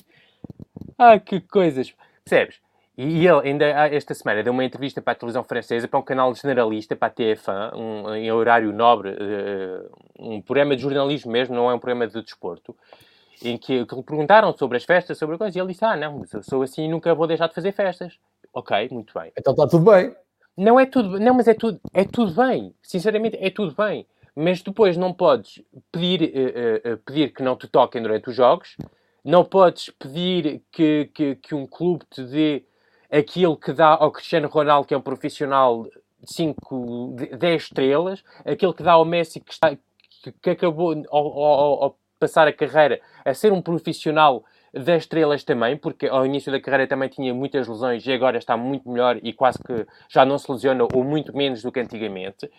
ah, 0.97 1.19
que 1.19 1.39
coisas. 1.41 1.93
Percebes? 2.25 2.59
E 2.97 3.25
ele, 3.25 3.49
ainda 3.49 3.65
esta 3.65 4.15
semana, 4.15 4.41
deu 4.41 4.53
uma 4.53 4.63
entrevista 4.63 5.01
para 5.01 5.13
a 5.13 5.15
televisão 5.15 5.43
francesa, 5.43 5.87
para 5.87 5.99
um 5.99 6.03
canal 6.03 6.33
generalista, 6.33 6.95
para 6.95 7.07
a 7.07 7.11
TF1, 7.11 7.75
um, 7.75 8.15
em 8.15 8.31
horário 8.31 8.71
nobre, 8.71 9.11
uh, 9.11 9.89
um 10.19 10.41
programa 10.41 10.75
de 10.75 10.81
jornalismo 10.81 11.31
mesmo, 11.31 11.55
não 11.55 11.69
é 11.69 11.73
um 11.73 11.79
programa 11.79 12.07
de 12.07 12.21
desporto 12.21 12.75
em 13.49 13.57
que, 13.57 13.85
que 13.85 13.95
lhe 13.95 14.03
perguntaram 14.03 14.55
sobre 14.57 14.77
as 14.77 14.83
festas, 14.83 15.17
sobre 15.17 15.35
a 15.35 15.37
coisa, 15.37 15.57
e 15.57 15.61
ele 15.61 15.71
disse: 15.71 15.85
Ah, 15.85 15.95
não, 15.95 16.23
eu 16.31 16.43
sou 16.43 16.61
assim 16.61 16.85
e 16.85 16.87
nunca 16.87 17.13
vou 17.13 17.27
deixar 17.27 17.47
de 17.47 17.55
fazer 17.55 17.71
festas. 17.71 18.17
Ok, 18.53 18.89
muito 18.91 19.13
bem. 19.17 19.31
Então 19.37 19.53
está 19.53 19.67
tudo 19.67 19.91
bem. 19.91 20.15
Não 20.55 20.79
é 20.79 20.85
tudo, 20.85 21.19
não, 21.19 21.33
mas 21.33 21.47
é 21.47 21.53
tudo, 21.53 21.79
é 21.93 22.03
tudo 22.05 22.33
bem. 22.33 22.73
Sinceramente, 22.81 23.37
é 23.39 23.49
tudo 23.49 23.73
bem. 23.75 24.05
Mas 24.35 24.61
depois 24.61 24.97
não 24.97 25.13
podes 25.13 25.61
pedir, 25.91 26.21
uh, 26.23 26.93
uh, 26.93 26.97
pedir 26.99 27.33
que 27.33 27.43
não 27.43 27.55
te 27.55 27.67
toquem 27.67 28.01
durante 28.01 28.29
os 28.29 28.35
jogos, 28.35 28.75
não 29.23 29.45
podes 29.45 29.89
pedir 29.91 30.61
que, 30.71 31.09
que, 31.13 31.35
que 31.35 31.55
um 31.55 31.67
clube 31.67 32.03
te 32.09 32.23
dê 32.23 32.65
aquilo 33.11 33.55
que 33.55 33.71
dá 33.71 33.89
ao 33.89 34.11
Cristiano 34.11 34.47
Ronaldo, 34.47 34.87
que 34.87 34.93
é 34.93 34.97
um 34.97 35.01
profissional 35.01 35.83
de 35.83 36.33
5, 36.33 37.15
10 37.37 37.61
estrelas, 37.61 38.23
aquilo 38.43 38.73
que 38.73 38.81
dá 38.81 38.93
ao 38.93 39.05
Messi, 39.05 39.39
que, 39.39 39.53
está, 39.53 39.75
que, 39.75 40.31
que 40.41 40.49
acabou 40.49 40.93
ao, 41.09 41.39
ao, 41.39 41.83
ao 41.83 41.99
passar 42.23 42.47
a 42.47 42.53
carreira 42.53 43.01
a 43.25 43.33
ser 43.33 43.51
um 43.51 43.61
profissional 43.61 44.45
das 44.73 45.03
estrelas 45.03 45.43
também, 45.43 45.75
porque 45.75 46.07
ao 46.07 46.25
início 46.25 46.49
da 46.49 46.59
carreira 46.59 46.87
também 46.87 47.09
tinha 47.09 47.33
muitas 47.33 47.67
lesões 47.67 48.07
e 48.07 48.13
agora 48.13 48.37
está 48.37 48.55
muito 48.55 48.89
melhor 48.89 49.19
e 49.21 49.33
quase 49.33 49.59
que 49.59 49.85
já 50.09 50.25
não 50.25 50.37
se 50.37 50.49
lesiona 50.49 50.87
ou 50.93 51.03
muito 51.03 51.35
menos 51.35 51.61
do 51.61 51.71
que 51.71 51.81
antigamente. 51.81 52.49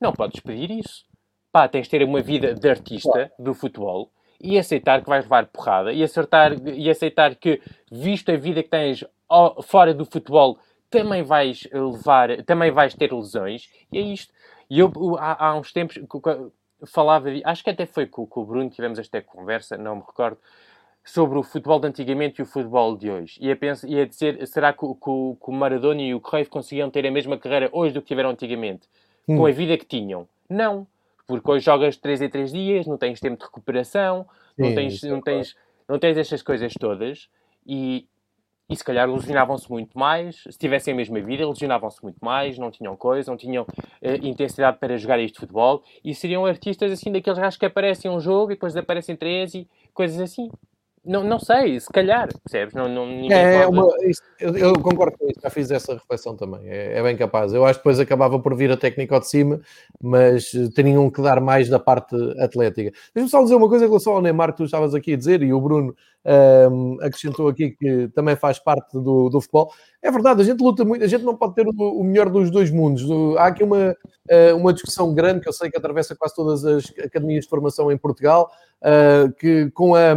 Não 0.00 0.10
podes 0.10 0.40
pedir 0.40 0.70
isso. 0.70 1.04
Pá, 1.52 1.68
tens 1.68 1.82
de 1.82 1.90
ter 1.90 2.02
uma 2.02 2.22
vida 2.22 2.54
de 2.54 2.68
artista 2.68 3.30
do 3.38 3.52
futebol 3.52 4.10
e 4.40 4.58
aceitar 4.58 5.02
que 5.02 5.08
vais 5.08 5.24
levar 5.24 5.46
porrada 5.48 5.92
e, 5.92 6.02
acertar, 6.02 6.52
e 6.66 6.88
aceitar 6.88 7.34
que, 7.34 7.60
visto 7.92 8.30
a 8.30 8.36
vida 8.36 8.62
que 8.62 8.70
tens 8.70 9.04
fora 9.64 9.92
do 9.92 10.06
futebol, 10.06 10.58
também 10.88 11.22
vais 11.22 11.68
levar, 11.72 12.42
também 12.44 12.70
vais 12.70 12.94
ter 12.94 13.12
lesões 13.12 13.68
e 13.92 13.98
é 13.98 14.00
isto. 14.00 14.32
E 14.70 14.78
eu, 14.78 14.90
há, 15.18 15.48
há 15.48 15.56
uns 15.56 15.72
tempos, 15.72 16.00
falava, 16.86 17.28
acho 17.44 17.64
que 17.64 17.70
até 17.70 17.86
foi 17.86 18.06
com, 18.06 18.26
com 18.26 18.42
o 18.42 18.44
Bruno, 18.44 18.70
tivemos 18.70 18.98
esta 18.98 19.20
conversa, 19.22 19.76
não 19.76 19.96
me 19.96 20.02
recordo, 20.02 20.38
sobre 21.04 21.38
o 21.38 21.42
futebol 21.42 21.80
de 21.80 21.88
antigamente 21.88 22.40
e 22.40 22.42
o 22.42 22.46
futebol 22.46 22.96
de 22.96 23.10
hoje. 23.10 23.38
E 23.40 23.50
a, 23.50 23.56
pensar, 23.56 23.88
e 23.88 24.00
a 24.00 24.06
dizer, 24.06 24.46
será 24.46 24.72
que, 24.72 24.80
que, 24.80 24.94
que 24.94 25.50
o 25.50 25.52
Maradona 25.52 26.02
e 26.02 26.14
o 26.14 26.20
Cruyff 26.20 26.50
conseguiam 26.50 26.90
ter 26.90 27.06
a 27.06 27.10
mesma 27.10 27.38
carreira 27.38 27.68
hoje 27.72 27.94
do 27.94 28.02
que 28.02 28.08
tiveram 28.08 28.30
antigamente? 28.30 28.88
Hum. 29.28 29.38
Com 29.38 29.46
a 29.46 29.50
vida 29.50 29.76
que 29.76 29.86
tinham? 29.86 30.28
Não. 30.48 30.86
Porque 31.26 31.50
hoje 31.50 31.64
jogas 31.64 31.96
3 31.96 32.22
em 32.22 32.28
3 32.28 32.52
dias, 32.52 32.86
não 32.86 32.98
tens 32.98 33.20
tempo 33.20 33.38
de 33.38 33.44
recuperação, 33.44 34.26
Sim, 34.56 34.62
não, 34.62 34.74
tens, 34.74 35.02
não, 35.02 35.16
é 35.18 35.20
tens, 35.22 35.56
não 35.88 35.98
tens 35.98 36.16
estas 36.16 36.42
coisas 36.42 36.72
todas. 36.78 37.28
E, 37.66 38.06
e 38.70 38.76
se 38.76 38.84
calhar 38.84 39.10
lesionavam-se 39.10 39.68
muito 39.68 39.98
mais, 39.98 40.44
se 40.48 40.56
tivessem 40.56 40.94
a 40.94 40.96
mesma 40.96 41.20
vida, 41.20 41.46
lesionavam-se 41.46 42.00
muito 42.02 42.18
mais, 42.20 42.56
não 42.56 42.70
tinham 42.70 42.96
coisa, 42.96 43.28
não 43.28 43.36
tinham 43.36 43.64
uh, 43.64 44.26
intensidade 44.26 44.78
para 44.78 44.96
jogar 44.96 45.18
este 45.18 45.40
futebol 45.40 45.82
e 46.04 46.14
seriam 46.14 46.46
artistas 46.46 46.92
assim 46.92 47.10
daqueles 47.10 47.38
gajos 47.38 47.58
que 47.58 47.66
aparecem 47.66 48.08
um 48.08 48.20
jogo 48.20 48.52
e 48.52 48.54
depois 48.54 48.76
aparecem 48.76 49.16
três 49.16 49.54
e 49.54 49.68
coisas 49.92 50.20
assim. 50.20 50.48
Não, 51.02 51.24
não 51.24 51.38
sei, 51.38 51.80
se 51.80 51.88
calhar, 51.90 52.28
percebes? 52.44 52.74
Não, 52.74 52.86
não, 52.86 53.32
é, 53.32 53.66
uma, 53.66 53.88
isso, 54.02 54.20
eu, 54.38 54.54
eu, 54.54 54.72
concordo 54.74 55.16
com 55.16 55.26
isso, 55.28 55.40
já 55.42 55.48
fiz 55.48 55.70
essa 55.70 55.94
reflexão 55.94 56.36
também, 56.36 56.60
é, 56.68 56.98
é, 56.98 57.02
bem 57.02 57.16
capaz. 57.16 57.54
Eu 57.54 57.64
acho 57.64 57.78
que 57.78 57.80
depois 57.80 57.98
acabava 57.98 58.38
por 58.38 58.54
vir 58.54 58.70
a 58.70 58.76
técnica 58.76 59.18
de 59.18 59.26
cima, 59.26 59.60
mas 60.02 60.52
eh, 60.54 60.68
teriam 60.74 61.10
que 61.10 61.22
dar 61.22 61.40
mais 61.40 61.70
da 61.70 61.78
parte 61.78 62.14
atlética. 62.38 62.92
Deixa-me 63.14 63.30
só 63.30 63.42
dizer 63.42 63.54
uma 63.54 63.68
coisa 63.68 63.86
em 63.86 63.88
relação 63.88 64.12
ao 64.12 64.20
Neymar 64.20 64.52
que 64.52 64.58
tu 64.58 64.64
estavas 64.64 64.94
aqui 64.94 65.14
a 65.14 65.16
dizer, 65.16 65.42
e 65.42 65.54
o 65.54 65.60
Bruno 65.60 65.94
um, 66.70 66.98
acrescentou 67.00 67.48
aqui 67.48 67.70
que 67.70 68.08
também 68.08 68.36
faz 68.36 68.58
parte 68.58 68.92
do, 68.92 69.30
do 69.30 69.40
futebol. 69.40 69.72
É 70.02 70.10
verdade, 70.10 70.42
a 70.42 70.44
gente 70.44 70.62
luta 70.62 70.84
muito, 70.84 71.02
a 71.02 71.08
gente 71.08 71.24
não 71.24 71.34
pode 71.34 71.54
ter 71.54 71.66
o, 71.66 71.72
o 71.72 72.04
melhor 72.04 72.28
dos 72.28 72.50
dois 72.50 72.70
mundos. 72.70 73.02
Há 73.38 73.46
aqui 73.46 73.64
uma, 73.64 73.96
eh, 74.28 74.52
uma 74.52 74.72
discussão 74.72 75.14
grande 75.14 75.40
que 75.40 75.48
eu 75.48 75.52
sei 75.52 75.70
que 75.70 75.78
atravessa 75.78 76.14
quase 76.14 76.34
todas 76.34 76.62
as 76.64 76.92
academias 77.02 77.44
de 77.44 77.50
formação 77.50 77.90
em 77.90 77.96
Portugal, 77.96 78.50
uh, 78.82 79.32
que 79.32 79.70
com 79.70 79.94
a 79.94 80.14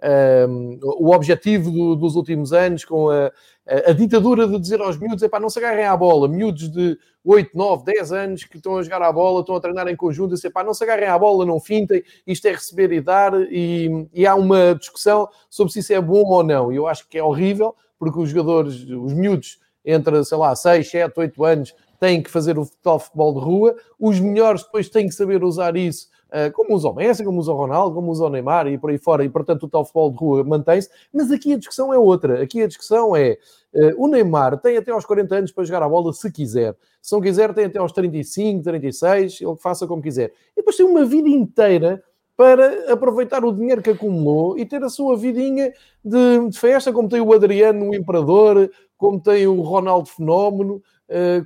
um, 0.00 0.78
o 0.82 1.12
objetivo 1.12 1.70
do, 1.70 1.96
dos 1.96 2.14
últimos 2.14 2.52
anos, 2.52 2.84
com 2.84 3.10
a, 3.10 3.32
a, 3.66 3.90
a, 3.90 3.92
ditadura 3.92 4.46
de 4.46 4.58
dizer 4.58 4.80
aos 4.80 4.96
miúdos: 4.96 5.26
para 5.28 5.40
não 5.40 5.50
se 5.50 5.58
agarrem 5.58 5.84
à 5.84 5.96
bola, 5.96 6.28
miúdos 6.28 6.70
de 6.70 6.96
8, 7.24 7.50
9, 7.56 7.84
10 7.84 8.12
anos 8.12 8.44
que 8.44 8.56
estão 8.56 8.76
a 8.76 8.82
jogar 8.82 9.02
à 9.02 9.12
bola, 9.12 9.40
estão 9.40 9.56
a 9.56 9.60
treinar 9.60 9.88
em 9.88 9.96
conjunto, 9.96 10.34
dizer, 10.34 10.50
pá, 10.50 10.62
não 10.62 10.72
se 10.72 10.84
agarrem 10.84 11.08
à 11.08 11.18
bola, 11.18 11.44
não 11.44 11.58
fintem, 11.58 12.02
isto 12.26 12.46
é 12.46 12.52
receber 12.52 12.92
e 12.92 13.00
dar, 13.00 13.32
e, 13.50 14.08
e 14.12 14.26
há 14.26 14.34
uma 14.34 14.74
discussão 14.74 15.28
sobre 15.50 15.72
se 15.72 15.80
isso 15.80 15.92
é 15.92 16.00
bom 16.00 16.24
ou 16.24 16.44
não. 16.44 16.72
E 16.72 16.76
eu 16.76 16.86
acho 16.86 17.08
que 17.08 17.18
é 17.18 17.22
horrível, 17.22 17.74
porque 17.98 18.20
os 18.20 18.30
jogadores, 18.30 18.84
os 18.84 19.12
miúdos, 19.12 19.58
entre, 19.84 20.24
sei 20.24 20.38
lá, 20.38 20.54
6, 20.54 20.88
7, 20.88 21.18
8 21.18 21.44
anos, 21.44 21.74
têm 21.98 22.22
que 22.22 22.30
fazer 22.30 22.56
o 22.56 22.68
tal 22.82 23.00
futebol 23.00 23.34
de 23.34 23.40
rua, 23.40 23.76
os 23.98 24.20
melhores 24.20 24.62
depois 24.62 24.88
têm 24.88 25.08
que 25.08 25.14
saber 25.14 25.42
usar 25.42 25.76
isso 25.76 26.08
como 26.54 26.74
usa 26.74 26.88
o 26.88 26.94
Messi, 26.94 27.24
como 27.24 27.38
usa 27.38 27.52
o 27.52 27.56
Ronaldo, 27.56 27.94
como 27.94 28.10
usa 28.10 28.24
o 28.24 28.28
Neymar 28.28 28.66
e 28.66 28.76
por 28.76 28.90
aí 28.90 28.98
fora, 28.98 29.24
e 29.24 29.28
portanto 29.28 29.64
o 29.64 29.68
tal 29.68 29.84
futebol 29.84 30.10
de 30.10 30.18
rua 30.18 30.44
mantém-se, 30.44 30.90
mas 31.12 31.30
aqui 31.30 31.54
a 31.54 31.56
discussão 31.56 31.92
é 31.92 31.98
outra. 31.98 32.42
Aqui 32.42 32.62
a 32.62 32.66
discussão 32.66 33.16
é: 33.16 33.38
uh, 33.74 34.04
o 34.04 34.08
Neymar 34.08 34.58
tem 34.58 34.76
até 34.76 34.90
aos 34.90 35.06
40 35.06 35.34
anos 35.34 35.52
para 35.52 35.64
jogar 35.64 35.82
a 35.82 35.88
bola 35.88 36.12
se 36.12 36.30
quiser. 36.30 36.76
Se 37.00 37.12
não 37.12 37.20
quiser, 37.20 37.54
tem 37.54 37.64
até 37.64 37.78
aos 37.78 37.92
35, 37.92 38.62
36, 38.62 39.40
ele 39.40 39.56
faça 39.56 39.86
como 39.86 40.02
quiser. 40.02 40.32
E 40.52 40.56
depois 40.56 40.76
tem 40.76 40.84
uma 40.84 41.04
vida 41.04 41.28
inteira 41.28 42.02
para 42.36 42.92
aproveitar 42.92 43.44
o 43.44 43.52
dinheiro 43.52 43.82
que 43.82 43.90
acumulou 43.90 44.56
e 44.56 44.64
ter 44.64 44.82
a 44.84 44.88
sua 44.88 45.16
vidinha 45.16 45.72
de, 46.04 46.48
de 46.48 46.56
festa, 46.58 46.92
como 46.92 47.08
tem 47.08 47.20
o 47.20 47.32
Adriano, 47.32 47.88
o 47.88 47.94
Imperador, 47.94 48.70
como 48.96 49.20
tem 49.20 49.46
o 49.46 49.60
Ronaldo 49.60 50.08
Fenómeno, 50.08 50.80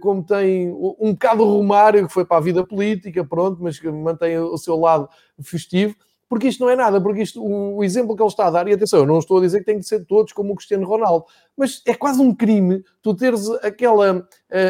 como 0.01 0.23
tem 0.25 0.73
um 0.73 1.13
bocado 1.13 1.45
Romário, 1.45 2.07
que 2.07 2.13
foi 2.13 2.25
para 2.25 2.39
a 2.39 2.41
vida 2.41 2.67
política, 2.67 3.25
pronto, 3.25 3.63
mas 3.63 3.79
que 3.79 3.91
mantém 3.91 4.39
o 4.39 4.57
seu 4.59 4.77
lado 4.77 5.09
festivo. 5.41 5.95
porque 6.29 6.49
isto 6.49 6.65
não 6.65 6.71
é 6.71 6.75
nada, 6.75 6.99
porque 6.99 7.21
isto, 7.21 7.45
o, 7.45 7.85
exemplo 7.85 8.17
que 8.17 8.23
ele 8.23 8.29
está 8.29 8.47
a 8.47 8.51
dar, 8.51 8.67
e 8.67 8.73
atenção, 8.73 9.01
eu 9.01 9.07
não 9.07 9.19
estou 9.19 9.37
a 9.37 9.41
dizer 9.43 9.59
que 9.59 9.67
tem 9.67 9.79
que 9.79 9.85
ser 9.85 10.07
todos 10.07 10.33
como 10.33 10.53
o 10.53 10.57
Cristiano 10.57 10.87
Ronaldo, 10.87 11.27
mas 11.55 11.83
é 11.87 11.95
quase 11.95 12.23
um 12.23 12.35
crime 12.35 12.83
tu 13.03 13.15
teres 13.15 13.51
aquela, 13.63 14.17
uh, 14.17 14.25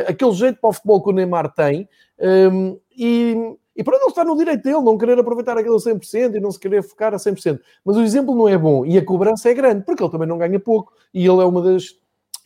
aquele 0.09 0.33
jeito 0.33 0.61
para 0.61 0.71
o 0.71 0.73
futebol 0.73 1.01
que 1.01 1.11
o 1.11 1.13
Neymar 1.13 1.55
tem 1.55 1.89
ehm, 2.19 2.77
e, 2.99 3.57
e 3.77 3.85
para 3.85 3.99
não 3.99 4.09
estar 4.09 4.25
no 4.25 4.37
direito 4.37 4.65
dele, 4.65 4.81
não 4.81 4.99
querer 4.99 5.19
aproveitar 5.19 5.57
aquilo 5.57 5.77
a 5.77 5.79
100% 5.79 6.35
e 6.35 6.41
não 6.41 6.51
se 6.51 6.59
querer 6.59 6.83
focar 6.83 7.15
a 7.15 7.17
100%. 7.17 7.61
Mas 7.85 7.97
o 7.97 8.03
exemplo 8.03 8.35
não 8.35 8.49
é 8.49 8.59
bom 8.59 8.85
e 8.85 8.99
a 8.99 9.05
cobrança 9.05 9.49
é 9.49 9.55
grande, 9.55 9.85
porque 9.85 10.03
ele 10.03 10.11
também 10.11 10.27
não 10.27 10.39
ganha 10.39 10.59
pouco 10.59 10.93
e 11.15 11.21
ele 11.25 11.41
é 11.41 11.45
uma 11.45 11.63
das 11.63 11.97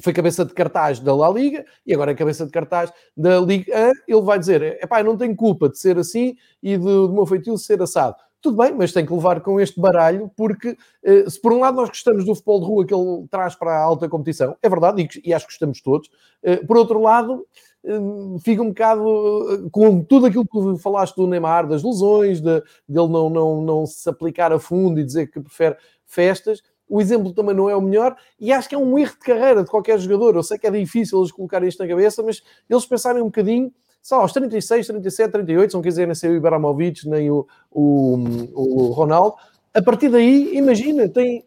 foi 0.03 0.13
cabeça 0.13 0.45
de 0.45 0.53
cartaz 0.53 1.01
da 1.01 1.15
La 1.15 1.29
Liga 1.31 1.65
e 1.87 1.95
agora 1.95 2.13
é 2.13 2.15
cabeça 2.15 2.45
de 2.45 2.53
cartaz 2.53 2.93
da 3.17 3.41
Liga 3.41 3.73
A. 3.75 3.93
Ele 4.07 4.23
vai 4.23 4.39
dizer: 4.39 4.63
é 4.63 4.87
pá, 4.87 5.03
não 5.03 5.17
tenho 5.17 5.35
culpa 5.35 5.69
de 5.69 5.79
ser 5.79 5.99
assim 5.99 6.37
e 6.63 6.77
do, 6.77 7.09
do 7.09 7.15
meu 7.15 7.27
feitio 7.27 7.57
ser 7.57 7.81
assado. 7.81 8.17
Tudo 8.41 8.59
bem, 8.59 8.73
mas 8.75 8.93
tem 8.93 9.05
que 9.05 9.13
levar 9.13 9.41
com 9.41 9.61
este 9.61 9.81
baralho, 9.81 10.31
porque 10.37 10.77
eh, 11.03 11.29
se 11.29 11.41
por 11.41 11.53
um 11.53 11.61
lado 11.61 11.77
nós 11.77 11.89
gostamos 11.89 12.25
do 12.25 12.35
futebol 12.35 12.61
de 12.61 12.67
rua 12.67 12.87
que 12.87 12.95
ele 12.95 13.27
traz 13.29 13.57
para 13.57 13.73
a 13.73 13.83
alta 13.83 14.09
competição, 14.09 14.57
é 14.63 14.69
verdade, 14.69 15.03
e, 15.03 15.31
e 15.31 15.35
acho 15.35 15.47
que 15.47 15.53
gostamos 15.53 15.81
todos, 15.81 16.09
eh, 16.43 16.59
por 16.59 16.77
outro 16.77 17.01
lado, 17.01 17.45
eh, 17.83 17.99
fica 18.45 18.63
um 18.63 18.69
bocado 18.69 19.69
com 19.73 20.01
tudo 20.05 20.27
aquilo 20.27 20.47
que 20.47 20.81
falaste 20.81 21.17
do 21.17 21.27
Neymar, 21.27 21.67
das 21.67 21.83
lesões, 21.83 22.41
de, 22.41 22.63
dele 22.89 23.09
não, 23.09 23.29
não, 23.29 23.63
não 23.63 23.87
se 23.87 24.09
aplicar 24.09 24.53
a 24.53 24.61
fundo 24.61 25.01
e 25.01 25.05
dizer 25.05 25.29
que 25.29 25.41
prefere 25.41 25.77
festas 26.05 26.63
o 26.89 27.01
exemplo 27.01 27.32
também 27.32 27.55
não 27.55 27.68
é 27.68 27.76
o 27.76 27.80
melhor 27.80 28.16
e 28.39 28.53
acho 28.53 28.68
que 28.68 28.74
é 28.74 28.78
um 28.78 28.99
erro 28.99 29.12
de 29.12 29.18
carreira 29.18 29.64
de 29.64 29.70
qualquer 29.70 29.99
jogador. 29.99 30.37
Eu 30.37 30.43
sei 30.43 30.59
que 30.59 30.66
é 30.66 30.70
difícil 30.70 31.18
eles 31.18 31.32
colocarem 31.32 31.68
isto 31.68 31.82
na 31.82 31.89
cabeça, 31.89 32.22
mas 32.22 32.43
eles 32.68 32.87
pensarem 32.87 33.22
um 33.22 33.26
bocadinho, 33.26 33.72
só 34.03 34.20
aos 34.20 34.32
36, 34.32 34.87
37, 34.87 35.32
38, 35.32 35.70
se 35.70 35.74
não 35.76 35.82
quiserem 35.82 36.14
ser 36.14 36.30
o 36.30 36.37
Ibrahimovic 36.37 37.09
nem 37.09 37.30
o, 37.30 37.47
o, 37.70 38.16
o 38.55 38.91
Ronaldo, 38.93 39.37
a 39.74 39.82
partir 39.82 40.09
daí, 40.09 40.57
imagina, 40.57 41.09
tem 41.09 41.45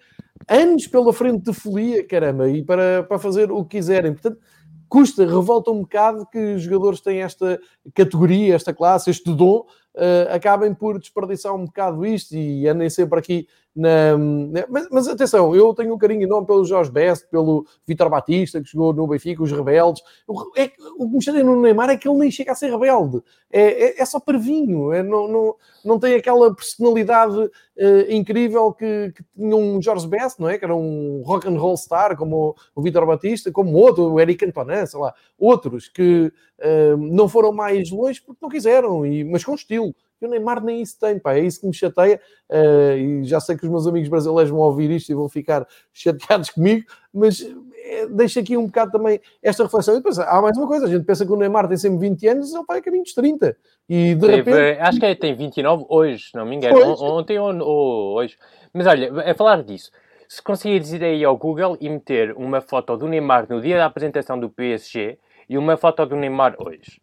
anos 0.48 0.88
pela 0.88 1.12
frente 1.14 1.46
de 1.46 1.54
folia, 1.54 2.06
caramba, 2.06 2.50
e 2.50 2.64
para, 2.64 3.04
para 3.04 3.18
fazer 3.18 3.52
o 3.52 3.64
que 3.64 3.78
quiserem. 3.78 4.14
Portanto, 4.14 4.40
custa, 4.88 5.26
revolta 5.26 5.72
um 5.72 5.82
bocado 5.82 6.26
que 6.26 6.56
os 6.56 6.64
jogadores 6.64 7.00
têm 7.00 7.22
esta 7.22 7.60
categoria, 7.94 8.56
esta 8.56 8.74
classe, 8.74 9.10
este 9.10 9.34
dom, 9.34 9.66
uh, 9.96 10.34
acabem 10.34 10.74
por 10.74 11.00
desperdiçar 11.00 11.54
um 11.54 11.66
bocado 11.66 12.06
isto 12.06 12.36
e 12.36 12.68
andem 12.68 12.90
sempre 12.90 13.20
aqui 13.20 13.48
na, 13.80 14.18
mas, 14.68 14.90
mas, 14.92 15.08
atenção, 15.08 15.56
eu 15.56 15.74
tenho 15.74 15.94
um 15.94 15.98
carinho 15.98 16.24
enorme 16.24 16.46
pelo 16.46 16.66
Jorge 16.66 16.92
Best, 16.92 17.26
pelo 17.30 17.66
Vitor 17.88 18.10
Batista, 18.10 18.62
que 18.62 18.70
jogou 18.70 18.94
no 18.94 19.08
Benfica, 19.08 19.42
os 19.42 19.52
rebeldes. 19.54 20.04
O, 20.28 20.52
é, 20.58 20.70
o 20.98 21.08
que 21.08 21.16
me 21.16 21.24
chateia 21.24 21.46
no 21.46 21.62
Neymar 21.62 21.90
é 21.90 21.96
que 21.96 22.06
ele 22.06 22.18
nem 22.18 22.30
chega 22.30 22.52
a 22.52 22.56
ser 22.56 22.70
rebelde. 22.70 23.24
É, 23.50 23.62
é, 23.62 24.02
é 24.02 24.06
só 24.06 24.20
pervinho. 24.20 24.92
É, 24.92 25.02
não, 25.02 25.30
não, 25.30 25.56
não 25.86 25.98
tem 25.98 26.16
aquela 26.16 26.54
personalidade 26.54 27.38
uh, 27.38 27.50
incrível 28.10 28.74
que, 28.74 29.14
que, 29.16 29.24
tinha 29.34 29.56
um 29.56 29.82
Jorge 29.82 30.08
Best, 30.08 30.42
não 30.42 30.50
é? 30.50 30.58
Que 30.58 30.66
era 30.66 30.76
um 30.76 31.22
rock 31.26 31.48
and 31.48 31.58
roll 31.58 31.78
star, 31.78 32.18
como 32.18 32.50
o, 32.50 32.56
o 32.76 32.82
Vitor 32.82 33.06
Batista, 33.06 33.50
como 33.50 33.78
outro, 33.78 34.12
o 34.12 34.20
Eric 34.20 34.44
Antonin, 34.44 34.86
sei 34.86 35.00
lá. 35.00 35.14
Outros 35.38 35.88
que 35.88 36.34
uh, 36.60 36.98
não 36.98 37.30
foram 37.30 37.54
mais 37.54 37.90
longe 37.90 38.22
porque 38.22 38.40
não 38.42 38.50
quiseram, 38.50 39.06
e, 39.06 39.24
mas 39.24 39.46
com 39.46 39.56
estilo. 39.56 39.96
E 40.22 40.26
o 40.26 40.30
Neymar 40.30 40.64
nem 40.64 40.82
isso 40.82 40.98
tem, 41.00 41.18
pá, 41.18 41.34
é 41.34 41.40
isso 41.40 41.62
que 41.62 41.68
me 41.68 41.74
chateia. 41.74 42.20
Uh, 42.50 42.98
e 42.98 43.24
já 43.24 43.40
sei 43.40 43.56
que 43.58 43.66
os 43.66 43.72
meus 43.72 43.88
amigos 43.88 44.10
brasileiros 44.10 44.52
vão 44.52 44.60
ouvir 44.60 44.92
isto 44.92 45.12
e 45.12 45.16
vão 45.16 45.30
ficar 45.30 45.66
chateados 45.94 46.50
comigo, 46.50 46.86
mas 47.14 47.46
é, 47.90 48.08
deixa 48.08 48.40
aqui 48.40 48.56
um 48.56 48.66
bocado 48.66 48.92
também 48.92 49.20
esta 49.42 49.64
reflexão. 49.64 49.96
E 49.96 49.98
depois 49.98 50.20
há 50.20 50.42
mais 50.42 50.58
uma 50.58 50.68
coisa: 50.68 50.86
a 50.86 50.90
gente 50.90 51.06
pensa 51.06 51.26
que 51.26 51.32
o 51.32 51.36
Neymar 51.36 51.68
tem 51.68 51.78
sempre 51.78 52.10
20 52.10 52.28
anos, 52.28 52.54
ele 52.54 52.64
vai 52.68 52.80
a 52.80 52.82
caminho 52.82 53.04
dos 53.04 53.14
30. 53.14 53.58
E 53.88 54.16
de 54.16 54.28
repente. 54.28 54.80
Acho 54.80 55.00
que 55.00 55.06
é, 55.06 55.16
tem 55.16 55.36
29 55.36 55.86
hoje, 55.90 56.30
não 56.36 56.46
me 56.46 56.56
engano. 56.56 56.96
Ontem 57.02 57.40
ou, 57.40 57.56
ou 57.60 58.14
hoje. 58.16 58.38
Mas 58.74 58.86
olha, 58.86 59.32
a 59.32 59.34
falar 59.34 59.64
disso. 59.64 59.92
Se 60.28 60.44
conseguires 60.44 60.94
ir 60.94 61.04
aí 61.04 61.26
ao 61.26 61.36
Google 61.36 61.76
e 61.82 61.90
meter 61.90 62.34
uma 62.34 62.62
foto 62.62 62.96
do 62.96 63.08
Neymar 63.08 63.48
no 63.50 63.60
dia 63.60 63.78
da 63.78 63.86
apresentação 63.86 64.40
do 64.40 64.48
PSG 64.48 65.18
e 65.50 65.58
uma 65.58 65.76
foto 65.76 66.06
do 66.06 66.16
Neymar 66.16 66.56
hoje, 66.60 67.02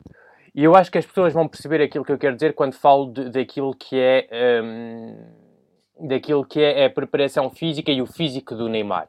e 0.57 0.65
eu 0.65 0.75
acho 0.75 0.91
que 0.91 0.97
as 0.97 1.05
pessoas 1.05 1.35
vão 1.35 1.47
perceber 1.47 1.83
aquilo 1.83 2.03
que 2.03 2.11
eu 2.11 2.17
quero 2.17 2.35
dizer 2.35 2.55
quando 2.55 2.73
falo 2.73 3.13
de, 3.13 3.29
daquilo 3.29 3.75
que 3.75 4.01
é 4.01 4.27
um, 4.65 6.09
daquilo 6.09 6.47
que 6.47 6.59
é 6.59 6.87
a 6.87 6.91
preparação 6.91 7.51
física 7.51 7.93
e 7.93 8.01
o 8.01 8.07
físico 8.07 8.55
do 8.55 8.67
Neymar. 8.67 9.07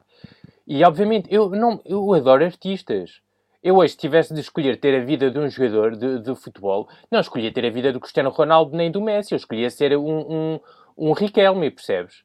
E 0.66 0.84
obviamente 0.84 1.26
eu 1.32 1.48
não 1.48 1.80
eu 1.86 2.12
adoro 2.12 2.44
artistas. 2.44 3.22
Eu 3.62 3.76
hoje, 3.76 3.92
se 3.92 3.98
tivesse 3.98 4.34
de 4.34 4.40
escolher 4.40 4.78
ter 4.78 4.94
a 4.94 5.02
vida 5.02 5.30
de 5.30 5.38
um 5.38 5.48
jogador 5.48 5.96
de, 5.96 6.18
de 6.20 6.34
futebol, 6.34 6.86
não 7.10 7.18
escolhia 7.18 7.50
ter 7.50 7.64
a 7.64 7.70
vida 7.70 7.94
do 7.94 7.98
Cristiano 7.98 8.28
Ronaldo 8.28 8.76
nem 8.76 8.90
do 8.90 9.00
Messi, 9.00 9.32
eu 9.32 9.36
escolhia 9.36 9.70
ser 9.70 9.96
um, 9.96 10.18
um, 10.18 10.60
um 10.98 11.12
Riquelme, 11.12 11.70
percebes? 11.70 12.22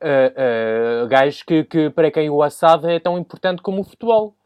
Uh, 0.00 1.04
uh, 1.04 1.08
gajos 1.08 1.42
que, 1.42 1.64
que, 1.64 1.90
para 1.90 2.10
quem 2.10 2.28
o 2.28 2.42
assado 2.42 2.88
é 2.88 3.00
tão 3.00 3.18
importante 3.18 3.62
como 3.62 3.80
o 3.80 3.84
futebol 3.84 4.36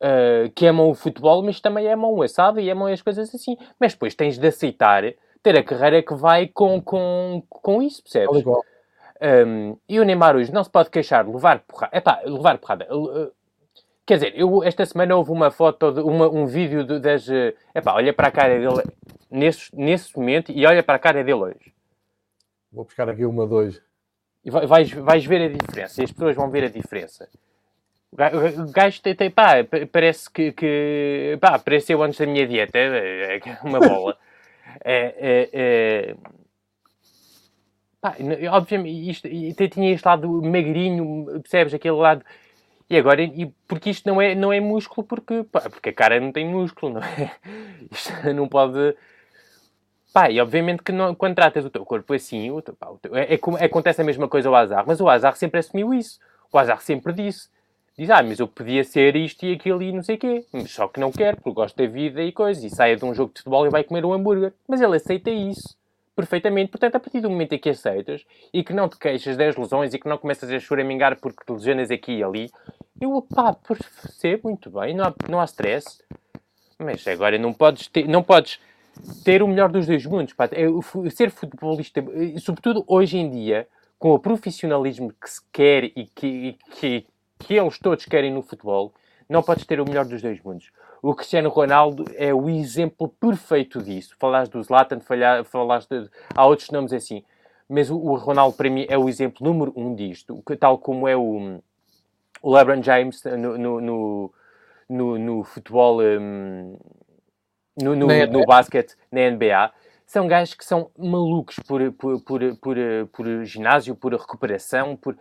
uh, 0.00 0.50
que 0.54 0.66
amam 0.66 0.90
o 0.90 0.94
futebol, 0.94 1.42
mas 1.42 1.60
também 1.60 1.90
amam 1.90 2.12
o 2.12 2.22
assado 2.22 2.60
e 2.60 2.70
amam 2.70 2.88
as 2.88 3.02
coisas 3.02 3.34
assim. 3.34 3.56
Mas 3.78 3.92
depois 3.92 4.14
tens 4.14 4.38
de 4.38 4.46
aceitar 4.46 5.04
ter 5.42 5.56
a 5.56 5.62
carreira 5.62 6.02
que 6.02 6.14
vai 6.14 6.46
com, 6.46 6.80
com, 6.80 7.42
com 7.48 7.82
isso, 7.82 8.02
percebes? 8.02 8.44
Um, 9.22 9.76
e 9.88 10.00
o 10.00 10.04
Neymar 10.04 10.34
hoje 10.34 10.52
não 10.52 10.64
se 10.64 10.70
pode 10.70 10.90
queixar 10.90 11.24
de 11.24 11.30
levar 11.30 11.60
porrada. 11.60 11.96
Epá, 11.96 12.20
levar 12.24 12.58
porrada. 12.58 12.86
Uh, 12.94 13.30
quer 14.06 14.14
dizer, 14.14 14.32
eu, 14.34 14.62
esta 14.64 14.84
semana 14.86 15.16
houve 15.16 15.30
uma 15.30 15.50
foto, 15.50 15.92
de, 15.92 16.00
uma, 16.00 16.28
um 16.28 16.46
vídeo 16.46 16.84
de, 16.84 16.98
das... 16.98 17.28
Uh, 17.28 17.54
epá, 17.74 17.94
olha 17.94 18.12
para 18.12 18.28
a 18.28 18.30
cara 18.30 18.58
dele 18.58 18.82
nesse, 19.30 19.74
nesse 19.74 20.16
momento 20.16 20.50
e 20.52 20.66
olha 20.66 20.82
para 20.82 20.96
a 20.96 20.98
cara 20.98 21.22
dele 21.22 21.40
hoje. 21.40 21.74
Vou 22.72 22.84
buscar 22.84 23.08
aqui 23.08 23.24
uma 23.24 23.46
dois. 23.46 23.82
E 24.44 24.50
vais, 24.50 24.90
vais 24.90 25.24
ver 25.24 25.42
a 25.42 25.48
diferença. 25.48 26.00
E 26.00 26.04
as 26.04 26.12
pessoas 26.12 26.34
vão 26.34 26.50
ver 26.50 26.64
a 26.64 26.68
diferença. 26.68 27.28
O 28.12 28.72
gajo 28.72 29.00
tem, 29.02 29.14
tem 29.14 29.30
pá, 29.30 29.64
parece 29.92 30.28
que, 30.30 30.52
que 30.52 31.38
pá, 31.40 31.54
apareceu 31.54 32.02
antes 32.02 32.18
da 32.18 32.26
minha 32.26 32.46
dieta, 32.46 32.76
é, 32.76 33.36
é 33.36 33.58
uma 33.62 33.78
bola. 33.78 34.18
é, 34.84 35.14
é, 35.18 35.50
é... 35.52 36.16
Pá, 38.00 38.16
obviamente, 38.52 39.10
isto, 39.10 39.28
tinha 39.68 39.92
este 39.92 40.04
lado 40.06 40.28
magrinho, 40.42 41.26
percebes? 41.40 41.74
Aquele 41.74 41.96
lado. 41.96 42.24
E 42.88 42.96
agora, 42.96 43.22
e, 43.22 43.46
porque 43.68 43.90
isto 43.90 44.08
não 44.08 44.20
é, 44.20 44.34
não 44.34 44.52
é 44.52 44.58
músculo, 44.58 45.06
porque, 45.06 45.44
pá, 45.44 45.60
porque 45.70 45.90
a 45.90 45.92
cara 45.92 46.18
não 46.18 46.32
tem 46.32 46.44
músculo, 46.46 46.94
não 46.94 47.02
é? 47.02 47.30
Isto 47.92 48.34
não 48.34 48.48
pode. 48.48 48.96
Pá, 50.12 50.28
e 50.28 50.40
obviamente 50.40 50.82
que 50.82 50.90
não, 50.90 51.14
quando 51.14 51.36
tratas 51.36 51.64
o 51.64 51.70
teu 51.70 51.84
corpo 51.84 52.12
assim, 52.12 52.50
o 52.50 52.60
teu, 52.60 52.74
pá, 52.74 52.88
o 52.88 52.98
teu, 52.98 53.14
é, 53.14 53.34
é, 53.34 53.64
acontece 53.64 54.00
a 54.02 54.04
mesma 54.04 54.28
coisa 54.28 54.48
ao 54.48 54.56
azar, 54.56 54.84
mas 54.86 55.00
o 55.00 55.08
azar 55.08 55.36
sempre 55.36 55.60
assumiu 55.60 55.94
isso. 55.94 56.18
O 56.52 56.58
azar 56.58 56.80
sempre 56.82 57.12
disse 57.12 57.48
diz, 58.00 58.10
ah, 58.10 58.22
mas 58.22 58.40
eu 58.40 58.48
podia 58.48 58.82
ser 58.82 59.14
isto 59.14 59.44
e 59.44 59.52
aquilo 59.52 59.82
e 59.82 59.92
não 59.92 60.02
sei 60.02 60.16
o 60.16 60.18
quê. 60.18 60.46
Só 60.66 60.88
que 60.88 60.98
não 60.98 61.12
quer, 61.12 61.36
porque 61.36 61.52
gosto 61.52 61.76
da 61.76 61.86
vida 61.86 62.22
e 62.22 62.32
coisas. 62.32 62.64
E 62.64 62.70
saia 62.70 62.96
de 62.96 63.04
um 63.04 63.14
jogo 63.14 63.32
de 63.34 63.40
futebol 63.40 63.66
e 63.66 63.70
vai 63.70 63.84
comer 63.84 64.06
um 64.06 64.14
hambúrguer. 64.14 64.54
Mas 64.66 64.80
ele 64.80 64.96
aceita 64.96 65.30
isso. 65.30 65.76
Perfeitamente. 66.16 66.70
Portanto, 66.70 66.96
a 66.96 67.00
partir 67.00 67.20
do 67.20 67.28
momento 67.28 67.52
em 67.52 67.58
que 67.58 67.68
aceitas 67.68 68.24
e 68.54 68.64
que 68.64 68.72
não 68.72 68.88
te 68.88 68.96
queixas 68.96 69.36
das 69.36 69.54
lesões 69.54 69.92
e 69.92 69.98
que 69.98 70.08
não 70.08 70.16
começas 70.16 70.50
a 70.50 70.58
choramingar 70.58 71.20
porque 71.20 71.44
te 71.44 71.52
lesionas 71.52 71.90
aqui 71.90 72.12
e 72.12 72.24
ali, 72.24 72.50
eu, 72.98 73.20
pá, 73.22 73.52
percebo 73.52 74.48
muito 74.48 74.70
bem, 74.70 74.94
não 74.94 75.04
há, 75.04 75.14
não 75.28 75.40
há 75.40 75.44
stress. 75.44 76.02
Mas 76.78 77.06
agora 77.06 77.38
não 77.38 77.52
podes 77.52 77.86
ter, 77.86 78.08
não 78.08 78.22
podes 78.22 78.58
ter 79.24 79.42
o 79.42 79.48
melhor 79.48 79.68
dos 79.68 79.86
dois 79.86 80.06
mundos. 80.06 80.32
Pá. 80.32 80.46
É, 80.46 81.10
ser 81.10 81.30
futebolista, 81.30 82.02
sobretudo 82.38 82.82
hoje 82.86 83.18
em 83.18 83.30
dia, 83.30 83.68
com 83.98 84.12
o 84.12 84.18
profissionalismo 84.18 85.12
que 85.12 85.28
se 85.28 85.42
quer 85.52 85.84
e 85.84 86.06
que, 86.14 86.56
que, 86.78 87.06
que 87.40 87.54
eles 87.54 87.78
todos 87.78 88.04
querem 88.04 88.32
no 88.32 88.42
futebol, 88.42 88.92
não 89.28 89.42
podes 89.42 89.64
ter 89.64 89.80
o 89.80 89.84
melhor 89.84 90.04
dos 90.04 90.22
dois 90.22 90.40
mundos. 90.42 90.70
O 91.02 91.14
Cristiano 91.14 91.48
Ronaldo 91.48 92.04
é 92.14 92.32
o 92.34 92.48
exemplo 92.48 93.08
perfeito 93.08 93.82
disso. 93.82 94.14
Falaste 94.18 94.52
do 94.52 94.62
Zlatan, 94.62 95.00
falaste 95.44 95.88
de, 95.88 96.10
há 96.34 96.44
outros 96.44 96.70
nomes 96.70 96.92
assim. 96.92 97.24
Mas 97.68 97.88
o, 97.90 97.96
o, 97.96 98.16
Ronaldo, 98.16 98.56
para 98.56 98.68
mim, 98.68 98.84
é 98.88 98.98
o 98.98 99.08
exemplo 99.08 99.46
número 99.46 99.72
um 99.76 99.94
disto. 99.94 100.42
Tal 100.58 100.76
como 100.78 101.08
é 101.08 101.16
o, 101.16 101.60
o 102.42 102.54
LeBron 102.54 102.82
James 102.82 103.22
no, 103.24 103.56
no, 103.56 103.80
no, 103.80 104.34
no, 104.88 105.18
no 105.18 105.44
futebol, 105.44 106.02
um, 106.02 106.76
no, 107.80 107.94
no, 107.94 108.26
no 108.26 108.44
basquete, 108.44 108.96
na 109.10 109.30
NBA. 109.30 109.72
São 110.04 110.26
gajos 110.26 110.54
que 110.54 110.64
são 110.64 110.90
malucos 110.98 111.56
por, 111.60 111.92
por, 111.92 112.20
por, 112.22 112.56
por, 112.56 112.76
por 113.12 113.44
ginásio, 113.44 113.94
por 113.94 114.12
recuperação, 114.12 114.96
por 114.96 115.16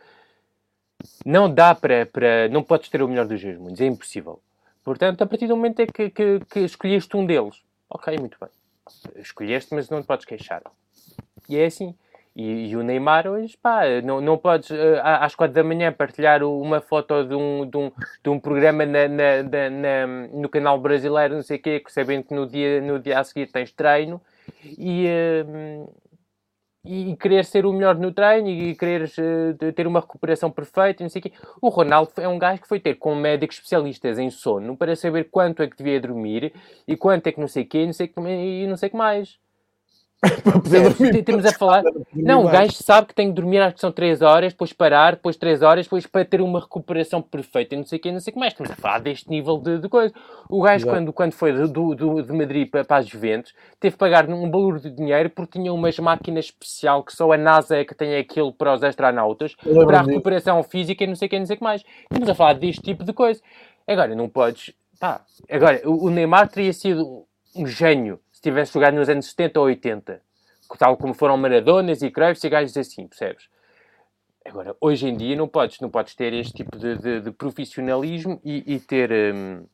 não 1.26 1.54
dá 1.54 1.74
para, 1.74 2.06
para. 2.06 2.48
Não 2.50 2.64
podes 2.64 2.90
ter 2.90 3.02
o 3.02 3.08
melhor 3.08 3.26
dos 3.26 3.42
dois 3.42 3.58
mundos, 3.58 3.82
é 3.82 3.86
impossível. 3.86 4.40
Portanto, 4.84 5.22
a 5.22 5.26
partir 5.26 5.48
do 5.48 5.56
momento 5.56 5.82
é 5.82 5.86
que, 5.86 6.10
que, 6.10 6.40
que 6.50 6.60
escolheste 6.62 7.16
um 7.16 7.26
deles, 7.26 7.62
ok, 7.90 8.18
muito 8.18 8.38
bem. 8.40 8.50
Escolheste, 9.18 9.74
mas 9.74 9.90
não 9.90 10.02
te 10.02 10.08
podes 10.08 10.26
queixar. 10.26 10.64
E 11.48 11.58
é 11.58 11.66
assim. 11.66 11.94
E, 12.36 12.70
e, 12.70 12.76
o 12.78 12.84
Neymar 12.84 13.28
hoje, 13.28 13.58
pá, 13.62 13.82
não, 14.04 14.22
não 14.22 14.38
podes 14.38 14.70
uh, 14.70 14.76
às 15.04 15.36
quatro 15.36 15.54
da 15.54 15.64
manhã 15.64 15.92
partilhar 15.92 16.42
uma 16.44 16.80
foto 16.80 17.24
de 17.26 17.36
um, 17.36 17.70
de 17.70 17.76
um, 17.76 17.92
de 18.24 18.30
um 18.30 18.40
programa 18.40 18.86
na, 18.86 19.08
na, 19.08 19.44
na, 19.44 20.08
no 20.32 20.48
canal 20.48 20.80
brasileiro, 20.80 21.36
não 21.36 21.44
sei 21.44 21.58
o 21.58 21.62
quê, 21.62 21.84
sabendo 21.88 22.24
que 22.24 22.34
no 22.34 22.48
dia, 22.48 22.82
no 22.82 23.00
dia 23.00 23.20
a 23.20 23.24
seguir 23.24 23.48
tens 23.48 23.72
treino 23.72 24.22
e, 24.64 25.08
uh, 25.08 25.92
e 26.84 27.16
querer 27.18 27.44
ser 27.46 27.66
o 27.66 27.74
melhor 27.74 27.98
no 27.98 28.12
treino 28.14 28.48
e 28.48 28.76
querer 28.76 29.04
uh, 29.04 29.74
ter 29.74 29.86
uma 29.86 30.00
recuperação 30.00 30.50
perfeita 30.50 31.04
não 31.04 31.10
sei 31.10 31.20
o 31.20 31.24
quê. 31.24 31.34
O 31.62 31.70
Ronaldo 31.70 32.12
é 32.18 32.28
um 32.28 32.40
gajo 32.40 32.62
que 32.62 32.68
foi 32.68 32.80
ter 32.80 32.96
com 32.96 33.14
médicos 33.16 33.58
especialistas 33.58 34.18
em 34.18 34.30
sono 34.30 34.78
para 34.78 34.96
saber 34.96 35.30
quanto 35.30 35.62
é 35.62 35.68
que 35.68 35.78
devia 35.78 36.00
dormir 36.00 36.54
e 36.88 36.96
quanto 36.96 37.28
é 37.28 37.32
que 37.32 37.40
não 37.40 37.48
sei 37.48 37.64
o 37.64 37.68
quê 37.68 37.86
não 37.86 37.94
sei, 37.94 38.12
e 38.18 38.68
não 38.68 38.78
sei 38.78 38.88
o 38.88 38.92
que 38.92 38.98
mais. 38.98 39.40
para 40.44 40.60
poder 40.60 40.86
é, 40.86 40.90
dormir. 40.90 41.24
Temos 41.24 41.46
a 41.46 41.52
falar. 41.54 41.84
Não, 42.14 42.46
o 42.46 42.50
gajo 42.50 42.74
sabe 42.74 43.08
que 43.08 43.16
tem 43.16 43.30
que 43.30 43.34
dormir, 43.34 43.60
acho 43.60 43.76
que 43.76 43.82
são 43.82 43.92
3 43.92 44.22
horas, 44.22 44.52
depois 44.52 44.74
parar, 44.74 45.16
depois 45.16 45.38
3 45.38 45.62
horas, 45.62 45.86
depois 45.86 46.06
para 46.06 46.26
ter 46.26 46.42
uma 46.42 46.60
recuperação 46.60 47.22
perfeita 47.22 47.76
e 47.76 47.78
não 47.78 47.86
sei 47.86 48.00
o 48.00 48.02
que, 48.02 48.12
não 48.12 48.20
sei 48.20 48.32
o 48.32 48.34
que 48.34 48.40
mais. 48.40 48.52
Estamos 48.52 48.72
a 48.72 48.76
falar 48.76 49.00
deste 49.00 49.30
nível 49.30 49.58
de, 49.58 49.80
de 49.80 49.88
coisa. 49.88 50.14
O 50.50 50.62
gajo, 50.62 50.86
quando, 50.86 51.14
quando 51.14 51.32
foi 51.32 51.54
do, 51.54 51.96
do, 51.96 52.22
de 52.22 52.34
Madrid 52.34 52.70
para, 52.70 52.84
para 52.84 52.98
as 52.98 53.08
Juventus, 53.08 53.54
teve 53.80 53.94
que 53.94 54.00
pagar 54.00 54.30
um 54.30 54.52
valor 54.52 54.80
de 54.80 54.90
dinheiro 54.90 55.30
porque 55.30 55.58
tinha 55.58 55.72
umas 55.72 55.98
máquinas 56.00 56.46
especial 56.46 57.04
que 57.04 57.14
só 57.14 57.32
a 57.32 57.38
NASA 57.38 57.78
é 57.78 57.86
que 57.86 57.96
tem 57.96 58.18
aquilo 58.18 58.52
para 58.52 58.74
os 58.74 58.84
astronautas, 58.84 59.56
para 59.56 60.00
a 60.00 60.02
recuperação 60.02 60.62
física 60.64 61.04
e 61.04 61.08
não 61.08 61.16
sei 61.16 61.28
o 61.28 61.30
que, 61.30 61.40
não 61.40 61.46
sei 61.46 61.56
o 61.56 61.60
que 61.60 61.64
mais. 61.64 61.84
Estamos 62.04 62.28
a 62.28 62.36
falar 62.36 62.54
deste 62.54 62.82
tipo 62.82 63.06
de 63.06 63.14
coisa. 63.14 63.42
Agora, 63.88 64.14
não 64.14 64.28
podes. 64.28 64.74
Pá, 65.00 65.22
agora, 65.50 65.82
o 65.86 66.10
Neymar 66.10 66.50
teria 66.50 66.74
sido 66.74 67.26
um 67.56 67.66
gênio 67.66 68.20
se 68.40 68.44
tivesse 68.44 68.74
jogado 68.74 68.94
nos 68.94 69.10
anos 69.10 69.26
70 69.26 69.60
ou 69.60 69.66
80. 69.66 70.22
Tal 70.78 70.96
como 70.96 71.14
foram 71.14 71.36
Maradonas 71.36 72.02
e 72.02 72.10
Cruyff 72.10 72.46
e 72.46 72.50
gajos 72.50 72.78
assim, 72.78 73.06
percebes? 73.06 73.50
Agora, 74.46 74.74
hoje 74.80 75.08
em 75.10 75.18
dia 75.18 75.36
não 75.36 75.46
podes, 75.46 75.82
não 75.82 75.90
podes 75.90 76.16
ter 76.16 76.32
este 76.32 76.54
tipo 76.54 76.78
de, 76.78 76.98
de, 76.98 77.20
de 77.20 77.32
profissionalismo 77.32 78.40
e, 78.44 78.76
e 78.76 78.80
ter... 78.80 79.12
Um, 79.12 79.66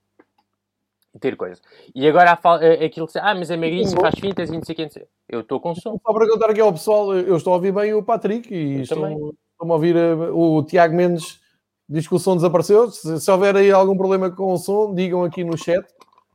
ter 1.19 1.37
coisa. 1.37 1.61
E 1.93 2.07
agora 2.07 2.37
há 2.43 2.63
é, 2.65 2.85
aquilo 2.85 3.07
que 3.07 3.19
ah, 3.19 3.35
mas 3.35 3.51
é 3.51 3.55
magrinho, 3.55 3.89
faz 4.01 4.15
fintas 4.19 4.49
e 4.49 4.53
não 4.53 4.65
sei 4.65 4.73
o 4.73 4.77
que. 4.77 5.07
Eu 5.29 5.41
estou 5.41 5.59
com 5.61 5.75
som. 5.75 5.97
Só 6.03 6.11
para 6.11 6.27
contar 6.27 6.49
aqui 6.49 6.59
ao 6.59 6.73
pessoal, 6.73 7.13
eu 7.13 7.37
estou 7.37 7.53
a 7.53 7.55
ouvir 7.57 7.71
bem 7.71 7.93
o 7.93 8.03
Patrick 8.03 8.53
e 8.53 8.81
estou, 8.81 9.07
estou 9.07 9.35
a 9.61 9.73
ouvir 9.73 9.95
eh, 9.95 10.13
o 10.33 10.61
Tiago 10.63 10.93
Mendes 10.93 11.39
diz 11.87 12.07
que 12.07 12.15
o 12.15 12.19
som 12.19 12.35
desapareceu. 12.35 12.91
Se, 12.91 13.19
se, 13.21 13.31
houver 13.31 13.55
aí 13.55 13.71
algum 13.71 13.95
problema 13.95 14.29
com 14.29 14.51
o 14.51 14.57
som, 14.57 14.93
digam 14.93 15.23
aqui 15.23 15.43
no 15.43 15.55
chat 15.55 15.85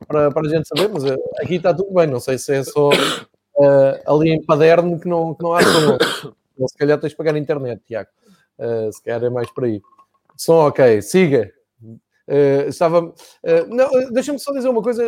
para, 0.07 0.31
para 0.31 0.47
a 0.47 0.49
gente 0.49 0.67
saber, 0.67 0.89
mas 0.89 1.03
eh, 1.05 1.17
aqui 1.41 1.55
está 1.55 1.73
tudo 1.73 1.93
bem. 1.93 2.07
Não 2.07 2.19
sei 2.19 2.37
se 2.37 2.53
é 2.53 2.63
só 2.63 2.89
uh, 2.89 4.13
ali 4.13 4.31
em 4.31 4.43
Paderno 4.43 4.99
que 4.99 5.07
não, 5.07 5.33
que 5.33 5.43
não 5.43 5.53
há 5.53 5.63
som. 5.63 5.97
Ou 6.57 6.67
se 6.67 6.77
calhar 6.77 6.99
tens 6.99 7.11
de 7.11 7.15
pagar 7.15 7.35
a 7.35 7.39
internet, 7.39 7.81
Tiago. 7.85 8.09
Uh, 8.57 8.91
se 8.91 9.01
calhar 9.03 9.23
é 9.23 9.29
mais 9.29 9.51
por 9.51 9.65
aí. 9.65 9.81
Som 10.37 10.67
ok, 10.67 11.01
siga. 11.01 11.51
Uh, 12.27 12.67
estava. 12.67 13.13
não, 13.67 14.11
deixa-me 14.11 14.39
só 14.39 14.51
dizer 14.53 14.69
uma 14.69 14.81
coisa. 14.81 15.03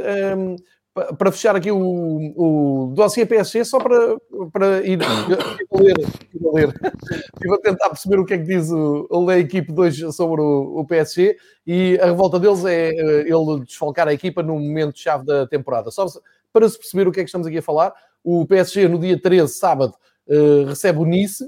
Para 0.94 1.32
fechar 1.32 1.56
aqui 1.56 1.72
o, 1.72 1.80
o 1.80 2.94
dossiê 2.94 3.26
PSG, 3.26 3.66
só 3.66 3.80
para, 3.80 4.16
para 4.52 4.86
ir 4.86 5.00
a 5.04 5.28
ler, 5.76 5.98
ir 6.34 6.52
ler. 6.54 7.62
tentar 7.64 7.89
perceber 7.89 8.20
o 8.20 8.26
que 8.26 8.36
é 8.36 8.38
que 8.38 8.44
diz 8.44 8.70
o, 8.70 9.28
a 9.28 9.39
equipe 9.39 9.72
2 9.72 10.16
sobre 10.16 10.41
o, 10.41 10.80
o, 10.80 10.86
PSG 10.86 11.36
e 11.66 11.98
a 12.00 12.06
revolta 12.06 12.39
deles 12.39 12.64
é 12.66 12.91
ele 12.91 13.66
desfalcar 13.66 14.08
a 14.08 14.14
equipa 14.14 14.44
no 14.44 14.54
momento-chave 14.60 15.26
da 15.26 15.48
temporada. 15.48 15.89
Só 15.89 16.06
para 16.52 16.70
se 16.70 16.78
perceber 16.78 17.08
o 17.08 17.12
que 17.12 17.20
é 17.20 17.24
que 17.24 17.30
estamos 17.30 17.48
aqui 17.48 17.58
a 17.58 17.64
falar, 17.64 17.91
o 18.24 18.46
PSG 18.46 18.88
no 18.88 19.00
dia 19.00 19.20
13, 19.20 19.52
sábado, 19.52 19.96
uh, 20.28 20.66
recebe 20.66 21.00
o 21.00 21.06
Nice. 21.06 21.44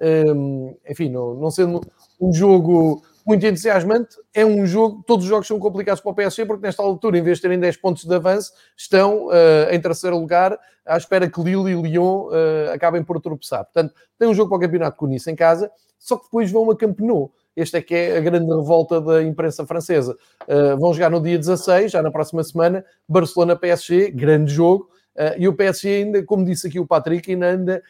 Um, 0.00 0.76
enfim, 0.88 1.08
não 1.08 1.50
sendo 1.50 1.80
um 2.20 2.32
jogo 2.32 3.02
muito 3.28 3.46
entusiasmante. 3.46 4.16
É 4.32 4.44
um 4.44 4.64
jogo, 4.64 5.04
todos 5.06 5.26
os 5.26 5.28
jogos 5.28 5.46
são 5.46 5.58
complicados 5.58 6.00
para 6.00 6.10
o 6.10 6.14
PSG, 6.14 6.46
porque 6.46 6.66
nesta 6.66 6.82
altura, 6.82 7.18
em 7.18 7.22
vez 7.22 7.36
de 7.36 7.42
terem 7.42 7.60
10 7.60 7.76
pontos 7.76 8.04
de 8.04 8.14
avanço, 8.14 8.52
estão 8.74 9.26
uh, 9.26 9.70
em 9.70 9.78
terceiro 9.78 10.16
lugar, 10.16 10.58
à 10.86 10.96
espera 10.96 11.28
que 11.28 11.38
Lille 11.38 11.72
e 11.72 11.74
Lyon 11.74 12.28
uh, 12.28 12.72
acabem 12.72 13.04
por 13.04 13.20
tropeçar. 13.20 13.64
Portanto, 13.64 13.94
tem 14.18 14.26
um 14.26 14.32
jogo 14.32 14.48
para 14.48 14.56
o 14.56 14.60
campeonato 14.62 14.96
com 14.96 15.04
o 15.04 15.08
Nice 15.10 15.30
em 15.30 15.36
casa, 15.36 15.70
só 15.98 16.16
que 16.16 16.24
depois 16.24 16.50
vão 16.50 16.70
a 16.70 16.76
Campenou. 16.76 17.30
Este 17.54 17.76
é 17.76 17.82
que 17.82 17.94
é 17.94 18.16
a 18.16 18.20
grande 18.20 18.48
revolta 18.48 18.98
da 18.98 19.22
imprensa 19.22 19.66
francesa. 19.66 20.16
Uh, 20.44 20.78
vão 20.78 20.94
jogar 20.94 21.10
no 21.10 21.20
dia 21.20 21.36
16, 21.36 21.92
já 21.92 22.02
na 22.02 22.10
próxima 22.10 22.42
semana, 22.42 22.82
Barcelona-PSG, 23.06 24.10
grande 24.10 24.50
jogo. 24.50 24.88
E 25.36 25.48
o 25.48 25.52
PSG 25.52 25.88
ainda, 26.04 26.22
como 26.22 26.44
disse 26.44 26.68
aqui 26.68 26.78
o 26.78 26.86
Patrick, 26.86 27.32
ainda 27.32 27.50
anda, 27.50 27.82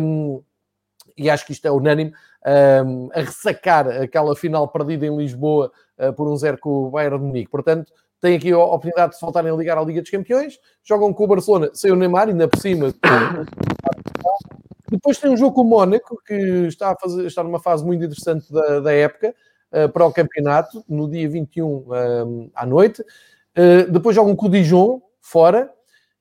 um, 0.00 0.36
ehm, 0.38 0.40
e 1.16 1.30
acho 1.30 1.46
que 1.46 1.52
isto 1.52 1.66
é 1.66 1.70
unânime, 1.70 2.12
um, 2.84 3.08
a 3.12 3.20
ressacar 3.20 3.88
aquela 3.88 4.34
final 4.34 4.68
perdida 4.68 5.06
em 5.06 5.16
Lisboa 5.16 5.70
uh, 5.98 6.12
por 6.12 6.28
um 6.28 6.36
zero 6.36 6.58
com 6.58 6.86
o 6.86 6.90
Bayern 6.90 7.18
de 7.18 7.24
Munique. 7.24 7.50
Portanto, 7.50 7.92
tem 8.20 8.36
aqui 8.36 8.52
a 8.52 8.58
oportunidade 8.58 9.14
de 9.14 9.20
voltarem 9.20 9.50
a 9.50 9.54
ligar 9.54 9.78
à 9.78 9.82
Liga 9.82 10.00
dos 10.00 10.10
Campeões, 10.10 10.58
jogam 10.84 11.12
com 11.12 11.24
o 11.24 11.26
Barcelona 11.26 11.70
sem 11.74 11.90
o 11.90 11.96
Neymar, 11.96 12.28
ainda 12.28 12.46
por 12.46 12.60
cima. 12.60 12.94
Depois 14.90 15.18
tem 15.18 15.30
um 15.30 15.36
jogo 15.36 15.54
com 15.54 15.62
o 15.62 15.64
Mónaco, 15.64 16.16
que 16.24 16.34
está, 16.66 16.92
a 16.92 16.96
fazer, 16.96 17.26
está 17.26 17.42
numa 17.42 17.58
fase 17.58 17.84
muito 17.84 18.04
interessante 18.04 18.52
da, 18.52 18.80
da 18.80 18.92
época, 18.92 19.34
uh, 19.72 19.88
para 19.88 20.06
o 20.06 20.12
campeonato, 20.12 20.84
no 20.88 21.10
dia 21.10 21.28
21 21.28 21.66
um, 21.66 22.50
à 22.54 22.66
noite. 22.66 23.02
Uh, 23.56 23.90
depois 23.90 24.14
jogam 24.14 24.36
com 24.36 24.46
o 24.46 24.50
Dijon, 24.50 25.00
fora, 25.20 25.72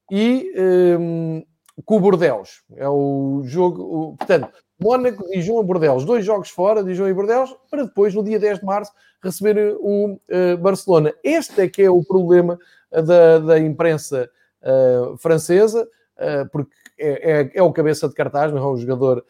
e 0.09 0.51
um, 0.99 1.43
com 1.85 1.97
o 1.97 1.99
Bordeaux. 1.99 2.63
É 2.75 2.87
o 2.87 3.41
jogo, 3.45 3.81
o, 3.83 4.17
portanto, 4.17 4.49
Mónaco, 4.81 5.29
Dijon 5.29 5.61
e 5.61 5.65
Bordeaux. 5.65 6.03
Dois 6.03 6.25
jogos 6.25 6.49
fora, 6.49 6.83
Dijon 6.83 7.07
e 7.07 7.13
Bordeaux, 7.13 7.55
para 7.69 7.83
depois, 7.83 8.15
no 8.15 8.23
dia 8.23 8.39
10 8.39 8.59
de 8.59 8.65
março, 8.65 8.91
receber 9.23 9.77
o 9.79 10.13
uh, 10.13 10.57
Barcelona. 10.57 11.13
Este 11.23 11.61
é 11.61 11.69
que 11.69 11.83
é 11.83 11.89
o 11.89 12.03
problema 12.03 12.57
da, 12.91 13.39
da 13.39 13.59
imprensa 13.59 14.29
uh, 14.61 15.15
francesa, 15.17 15.83
uh, 15.83 16.49
porque 16.51 16.71
é, 16.99 17.41
é, 17.41 17.51
é, 17.55 17.63
o 17.63 17.71
cabeça 17.71 18.07
de 18.09 18.15
cartaz, 18.15 18.51
não 18.51 18.59
é 18.59 18.67
o 18.67 18.77
jogador 18.77 19.23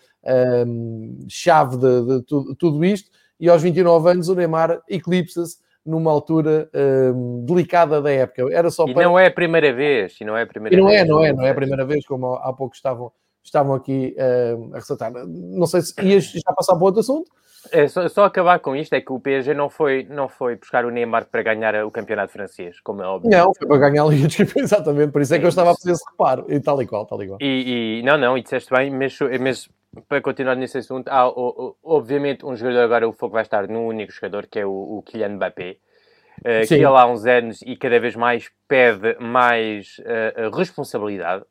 chave 1.27 1.77
de, 1.77 2.05
de 2.05 2.23
tudo, 2.25 2.55
tudo, 2.55 2.85
isto, 2.85 3.09
e 3.39 3.49
aos 3.49 3.61
29 3.61 4.11
anos 4.11 4.29
o 4.29 4.35
Neymar 4.35 4.79
eclipsa-se 4.87 5.57
numa 5.83 6.11
altura 6.11 6.69
delicada 7.43 7.99
da 7.99 8.11
época. 8.11 8.53
Era 8.53 8.69
só 8.69 8.85
e 8.85 8.93
para... 8.93 9.03
não 9.03 9.17
é 9.17 9.25
a 9.25 9.31
primeira 9.31 9.73
vez, 9.73 10.15
e 10.21 10.25
não 10.25 10.37
é 10.37 10.43
a 10.43 10.45
primeira 10.45 10.75
e 10.75 10.79
não 10.79 10.89
é, 10.89 10.97
vez. 10.97 11.01
É, 11.01 11.05
não 11.07 11.25
é, 11.25 11.33
não 11.33 11.43
é 11.43 11.49
a 11.49 11.55
primeira 11.55 11.83
vez, 11.85 12.05
como 12.05 12.35
há 12.35 12.53
pouco 12.53 12.75
estavam, 12.75 13.11
estavam 13.43 13.73
aqui 13.73 14.15
uh, 14.17 14.73
a 14.73 14.77
ressaltar. 14.77 15.11
Não 15.13 15.65
sei 15.65 15.81
se 15.81 15.93
ias 16.01 16.25
já 16.25 16.53
passar 16.53 16.75
para 16.75 16.85
outro 16.85 17.01
assunto. 17.01 17.29
É, 17.71 17.87
só, 17.87 18.07
só, 18.07 18.23
acabar 18.23 18.59
com 18.59 18.75
isto, 18.75 18.93
é 18.93 19.01
que 19.01 19.13
o 19.13 19.19
PSG 19.19 19.53
não 19.53 19.69
foi, 19.69 20.07
não 20.09 20.27
foi 20.27 20.55
buscar 20.55 20.83
o 20.83 20.89
Neymar 20.89 21.27
para 21.27 21.43
ganhar 21.43 21.85
o 21.85 21.91
campeonato 21.91 22.33
francês, 22.33 22.79
como 22.81 23.03
é 23.03 23.05
óbvio. 23.05 23.29
Não, 23.29 23.53
foi 23.53 23.67
para 23.67 23.77
ganhar 23.77 24.03
a 24.03 24.07
Liga 24.07 24.27
dos 24.27 24.35
Campeões, 24.35 24.65
exatamente, 24.73 25.11
por 25.11 25.21
isso 25.21 25.35
é 25.35 25.39
que 25.39 25.45
eu 25.45 25.49
estava 25.49 25.71
a 25.71 25.75
fazer 25.75 25.91
esse 25.91 26.03
reparo, 26.09 26.45
e 26.49 26.59
tal 26.59 26.81
e 26.81 26.87
qual, 26.87 27.05
tal 27.05 27.21
e 27.21 27.27
qual. 27.27 27.37
E, 27.39 27.99
e 27.99 28.03
não, 28.03 28.17
não, 28.17 28.35
e 28.35 28.41
disseste 28.41 28.71
bem, 28.71 28.89
mas, 28.89 29.19
mas 29.39 29.69
para 30.07 30.21
continuar 30.21 30.55
nesse 30.55 30.79
assunto, 30.79 31.07
há 31.09 31.31
obviamente 31.83 32.45
um 32.45 32.55
jogador 32.55 32.79
agora, 32.79 33.07
o 33.07 33.13
foco 33.13 33.33
vai 33.33 33.43
estar 33.43 33.67
num 33.67 33.85
único 33.85 34.11
jogador, 34.11 34.47
que 34.47 34.59
é 34.59 34.65
o, 34.65 34.71
o 34.97 35.03
Kylian 35.03 35.35
Mbappé, 35.35 35.77
uh, 36.39 36.67
que 36.67 36.73
ele 36.73 36.85
há 36.85 37.05
uns 37.05 37.25
anos 37.25 37.61
e 37.61 37.75
cada 37.75 37.99
vez 37.99 38.15
mais 38.15 38.49
pede 38.67 39.17
mais 39.19 39.97
uh, 39.99 40.55
responsabilidade, 40.55 41.43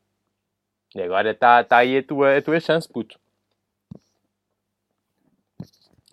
e 0.95 1.03
agora 1.03 1.30
está 1.30 1.62
tá 1.62 1.78
aí 1.78 1.99
a 1.99 2.03
tua, 2.03 2.36
a 2.36 2.43
tua 2.43 2.61
chance, 2.61 2.88
puto. 2.88 3.18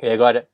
E 0.01 0.09
agora, 0.09 0.47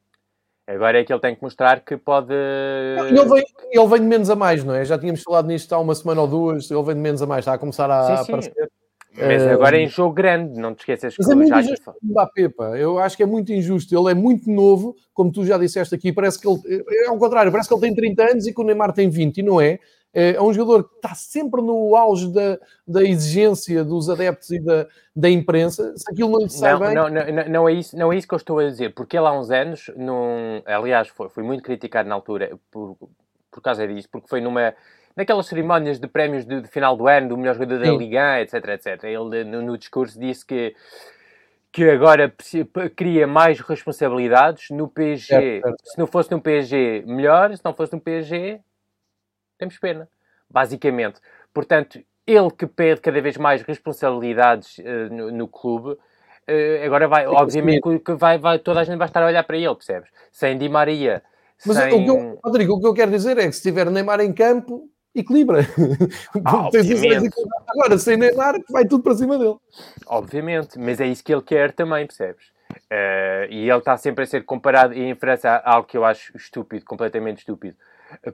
agora 0.66 1.00
é 1.00 1.04
que 1.04 1.12
ele 1.12 1.20
tem 1.20 1.36
que 1.36 1.42
mostrar 1.42 1.82
que 1.82 1.98
pode. 1.98 2.34
Ele 2.34 3.26
vem, 3.26 3.44
ele 3.72 3.88
vem 3.88 4.00
de 4.00 4.08
menos 4.08 4.30
a 4.30 4.36
mais, 4.36 4.64
não 4.64 4.74
é? 4.74 4.86
Já 4.86 4.98
tínhamos 4.98 5.22
falado 5.22 5.48
nisto 5.48 5.74
há 5.74 5.80
uma 5.80 5.94
semana 5.96 6.22
ou 6.22 6.28
duas. 6.28 6.72
Ele 6.72 6.84
vem 6.84 6.96
de 6.96 7.02
menos 7.02 7.22
a 7.22 7.28
mais, 7.28 7.40
está 7.40 7.54
a 7.54 7.58
começar 7.58 7.92
a 7.92 8.18
sim, 8.18 8.24
sim. 8.24 8.32
aparecer. 8.32 8.72
Mas 9.16 9.44
agora 9.44 9.78
é 9.78 9.82
em 9.82 9.88
jogo 9.88 10.14
grande, 10.14 10.60
não 10.60 10.74
te 10.74 10.80
esqueças 10.80 11.16
que 11.16 11.22
Mas 11.22 11.30
é 11.30 11.36
muito 11.36 11.50
já 11.50 11.62
injusto 11.62 11.94
Mbappé, 12.02 12.50
pá. 12.50 12.78
Eu 12.78 12.98
acho 12.98 13.16
que 13.16 13.22
é 13.22 13.26
muito 13.28 13.54
injusto. 13.54 13.96
Ele 13.96 14.12
é 14.12 14.14
muito 14.16 14.50
novo, 14.50 14.96
como 15.14 15.32
tu 15.32 15.46
já 15.46 15.58
disseste 15.58 15.94
aqui. 15.94 16.12
Parece 16.12 16.40
que 16.40 16.48
ele. 16.48 16.60
É 17.04 17.08
ao 17.08 17.18
contrário, 17.20 17.52
parece 17.52 17.70
que 17.70 17.76
ele 17.76 17.82
tem 17.82 17.94
30 17.94 18.32
anos 18.32 18.48
e 18.48 18.54
que 18.54 18.60
o 18.60 18.64
Neymar 18.64 18.92
tem 18.92 19.10
20, 19.10 19.38
e 19.38 19.44
não 19.44 19.62
é. 19.62 19.80
É, 20.14 20.36
é 20.36 20.42
um 20.42 20.54
jogador 20.54 20.88
que 20.88 20.96
está 20.96 21.16
sempre 21.16 21.62
no 21.62 21.96
auge 21.96 22.32
da, 22.32 22.60
da 22.88 23.02
exigência 23.02 23.84
dos 23.84 24.10
adeptos 24.10 24.52
e 24.52 24.60
da, 24.60 24.86
da 25.16 25.30
imprensa. 25.30 25.94
Se 25.98 26.12
aquilo 26.12 26.30
não 26.30 26.40
lhe 26.40 26.50
sai 26.50 26.74
não, 26.74 26.80
bem. 26.80 26.96
Não, 26.96 27.10
não, 27.10 27.50
não, 27.50 27.70
é 27.70 27.74
isso, 27.74 27.98
não 27.98 28.14
é 28.14 28.18
isso 28.18 28.28
que 28.28 28.34
eu 28.34 28.38
estou 28.38 28.60
a 28.60 28.70
dizer, 28.70 28.94
porque 28.94 29.18
ele 29.18 29.26
há 29.26 29.32
uns 29.32 29.50
anos, 29.50 29.90
num, 29.96 30.62
aliás, 30.66 31.08
foi, 31.08 31.30
foi 31.30 31.44
muito 31.44 31.64
criticado 31.64 32.08
na 32.08 32.16
altura 32.16 32.58
por, 32.70 32.96
por 33.50 33.62
causa 33.62 33.88
disso, 33.88 34.08
porque 34.12 34.28
foi 34.28 34.40
numa 34.40 34.76
naquelas 35.16 35.46
cerimónias 35.48 36.00
de 36.00 36.08
prémios 36.08 36.46
de, 36.46 36.62
de, 36.62 36.68
final 36.68 36.98
do 36.98 37.08
ano, 37.08 37.30
do 37.30 37.38
melhor 37.38 37.54
jogador 37.54 37.80
da 37.80 37.92
Liga, 37.92 38.42
etc, 38.42 38.54
etc. 38.70 39.04
Ele, 39.04 39.44
no, 39.44 39.62
no, 39.62 39.78
discurso, 39.78 40.20
disse 40.20 40.46
que, 40.46 40.76
que 41.72 41.90
agora 41.90 42.34
cria 42.96 43.28
mais 43.28 43.60
responsabilidades 43.60 44.70
no 44.72 44.88
PSG. 44.88 45.28
Certo, 45.28 45.64
certo. 45.64 45.78
Se 45.84 46.00
não 46.00 46.08
fosse 46.08 46.32
no 46.32 46.42
PSG, 46.42 47.04
melhor. 47.06 47.56
Se 47.56 47.64
não 47.64 47.74
fosse 47.74 47.94
no 47.94 48.02
PSG, 48.02 48.60
temos 49.58 49.78
pena, 49.78 50.08
basicamente. 50.50 51.20
Portanto, 51.54 52.00
ele 52.26 52.52
que 52.52 52.66
pede 52.66 53.02
cada 53.02 53.22
vez 53.22 53.38
mais 53.38 53.62
responsabilidades 53.62 54.78
uh, 54.80 55.14
no, 55.14 55.32
no, 55.32 55.48
clube, 55.48 55.92
uh, 55.92 56.86
agora 56.86 57.08
vai, 57.08 57.28
obviamente 57.28 57.82
que 58.00 58.14
vai, 58.14 58.38
vai, 58.38 58.60
toda 58.60 58.80
a 58.80 58.84
gente 58.84 58.98
vai 58.98 59.08
estar 59.08 59.22
a 59.22 59.28
olhar 59.28 59.44
para 59.44 59.58
ele, 59.58 59.76
percebes? 59.76 60.10
Sem 60.32 60.58
Di 60.58 60.70
Maria. 60.70 61.22
Mas 61.66 61.78
sem... 61.78 61.94
o, 61.94 62.04
que 62.04 62.10
eu, 62.10 62.40
Rodrigo, 62.44 62.74
o 62.74 62.80
que 62.80 62.88
eu 62.88 62.94
quero 62.94 63.12
dizer 63.12 63.38
é 63.38 63.46
que 63.48 63.54
se 63.54 63.62
tiver 63.62 63.90
Neymar 63.90 64.20
em 64.22 64.34
campo, 64.34 64.90
equilibra. 65.14 65.60
Ah, 66.46 66.70
Agora, 67.68 67.98
sem 67.98 68.18
Neymar, 68.18 68.56
vai 68.70 68.86
tudo 68.86 69.04
para 69.04 69.16
cima 69.16 69.38
dele. 69.38 69.56
Obviamente, 70.08 70.80
mas 70.80 71.00
é 71.00 71.08
isso 71.08 71.24
que 71.24 71.34
ele 71.34 71.42
quer 71.42 71.72
também, 71.72 72.06
percebes? 72.06 72.48
Uh, 72.92 73.46
e 73.50 73.70
ele 73.70 73.78
está 73.78 73.98
sempre 73.98 74.24
a 74.24 74.28
ser 74.28 74.44
comparado, 74.46 74.94
e 74.94 75.04
em 75.04 75.16
França 75.16 75.62
algo 75.64 75.88
que 75.88 75.98
eu 75.98 76.04
acho 76.04 76.36
estúpido, 76.36 76.86
completamente 76.86 77.40
estúpido, 77.40 77.76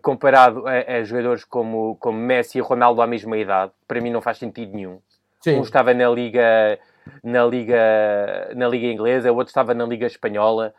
comparado 0.01 0.65
a, 0.67 0.97
a, 0.97 1.03
jogadores 1.03 1.43
como, 1.43 1.95
como 1.97 2.17
Messi 2.17 2.57
e 2.57 2.61
Ronaldo 2.61 3.01
à 3.01 3.07
mesma 3.07 3.37
idade, 3.37 3.71
para 3.87 4.01
mim 4.01 4.09
não 4.09 4.21
faz 4.21 4.37
sentido 4.37 4.75
nenhum. 4.75 4.99
Sim. 5.41 5.57
Um 5.57 5.61
estava 5.61 5.93
na 5.93 6.09
Liga, 6.09 6.77
na 7.23 7.45
Liga, 7.45 8.51
na 8.55 8.67
Liga 8.67 8.87
Inglesa, 8.87 9.31
o 9.31 9.35
outro 9.35 9.51
estava 9.51 9.73
na 9.73 9.85
Liga 9.85 10.05
Espanhola 10.05 10.73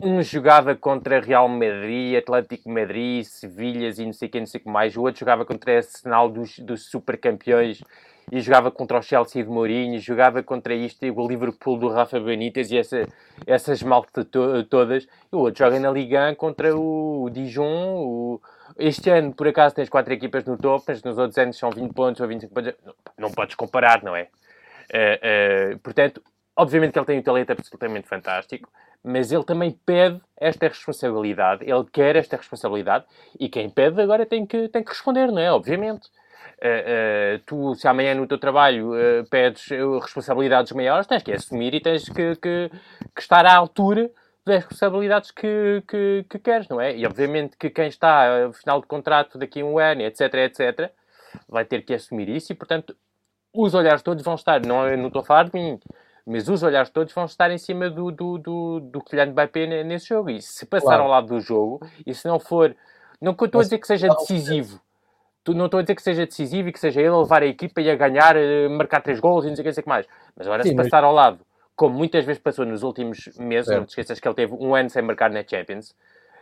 um 0.00 0.22
jogava 0.22 0.74
contra 0.74 1.20
Real 1.20 1.48
Madrid, 1.48 2.16
Atlético 2.16 2.68
Madrid, 2.68 3.24
Sevilhas 3.24 3.98
e 3.98 4.04
não 4.04 4.12
sei 4.12 4.28
quem, 4.28 4.40
não 4.40 4.46
sei 4.46 4.60
o 4.60 4.64
que 4.64 4.70
mais. 4.70 4.96
O 4.96 5.02
outro 5.02 5.20
jogava 5.20 5.44
contra 5.44 5.76
Arsenal 5.76 6.28
dos, 6.28 6.58
dos 6.58 6.90
super 6.90 7.16
campeões 7.16 7.80
e 8.30 8.40
jogava 8.40 8.70
contra 8.70 8.98
o 8.98 9.02
Chelsea 9.02 9.42
de 9.42 9.48
Mourinho, 9.48 9.98
jogava 10.00 10.42
contra 10.42 10.74
isto 10.74 11.04
o 11.04 11.28
Liverpool 11.28 11.78
do 11.78 11.88
Rafa 11.88 12.18
Benítez 12.20 12.70
e 12.70 12.78
essa, 12.78 13.06
essas 13.46 13.82
malta 13.82 14.24
to 14.24 14.64
todas. 14.64 15.04
E 15.04 15.36
o 15.36 15.40
outro 15.40 15.64
joga 15.64 15.78
na 15.78 15.90
Liga 15.90 16.34
contra 16.36 16.76
o, 16.76 17.28
Dijon. 17.30 17.96
O... 17.96 18.40
Este 18.78 19.10
ano, 19.10 19.32
por 19.32 19.46
acaso, 19.46 19.74
tens 19.74 19.88
quatro 19.88 20.12
equipas 20.12 20.44
no 20.44 20.56
topo, 20.56 20.84
mas 20.88 21.02
nos 21.02 21.18
outros 21.18 21.38
anos 21.38 21.56
são 21.56 21.70
20 21.70 21.92
pontos 21.92 22.20
ou 22.20 22.28
25 22.28 22.54
pontos. 22.54 22.74
Não, 22.84 22.94
não 23.18 23.30
podes 23.30 23.54
comparar, 23.54 24.02
não 24.02 24.16
é? 24.16 24.28
Uh, 24.92 25.74
uh, 25.74 25.78
portanto, 25.78 26.22
obviamente 26.56 26.92
que 26.92 26.98
ele 26.98 27.06
tem 27.06 27.18
um 27.18 27.22
talento 27.22 27.50
absolutamente 27.52 28.08
fantástico 28.08 28.68
mas 29.04 29.30
ele 29.30 29.44
também 29.44 29.70
pede 29.84 30.18
esta 30.34 30.66
responsabilidade, 30.66 31.62
ele 31.62 31.84
quer 31.92 32.16
esta 32.16 32.38
responsabilidade, 32.38 33.04
e 33.38 33.50
quem 33.50 33.68
pede 33.68 34.00
agora 34.00 34.24
tem 34.24 34.46
que, 34.46 34.66
tem 34.68 34.82
que 34.82 34.88
responder, 34.88 35.30
não 35.30 35.38
é? 35.38 35.52
Obviamente. 35.52 36.08
Uh, 36.62 37.36
uh, 37.36 37.38
tu, 37.44 37.74
se 37.74 37.86
amanhã 37.86 38.14
no 38.14 38.26
teu 38.26 38.38
trabalho 38.38 38.92
uh, 38.92 39.28
pedes 39.28 39.68
responsabilidades 40.00 40.72
maiores, 40.72 41.06
tens 41.06 41.22
que 41.22 41.32
assumir 41.32 41.74
e 41.74 41.80
tens 41.80 42.08
que, 42.08 42.36
que, 42.36 42.70
que 43.14 43.20
estar 43.20 43.44
à 43.44 43.54
altura 43.54 44.10
das 44.46 44.64
responsabilidades 44.64 45.30
que, 45.30 45.82
que, 45.88 46.24
que, 46.28 46.38
queres, 46.38 46.68
não 46.68 46.80
é? 46.80 46.96
E 46.96 47.06
obviamente 47.06 47.56
que 47.56 47.70
quem 47.70 47.88
está 47.88 48.44
ao 48.44 48.52
final 48.52 48.80
de 48.80 48.86
contrato 48.86 49.38
daqui 49.38 49.60
a 49.60 49.64
um 49.64 49.78
ano, 49.78 50.02
etc, 50.02 50.34
etc, 50.34 50.90
vai 51.48 51.64
ter 51.64 51.82
que 51.82 51.94
assumir 51.94 52.28
isso 52.28 52.52
e, 52.52 52.54
portanto, 52.54 52.94
os 53.52 53.74
olhares 53.74 54.02
todos 54.02 54.22
vão 54.22 54.34
estar, 54.34 54.64
não, 54.64 54.96
não 54.96 55.06
estou 55.06 55.22
a 55.22 55.24
falar 55.24 55.44
de 55.44 55.54
mim, 55.54 55.80
mas 56.26 56.48
os 56.48 56.62
olhares 56.62 56.90
todos 56.90 57.12
vão 57.12 57.24
estar 57.24 57.50
em 57.50 57.58
cima 57.58 57.88
do, 57.88 58.10
do, 58.10 58.38
do, 58.38 58.80
do 58.80 59.00
Kylian 59.02 59.26
Mbappé 59.26 59.84
nesse 59.84 60.08
jogo. 60.08 60.30
E 60.30 60.40
se 60.40 60.66
passar 60.66 60.86
claro. 60.86 61.02
ao 61.04 61.08
lado 61.08 61.28
do 61.28 61.40
jogo, 61.40 61.86
e 62.06 62.14
se 62.14 62.26
não 62.26 62.38
for... 62.38 62.74
Não 63.20 63.32
estou 63.32 63.60
a 63.60 63.62
dizer 63.62 63.78
que 63.78 63.86
seja 63.86 64.08
decisivo. 64.08 64.80
Não 65.48 65.66
estou 65.66 65.78
a 65.78 65.82
dizer 65.82 65.94
que 65.94 66.02
seja 66.02 66.24
decisivo 66.24 66.68
e 66.68 66.72
que 66.72 66.80
seja 66.80 67.00
ele 67.00 67.10
a 67.10 67.18
levar 67.18 67.42
a 67.42 67.46
equipa 67.46 67.80
e 67.80 67.90
a 67.90 67.94
ganhar, 67.94 68.36
eh, 68.36 68.68
marcar 68.68 69.02
três 69.02 69.20
gols 69.20 69.44
e 69.44 69.48
não 69.48 69.56
sei 69.56 69.62
o 69.62 69.66
que, 69.66 69.72
sei 69.72 69.82
que 69.82 69.88
mais. 69.88 70.06
Mas 70.34 70.46
agora, 70.46 70.62
Sim, 70.62 70.70
se 70.70 70.76
passar 70.76 71.02
mas... 71.02 71.04
ao 71.04 71.12
lado, 71.12 71.40
como 71.76 71.96
muitas 71.96 72.24
vezes 72.24 72.40
passou 72.40 72.64
nos 72.64 72.82
últimos 72.82 73.28
meses, 73.36 73.70
é. 73.70 73.76
não 73.76 73.84
te 73.84 73.90
esqueças 73.90 74.18
que 74.18 74.26
ele 74.26 74.34
teve 74.34 74.54
um 74.54 74.74
ano 74.74 74.88
sem 74.88 75.02
marcar 75.02 75.30
na 75.30 75.44
Champions, 75.46 75.94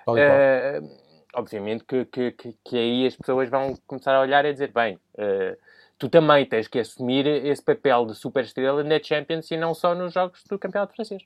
uh, 0.06 0.88
obviamente 1.34 1.84
que, 1.84 2.04
que, 2.04 2.30
que, 2.32 2.54
que, 2.64 2.76
aí 2.76 3.06
as 3.06 3.16
pessoas 3.16 3.48
vão 3.48 3.74
começar 3.86 4.14
a 4.14 4.20
olhar 4.20 4.44
e 4.44 4.52
dizer, 4.52 4.70
bem... 4.72 4.98
Uh, 5.14 5.56
tu 6.02 6.08
também 6.08 6.44
tens 6.44 6.66
que 6.66 6.80
assumir 6.80 7.28
esse 7.28 7.62
papel 7.62 8.06
de 8.06 8.16
super 8.16 8.42
estrela 8.42 8.82
na 8.82 9.00
Champions 9.00 9.48
e 9.52 9.56
não 9.56 9.72
só 9.72 9.94
nos 9.94 10.12
jogos 10.12 10.42
do 10.50 10.58
Campeonato 10.58 10.96
Francês. 10.96 11.22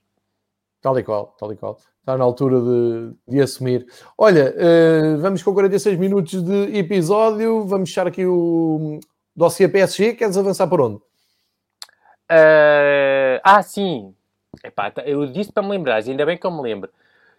Tal 0.87 0.97
e 1.01 1.03
qual, 1.03 1.35
tal 1.37 1.53
e 1.53 1.57
qual. 1.57 1.81
Está 1.99 2.17
na 2.17 2.23
altura 2.23 2.61
de, 2.61 3.13
de 3.27 3.41
assumir. 3.41 3.85
Olha, 4.17 4.55
uh, 4.55 5.19
vamos 5.21 5.43
com 5.43 5.53
46 5.53 5.99
minutos 5.99 6.41
de 6.45 6.79
episódio. 6.79 7.67
Vamos 7.67 7.89
fechar 7.89 8.07
aqui 8.07 8.25
o 8.25 9.01
dossiê 9.35 9.67
PSG. 9.67 10.15
Queres 10.15 10.37
avançar 10.37 10.69
por 10.69 10.81
onde? 10.81 10.99
Uh, 12.31 13.43
ah, 13.43 13.61
sim. 13.65 14.15
Epá, 14.63 14.93
eu 15.05 15.27
disse 15.27 15.53
para 15.53 15.65
me 15.65 15.71
lembrar, 15.71 15.97
ainda 15.97 16.25
bem 16.25 16.39
que 16.39 16.47
eu 16.47 16.53
me 16.53 16.63
lembro 16.63 16.89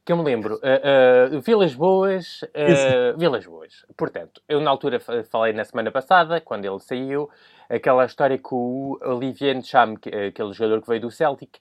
que 0.04 0.14
eu 0.14 0.18
me 0.18 0.24
lembro, 0.24 0.56
uh, 0.56 1.42
Vilas 1.42 1.76
Boas, 1.76 2.40
Vilas 3.18 3.46
Boas. 3.46 3.86
Portanto, 3.98 4.42
eu 4.48 4.62
na 4.62 4.72
altura 4.72 5.02
falei 5.30 5.52
na 5.52 5.66
semana 5.66 5.92
passada, 5.92 6.40
quando 6.40 6.64
ele 6.64 6.80
saiu, 6.80 7.30
aquela 7.70 8.06
história 8.06 8.38
com 8.40 8.56
o 8.56 9.00
Olivier 9.02 9.62
Cham, 9.64 9.96
aquele 9.96 10.54
jogador 10.54 10.82
que 10.82 10.88
veio 10.88 11.02
do 11.02 11.12
Celtic, 11.12 11.60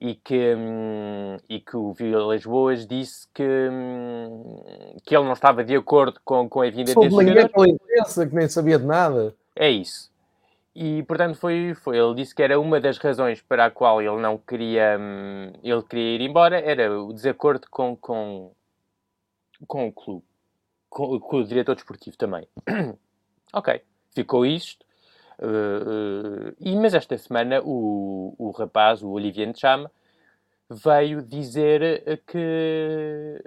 e 0.00 0.14
que, 0.14 0.54
um, 0.54 1.36
e 1.46 1.60
que 1.60 1.76
o 1.76 1.92
Vilas 1.92 2.44
Boas 2.44 2.86
disse 2.86 3.28
que, 3.34 3.42
um, 3.42 4.96
que 5.04 5.14
ele 5.14 5.24
não 5.24 5.34
estava 5.34 5.62
de 5.62 5.76
acordo 5.76 6.18
com, 6.24 6.48
com 6.48 6.62
a 6.62 6.70
vinda 6.70 6.94
desse 6.94 7.10
jogador. 7.10 7.48
pela 7.50 7.68
imprensa, 7.68 8.26
que 8.26 8.34
nem 8.34 8.48
sabia 8.48 8.78
de 8.78 8.86
nada. 8.86 9.34
É 9.54 9.68
isso. 9.68 10.10
E, 10.74 11.02
portanto, 11.02 11.36
foi, 11.36 11.74
foi, 11.74 11.98
ele 11.98 12.14
disse 12.14 12.34
que 12.34 12.42
era 12.42 12.58
uma 12.58 12.80
das 12.80 12.96
razões 12.96 13.42
para 13.42 13.66
a 13.66 13.70
qual 13.70 14.00
ele 14.00 14.16
não 14.20 14.38
queria, 14.38 14.96
hum, 14.98 15.52
ele 15.62 15.82
queria 15.82 16.14
ir 16.14 16.20
embora, 16.22 16.58
era 16.58 16.98
o 16.98 17.12
desacordo 17.12 17.66
com, 17.70 17.94
com, 17.94 18.52
com 19.66 19.88
o 19.88 19.92
clube, 19.92 20.24
com, 20.88 21.20
com 21.20 21.36
o 21.36 21.44
diretor 21.44 21.74
desportivo 21.74 22.16
também. 22.16 22.48
ok, 23.52 23.82
ficou 24.14 24.46
isto. 24.46 24.86
Uh, 25.42 26.54
e, 26.60 26.76
mas 26.76 26.92
esta 26.92 27.16
semana 27.16 27.62
o, 27.64 28.34
o 28.38 28.50
rapaz, 28.50 29.02
o 29.02 29.10
Olivier 29.10 29.50
Chama, 29.56 29.90
veio 30.68 31.22
dizer 31.22 32.22
que 32.26 33.42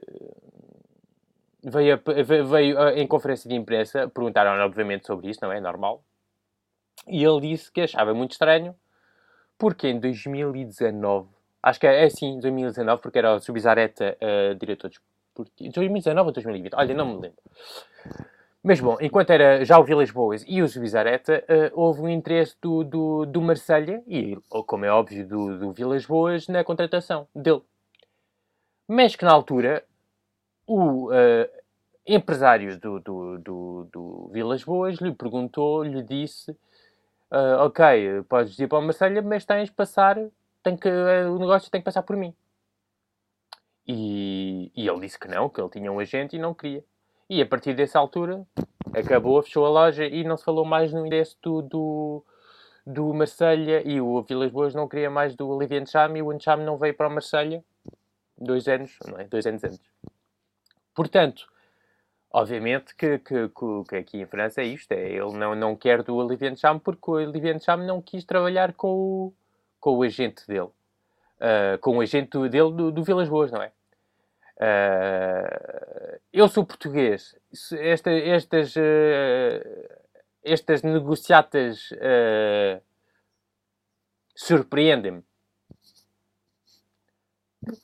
veio, 1.64 2.02
veio 2.46 2.90
em 2.90 3.08
conferência 3.08 3.48
de 3.48 3.56
imprensa, 3.56 4.10
perguntaram 4.10 4.52
obviamente 4.66 5.06
sobre 5.06 5.30
isso, 5.30 5.40
não 5.42 5.52
é 5.52 5.62
normal, 5.62 6.04
e 7.08 7.24
ele 7.24 7.42
disse 7.42 7.72
que 7.72 7.82
achava 7.82 8.14
muito 8.14 8.32
estranho, 8.32 8.76
porque 9.58 9.88
em 9.88 10.00
2019, 10.00 11.30
acho 11.62 11.80
que 11.80 11.88
é, 11.88 12.06
é 12.06 12.10
sim, 12.10 12.40
2019, 12.40 13.02
porque 13.02 13.20
era 13.20 13.36
o 13.36 13.40
Subizareta 13.40 14.18
uh, 14.22 14.56
diretor 14.56 14.90
desportivo. 14.90 15.72
2019 15.74 16.28
ou 16.28 16.34
2020? 16.34 16.74
Olha, 16.76 16.94
não 16.94 17.06
me 17.06 17.14
lembro. 17.14 17.42
Mas 18.64 18.80
bom, 18.80 18.98
enquanto 19.02 19.30
era 19.32 19.66
já 19.66 19.78
o 19.78 19.84
Vilas 19.84 20.10
Boas 20.10 20.46
e 20.48 20.62
o 20.62 20.68
Subizareta, 20.70 21.44
uh, 21.50 21.80
houve 21.80 22.02
um 22.02 22.08
interesse 22.08 22.56
do, 22.62 22.82
do, 22.84 23.26
do 23.26 23.42
Marselha 23.42 24.02
e, 24.08 24.38
como 24.66 24.86
é 24.86 24.92
óbvio, 24.92 25.28
do, 25.28 25.60
do 25.60 25.72
Vilas 25.74 26.06
Boas 26.06 26.48
na 26.48 26.64
contratação 26.64 27.28
dele. 27.36 27.62
Mas 28.88 29.18
que 29.18 29.26
na 29.26 29.34
altura 29.34 29.84
o 30.66 31.10
uh, 31.10 31.50
empresário 32.08 32.80
do, 32.80 33.00
do, 33.02 33.38
do, 33.40 33.90
do 33.92 34.30
Vilas 34.32 34.64
Boas 34.64 34.96
lhe 34.96 35.14
perguntou, 35.14 35.84
lhe 35.84 36.02
disse 36.02 36.52
uh, 37.34 37.66
ok, 37.66 38.24
podes 38.30 38.58
ir 38.60 38.68
para 38.68 38.78
o 38.78 38.82
Marselha, 38.82 39.22
mas 39.22 39.44
tens 39.44 39.66
de 39.66 39.76
passar, 39.76 40.18
tem 40.62 40.78
que, 40.78 40.90
o 40.90 41.38
negócio 41.38 41.70
tem 41.70 41.82
que 41.82 41.86
passar 41.86 42.04
por 42.04 42.16
mim. 42.16 42.34
E, 43.86 44.72
e 44.74 44.88
ele 44.88 45.02
disse 45.02 45.20
que 45.20 45.28
não, 45.28 45.50
que 45.50 45.60
ele 45.60 45.70
tinha 45.70 45.92
um 45.92 46.00
agente 46.00 46.38
e 46.38 46.40
não 46.40 46.54
queria. 46.54 46.84
E 47.34 47.42
a 47.42 47.48
partir 47.48 47.74
dessa 47.74 47.98
altura, 47.98 48.46
acabou, 48.94 49.42
fechou 49.42 49.66
a 49.66 49.70
loja 49.70 50.06
e 50.06 50.24
não 50.24 50.38
se 50.38 50.46
falou 50.46 50.64
mais 50.64 50.94
no 50.94 51.04
endereço 51.04 51.36
do, 51.42 51.64
do, 51.64 52.26
do 52.86 53.12
Marselha 53.12 53.82
e 53.84 54.00
o 54.00 54.22
Vilas 54.22 54.52
Boas 54.52 54.76
não 54.76 54.88
queria 54.88 55.10
mais 55.10 55.36
do 55.36 55.50
Olivier 55.50 55.82
Ncham 55.82 56.16
e 56.16 56.22
o 56.22 56.32
Ncham 56.32 56.58
não 56.58 56.78
veio 56.78 56.94
para 56.94 57.08
o 57.08 57.12
Marselha 57.12 57.66
dois 58.38 58.68
anos, 58.68 58.96
não 59.08 59.20
é? 59.20 59.24
Dois 59.24 59.48
anos 59.48 59.64
antes. 59.64 59.82
Portanto, 60.94 61.52
Obviamente 62.36 62.96
que, 62.96 63.20
que, 63.20 63.48
que, 63.88 63.96
aqui 63.96 64.22
em 64.22 64.26
França 64.26 64.62
é 64.62 64.66
isto, 64.66 64.92
é, 64.92 65.08
ele 65.08 65.38
não, 65.38 65.54
não 65.54 65.76
quer 65.76 66.02
do 66.02 66.16
Olivier 66.16 66.56
Cham 66.58 66.80
porque 66.80 67.12
o 67.12 67.14
Olivier 67.14 67.60
Cham 67.62 67.78
não 67.78 68.02
quis 68.02 68.26
trabalhar 68.26 68.74
com 68.74 68.88
o, 68.90 69.34
com 69.80 69.98
o 69.98 70.02
agente 70.02 70.48
dele. 70.48 70.70
Uh, 71.40 71.78
com 71.80 71.98
o 71.98 72.02
agente 72.02 72.36
dele 72.50 72.72
do, 72.74 72.92
do 72.92 73.04
Vilas 73.04 73.30
Boas, 73.30 73.52
não 73.52 73.62
é? 73.62 73.72
Uh, 74.64 76.20
eu 76.32 76.48
sou 76.48 76.66
português. 76.66 77.36
Esta, 77.74 78.12
estas, 78.12 78.76
uh, 78.76 78.80
estas 80.44 80.82
negociatas 80.84 81.90
surpreendem-me. 84.36 85.24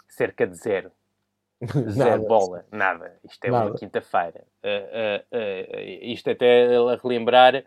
Cerca 0.08 0.48
de 0.48 0.56
zero. 0.56 0.92
Zero 1.90 2.26
bola, 2.26 2.66
nada. 2.72 3.20
Isto 3.24 3.46
é 3.46 3.52
nada. 3.52 3.66
uma 3.70 3.78
quinta-feira. 3.78 4.46
Uh, 4.64 5.36
uh, 5.36 5.38
uh, 5.38 5.80
isto 6.04 6.30
até 6.30 6.76
a 6.76 6.96
relembrar 6.96 7.66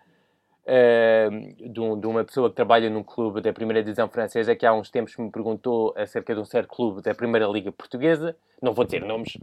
de, 1.69 1.81
um, 1.81 1.99
de, 1.99 2.07
uma 2.07 2.25
pessoa 2.25 2.49
que 2.49 2.57
trabalha 2.57 2.89
num 2.89 3.03
clube 3.03 3.41
da 3.41 3.53
primeira 3.53 3.83
divisão 3.83 4.09
francesa 4.09 4.55
que 4.55 4.65
há 4.65 4.73
uns 4.73 4.91
tempos 4.91 5.17
me 5.17 5.31
perguntou 5.31 5.95
acerca 5.97 6.35
de 6.35 6.41
um 6.41 6.45
certo 6.45 6.69
clube 6.69 7.03
da 7.03 7.15
primeira 7.15 7.47
liga 7.47 7.73
portuguesa. 7.73 8.37
Não 8.61 8.73
vou 8.73 8.85
dizer 8.85 9.03
nomes. 9.03 9.37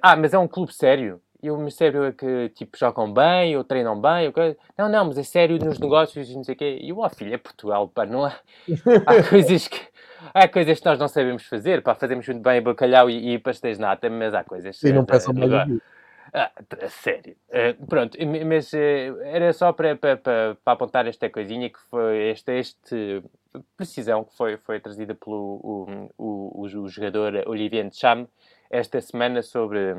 ah, 0.00 0.16
mas 0.16 0.32
é 0.32 0.38
um 0.38 0.48
clube 0.48 0.72
sério. 0.72 1.20
E 1.42 1.50
o 1.50 1.70
sério 1.70 2.04
é 2.04 2.12
que, 2.12 2.50
tipo, 2.50 2.78
jogam 2.78 3.12
bem, 3.12 3.56
ou 3.56 3.64
treinam 3.64 4.00
bem, 4.00 4.28
ou 4.28 4.32
coisa. 4.32 4.56
Não, 4.78 4.88
não, 4.88 5.06
mas 5.06 5.18
é 5.18 5.24
sério 5.24 5.58
nos 5.58 5.78
negócios 5.78 6.30
e 6.30 6.36
não 6.36 6.44
sei 6.44 6.54
o 6.54 6.58
quê. 6.58 6.78
E 6.80 6.90
eu, 6.90 6.98
oh, 6.98 7.08
filho, 7.10 7.34
é 7.34 7.38
Portugal, 7.38 7.88
pá, 7.88 8.06
não 8.06 8.24
há... 8.24 8.32
há 9.04 9.28
coisas 9.28 9.66
que 9.66 9.80
há 10.32 10.46
coisas 10.46 10.78
que 10.78 10.86
nós 10.86 10.98
não 10.98 11.08
sabemos 11.08 11.44
fazer, 11.44 11.82
para 11.82 11.94
fazermos 11.94 12.26
muito 12.28 12.42
bem 12.42 12.62
bacalhau 12.62 13.10
e, 13.10 13.34
e 13.34 13.38
pastéis 13.38 13.78
nata, 13.78 14.08
mas 14.08 14.34
há 14.34 14.44
coisas. 14.44 14.78
Sim, 14.78 14.92
não 14.92 15.04
peçam 15.04 15.34
mais 15.34 15.52
agora, 15.52 15.80
Ah, 16.32 16.50
a 16.80 16.88
sério. 16.88 17.36
Uh, 17.48 17.86
pronto, 17.86 18.16
mas 18.46 18.72
uh, 18.72 18.76
era 19.22 19.52
só 19.52 19.70
para, 19.72 19.94
para, 19.96 20.16
para, 20.16 20.56
apontar 20.64 21.06
esta 21.06 21.28
coisinha 21.28 21.68
que 21.68 21.78
foi 21.90 22.30
esta 22.30 22.52
este 22.52 23.22
precisão 23.76 24.24
que 24.24 24.34
foi, 24.34 24.56
foi 24.56 24.80
trazida 24.80 25.14
pelo 25.14 25.60
o, 25.62 26.10
o, 26.16 26.60
o 26.62 26.88
jogador 26.88 27.34
Olivier 27.46 27.86
Cham 27.92 28.26
esta 28.70 28.98
semana 29.02 29.42
sobre 29.42 29.94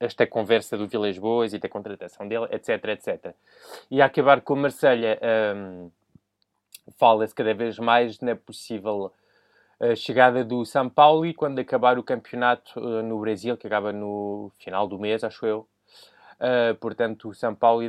esta 0.00 0.26
conversa 0.26 0.76
do 0.76 0.88
Vilas 0.88 1.18
Boas 1.18 1.52
e 1.52 1.58
da 1.58 1.68
contratação 1.68 2.26
dele, 2.26 2.46
etc, 2.50 2.84
etc. 2.86 3.34
E 3.90 4.00
a 4.00 4.06
acabar 4.06 4.40
com 4.40 4.54
o 4.54 4.56
Marselha, 4.56 5.18
um, 5.54 5.90
fala-se 6.96 7.34
cada 7.34 7.52
vez 7.52 7.78
mais 7.78 8.20
na 8.20 8.36
possível 8.36 9.12
uh, 9.80 9.96
chegada 9.96 10.44
do 10.44 10.64
São 10.64 10.88
Paulo 10.88 11.26
e 11.26 11.34
quando 11.34 11.58
acabar 11.58 11.98
o 11.98 12.02
campeonato 12.02 12.78
uh, 12.78 13.02
no 13.02 13.18
Brasil, 13.20 13.56
que 13.56 13.66
acaba 13.66 13.92
no 13.92 14.52
final 14.58 14.86
do 14.86 14.98
mês, 14.98 15.24
acho 15.24 15.46
eu. 15.46 15.66
Uh, 16.40 16.74
portanto, 16.76 17.30
o 17.30 17.34
São 17.34 17.54
Paulo 17.54 17.82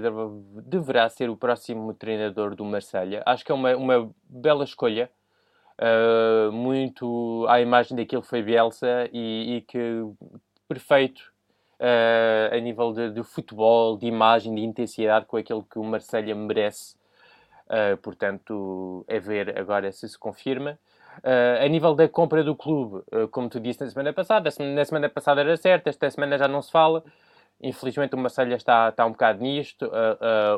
deverá 0.66 1.08
ser 1.10 1.30
o 1.30 1.38
próximo 1.38 1.94
treinador 1.94 2.56
do 2.56 2.66
Marselha. 2.66 3.22
Acho 3.26 3.46
que 3.46 3.52
é 3.52 3.56
uma, 3.56 3.76
uma 3.76 4.12
bela 4.28 4.64
escolha. 4.64 5.10
Uh, 5.78 6.52
muito 6.52 7.46
à 7.48 7.62
imagem 7.62 7.96
daquilo 7.96 8.22
que 8.22 8.28
foi 8.28 8.42
Bielsa 8.42 9.08
e, 9.14 9.58
e 9.58 9.62
que 9.62 10.04
perfeito 10.68 11.32
a 12.52 12.60
nível 12.60 12.92
de, 12.92 13.12
de, 13.12 13.24
futebol, 13.24 13.96
de 13.96 14.06
imagem, 14.06 14.54
de 14.54 14.62
intensidade 14.62 15.26
com 15.26 15.38
aquilo 15.38 15.64
que 15.64 15.80
o 15.80 15.84
Marselha 15.84 16.36
merece. 16.36 16.98
Portanto, 18.02 19.06
é 19.08 19.18
ver 19.18 19.58
agora 19.58 19.90
se 19.94 20.10
se 20.10 20.20
confirma. 20.20 20.78
Uh, 21.20 21.64
a 21.64 21.68
nível 21.68 21.94
da 21.96 22.08
compra 22.08 22.44
do 22.44 22.56
clube, 22.56 23.04
como 23.32 23.50
tu 23.50 23.60
disse 23.60 23.82
na 23.82 23.90
semana 23.90 24.14
passada, 24.14 24.50
na 24.60 24.86
semana 24.86 25.10
passada 25.10 25.42
era 25.42 25.58
certo, 25.58 25.88
esta 25.88 26.10
semana 26.10 26.38
já 26.38 26.48
não 26.48 26.62
se 26.62 26.72
fala. 26.72 27.04
Infelizmente 27.62 28.16
o 28.16 28.18
Marselha 28.18 28.56
está, 28.56 28.90
está 28.90 29.06
um 29.06 29.12
bocado 29.12 29.42
nisto. 29.42 29.92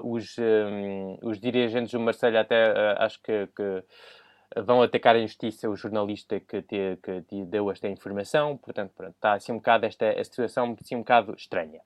os, 0.04 0.38
um, 0.38 1.18
os 1.24 1.40
dirigentes 1.40 1.92
do 1.92 2.00
Marselha 2.00 2.42
até 2.42 2.96
acho 3.00 3.20
que, 3.24 3.48
que 3.48 3.84
vão 4.60 4.82
atacar 4.82 5.16
a 5.16 5.22
justiça 5.22 5.70
o 5.70 5.76
jornalista 5.76 6.40
que 6.40 6.62
te, 6.62 6.98
que 7.02 7.22
te 7.22 7.46
deu 7.46 7.72
esta 7.72 7.88
informação, 7.88 8.58
portanto, 8.58 8.92
pronto, 8.96 9.16
está 9.16 9.34
assim 9.34 9.52
um 9.52 9.58
bocado 9.58 9.86
esta, 9.86 10.06
esta 10.06 10.24
situação 10.26 10.76
assim 10.80 10.96
um 10.96 11.00
bocado 11.00 11.34
estranha. 11.36 11.82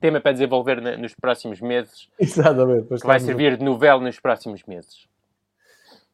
Tema 0.00 0.20
para 0.20 0.32
desenvolver 0.32 0.80
nos 0.98 1.14
próximos 1.14 1.60
meses. 1.60 2.08
Exatamente. 2.18 2.88
Que 2.88 3.06
vai 3.06 3.20
servir 3.20 3.56
de 3.56 3.64
novela 3.64 4.00
nos 4.00 4.18
próximos 4.18 4.64
meses. 4.64 5.06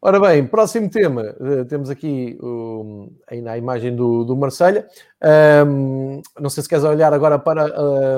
Ora 0.02 0.18
bem, 0.18 0.46
próximo 0.46 0.88
tema. 0.88 1.34
Uh, 1.38 1.62
temos 1.66 1.90
aqui 1.90 2.38
um, 2.42 3.14
ainda 3.30 3.52
a 3.52 3.58
imagem 3.58 3.94
do, 3.94 4.24
do 4.24 4.34
Marselha. 4.34 4.88
Um, 5.66 6.22
não 6.40 6.48
sei 6.48 6.62
se 6.62 6.68
queres 6.68 6.84
olhar 6.84 7.12
agora 7.12 7.38
para 7.38 7.66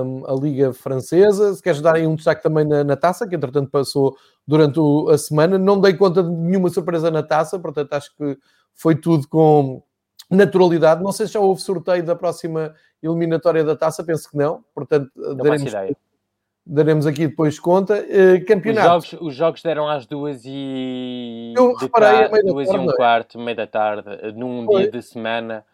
um, 0.04 0.24
a 0.24 0.32
Liga 0.32 0.72
Francesa, 0.72 1.52
se 1.52 1.60
queres 1.60 1.80
dar 1.80 1.96
aí 1.96 2.06
um 2.06 2.14
destaque 2.14 2.40
também 2.40 2.64
na, 2.64 2.84
na 2.84 2.96
taça, 2.96 3.26
que 3.26 3.34
entretanto 3.34 3.68
passou 3.68 4.16
durante 4.46 4.78
o, 4.78 5.08
a 5.08 5.18
semana. 5.18 5.58
Não 5.58 5.80
dei 5.80 5.94
conta 5.94 6.22
de 6.22 6.30
nenhuma 6.30 6.70
surpresa 6.70 7.10
na 7.10 7.22
taça, 7.22 7.58
portanto 7.58 7.92
acho 7.94 8.14
que 8.16 8.38
foi 8.72 8.94
tudo 8.94 9.26
com 9.26 9.82
naturalidade. 10.30 11.02
Não 11.02 11.10
sei 11.10 11.26
se 11.26 11.32
já 11.32 11.40
houve 11.40 11.62
sorteio 11.62 12.04
da 12.04 12.14
próxima 12.14 12.72
eliminatória 13.02 13.64
da 13.64 13.74
taça, 13.74 14.04
penso 14.04 14.30
que 14.30 14.36
não. 14.36 14.64
Portanto, 14.72 15.10
não 15.16 15.34
daremos, 15.34 15.72
daremos 16.64 17.06
aqui 17.06 17.26
depois 17.26 17.58
conta. 17.58 18.04
Uh, 18.04 18.44
campeonato. 18.46 18.98
Os 18.98 19.06
jogos, 19.06 19.26
os 19.28 19.34
jogos 19.34 19.62
deram 19.62 19.88
às 19.88 20.06
duas 20.06 20.42
e. 20.44 21.52
Eu 21.56 21.74
reparei, 21.74 22.28
tarde, 22.28 22.46
duas 22.46 22.68
tarde, 22.68 22.84
e 22.84 22.88
um 22.88 22.92
quarto, 22.92 23.38
meia 23.38 23.56
da 23.56 23.66
tarde, 23.66 24.32
num 24.34 24.64
foi. 24.64 24.82
dia 24.82 24.90
de 24.92 25.02
semana. 25.02 25.64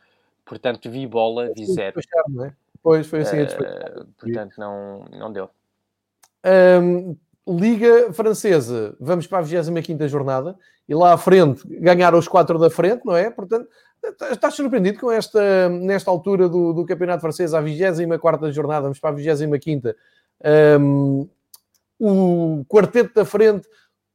Portanto, 0.44 0.90
vi 0.90 1.06
bola, 1.06 1.52
vi 1.54 1.66
zero. 1.66 1.96
Despachar, 1.96 2.24
não 2.28 2.44
é? 2.46 2.52
Pois, 2.82 3.06
foi 3.06 3.20
assim 3.20 3.42
uh, 3.42 4.06
Portanto, 4.18 4.54
não, 4.56 5.04
não 5.12 5.32
deu. 5.32 5.50
Um, 6.82 7.16
Liga 7.46 8.12
Francesa, 8.12 8.94
vamos 9.00 9.26
para 9.26 9.38
a 9.38 9.42
25 9.42 10.06
jornada 10.06 10.56
e 10.86 10.94
lá 10.94 11.14
à 11.14 11.18
frente 11.18 11.62
ganharam 11.66 12.18
os 12.18 12.28
quatro 12.28 12.58
da 12.58 12.70
frente, 12.70 13.04
não 13.04 13.16
é? 13.16 13.30
Portanto, 13.30 13.68
estás 14.30 14.54
surpreendido 14.54 14.98
com 14.98 15.10
esta, 15.10 15.68
nesta 15.68 16.10
altura 16.10 16.48
do, 16.48 16.72
do 16.72 16.84
Campeonato 16.84 17.22
Francês, 17.22 17.54
à 17.54 17.60
24 17.60 18.52
jornada, 18.52 18.82
vamos 18.82 18.98
para 18.98 19.10
a 19.10 19.12
25 19.14 19.94
um, 20.80 21.28
o 21.98 22.64
quarteto 22.68 23.14
da 23.14 23.24
frente 23.24 23.66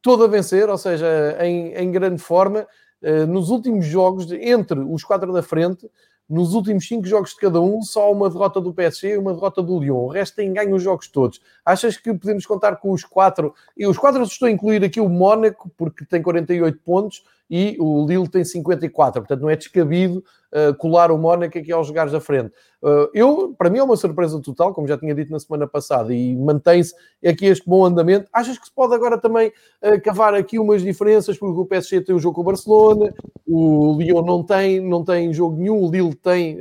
todo 0.02 0.24
a 0.24 0.28
vencer, 0.28 0.70
ou 0.70 0.78
seja, 0.78 1.38
em, 1.42 1.74
em 1.74 1.92
grande 1.92 2.22
forma. 2.22 2.68
Uh, 3.02 3.28
nos 3.28 3.50
últimos 3.50 3.86
jogos, 3.86 4.32
entre 4.32 4.80
os 4.80 5.04
quatro 5.04 5.34
da 5.34 5.44
frente, 5.44 5.90
nos 6.30 6.54
últimos 6.54 6.88
cinco 6.88 7.06
jogos 7.06 7.32
de 7.32 7.38
cada 7.38 7.60
um, 7.60 7.82
só 7.82 8.12
uma 8.12 8.30
derrota 8.30 8.62
do 8.62 8.74
PSG 8.74 9.14
e 9.14 9.18
uma 9.18 9.34
derrota 9.34 9.62
do 9.62 9.80
Lyon. 9.80 10.06
O 10.06 10.08
resto 10.08 10.36
tem 10.36 10.54
ganho 10.54 10.76
os 10.76 10.82
jogos 10.82 11.08
todos. 11.08 11.42
Achas 11.66 11.98
que 11.98 12.14
podemos 12.14 12.46
contar 12.46 12.78
com 12.78 12.92
os 12.92 13.04
quatro? 13.04 13.54
E 13.78 13.86
os 13.86 13.98
quatro 13.98 14.24
estou 14.24 14.48
a 14.48 14.52
incluir 14.52 14.84
aqui 14.84 15.02
o 15.02 15.10
Mónaco, 15.10 15.70
porque 15.78 16.06
tem 16.06 16.22
48 16.22 16.80
pontos, 16.80 17.24
e 17.50 17.76
o 17.80 18.06
Lille 18.06 18.28
tem 18.28 18.44
54. 18.44 19.22
Portanto, 19.22 19.42
não 19.42 19.50
é 19.50 19.56
descabido 19.56 20.24
uh, 20.52 20.74
colar 20.76 21.12
o 21.12 21.18
Mónaco 21.18 21.58
aqui 21.58 21.72
aos 21.72 21.88
jogares 21.88 22.12
da 22.12 22.20
frente. 22.20 22.52
Uh, 22.82 23.10
eu, 23.14 23.54
para 23.58 23.70
mim, 23.70 23.80
é 23.80 23.84
uma 23.84 23.98
surpresa 23.98 24.42
total, 24.42 24.74
como 24.74 24.88
já 24.88 24.98
tinha 24.98 25.14
dito 25.14 25.32
na 25.32 25.40
semana 25.40 25.68
passada, 25.68 26.14
e 26.14 26.36
mantém-se 26.36 26.96
aqui 27.26 27.46
este 27.46 27.68
bom 27.68 27.86
andamento. 27.86 28.28
Achas 28.34 28.58
que 28.58 28.66
se 28.66 28.72
pode 28.74 28.94
agora 28.96 29.18
também 29.18 29.50
uh, 29.50 30.02
cavar 30.04 30.34
aqui 30.34 30.58
umas 30.58 30.82
diferenças, 30.82 31.38
porque 31.38 31.60
o 31.60 31.66
PSG 31.66 32.02
tem 32.02 32.16
o 32.16 32.20
jogo 32.20 32.36
com 32.36 32.42
o 32.42 32.46
Barcelona, 32.46 33.14
o 33.48 33.98
Lyon 33.98 34.24
não 34.24 34.44
tem, 34.44 34.80
não 34.80 35.04
tem 35.04 35.34
jogo 35.34 35.58
nenhum, 35.58 35.84
o 35.84 35.92
Lille 35.92 36.16
tem 36.16 36.58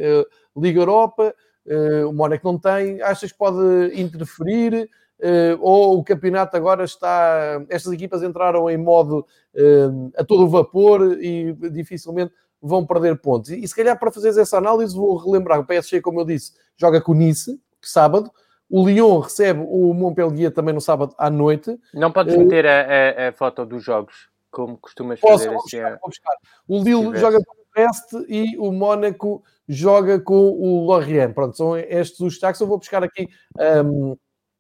Liga 0.57 0.81
Europa, 0.81 1.35
o 2.09 2.13
Mónaco 2.13 2.45
não 2.45 2.59
tem. 2.59 3.01
Achas 3.01 3.33
que 3.33 3.39
pode 3.39 3.99
interferir? 3.99 4.91
Uh, 5.23 5.59
ou 5.61 5.99
o 5.99 6.05
campeonato 6.05 6.57
agora 6.57 6.85
está. 6.85 7.65
Estas 7.69 7.93
equipas 7.93 8.23
entraram 8.23 8.69
em 8.69 8.77
modo 8.77 9.27
uh, 9.55 10.13
a 10.17 10.25
todo 10.25 10.49
vapor 10.49 11.19
e 11.23 11.53
dificilmente 11.71 12.33
vão 12.61 12.87
perder 12.87 13.19
pontos. 13.21 13.51
E, 13.51 13.67
se 13.67 13.75
calhar 13.75 13.99
para 13.99 14.11
fazer 14.11 14.39
essa 14.41 14.59
análise, 14.59 14.95
vou 14.95 15.17
relembrar: 15.17 15.59
o 15.59 15.67
PSG, 15.67 16.01
como 16.01 16.21
eu 16.21 16.25
disse, 16.25 16.53
joga 16.77 17.01
com 17.01 17.13
o 17.13 17.15
Nice, 17.15 17.61
sábado. 17.81 18.31
O 18.69 18.87
Lyon 18.87 19.19
recebe 19.19 19.61
o 19.69 19.93
Montpellier 19.93 20.51
também 20.51 20.75
no 20.75 20.81
sábado 20.81 21.15
à 21.19 21.29
noite. 21.29 21.79
Não 21.93 22.11
podes 22.11 22.35
meter 22.35 22.67
a, 22.67 23.27
a, 23.27 23.29
a 23.29 23.33
foto 23.33 23.67
dos 23.67 23.85
jogos, 23.85 24.31
como 24.51 24.79
costumas 24.79 25.21
Posso, 25.21 25.45
fazer 25.45 25.49
assim. 25.49 25.63
Buscar, 25.63 25.99
buscar. 26.03 26.37
O 26.67 26.79
Lille 26.83 27.19
joga 27.19 27.39
com 27.45 27.53
o 27.53 27.67
Brest 27.75 28.13
e 28.29 28.57
o 28.57 28.73
Mónaco 28.73 29.45
joga 29.69 30.19
com 30.19 30.53
o 30.53 30.87
Lorient. 30.87 31.35
Pronto, 31.35 31.55
são 31.55 31.77
estes 31.77 32.21
os 32.21 32.33
destaques. 32.33 32.63
Eu 32.63 32.67
vou 32.67 32.79
buscar 32.79 33.03
aqui 33.05 33.29
um, 33.85 34.17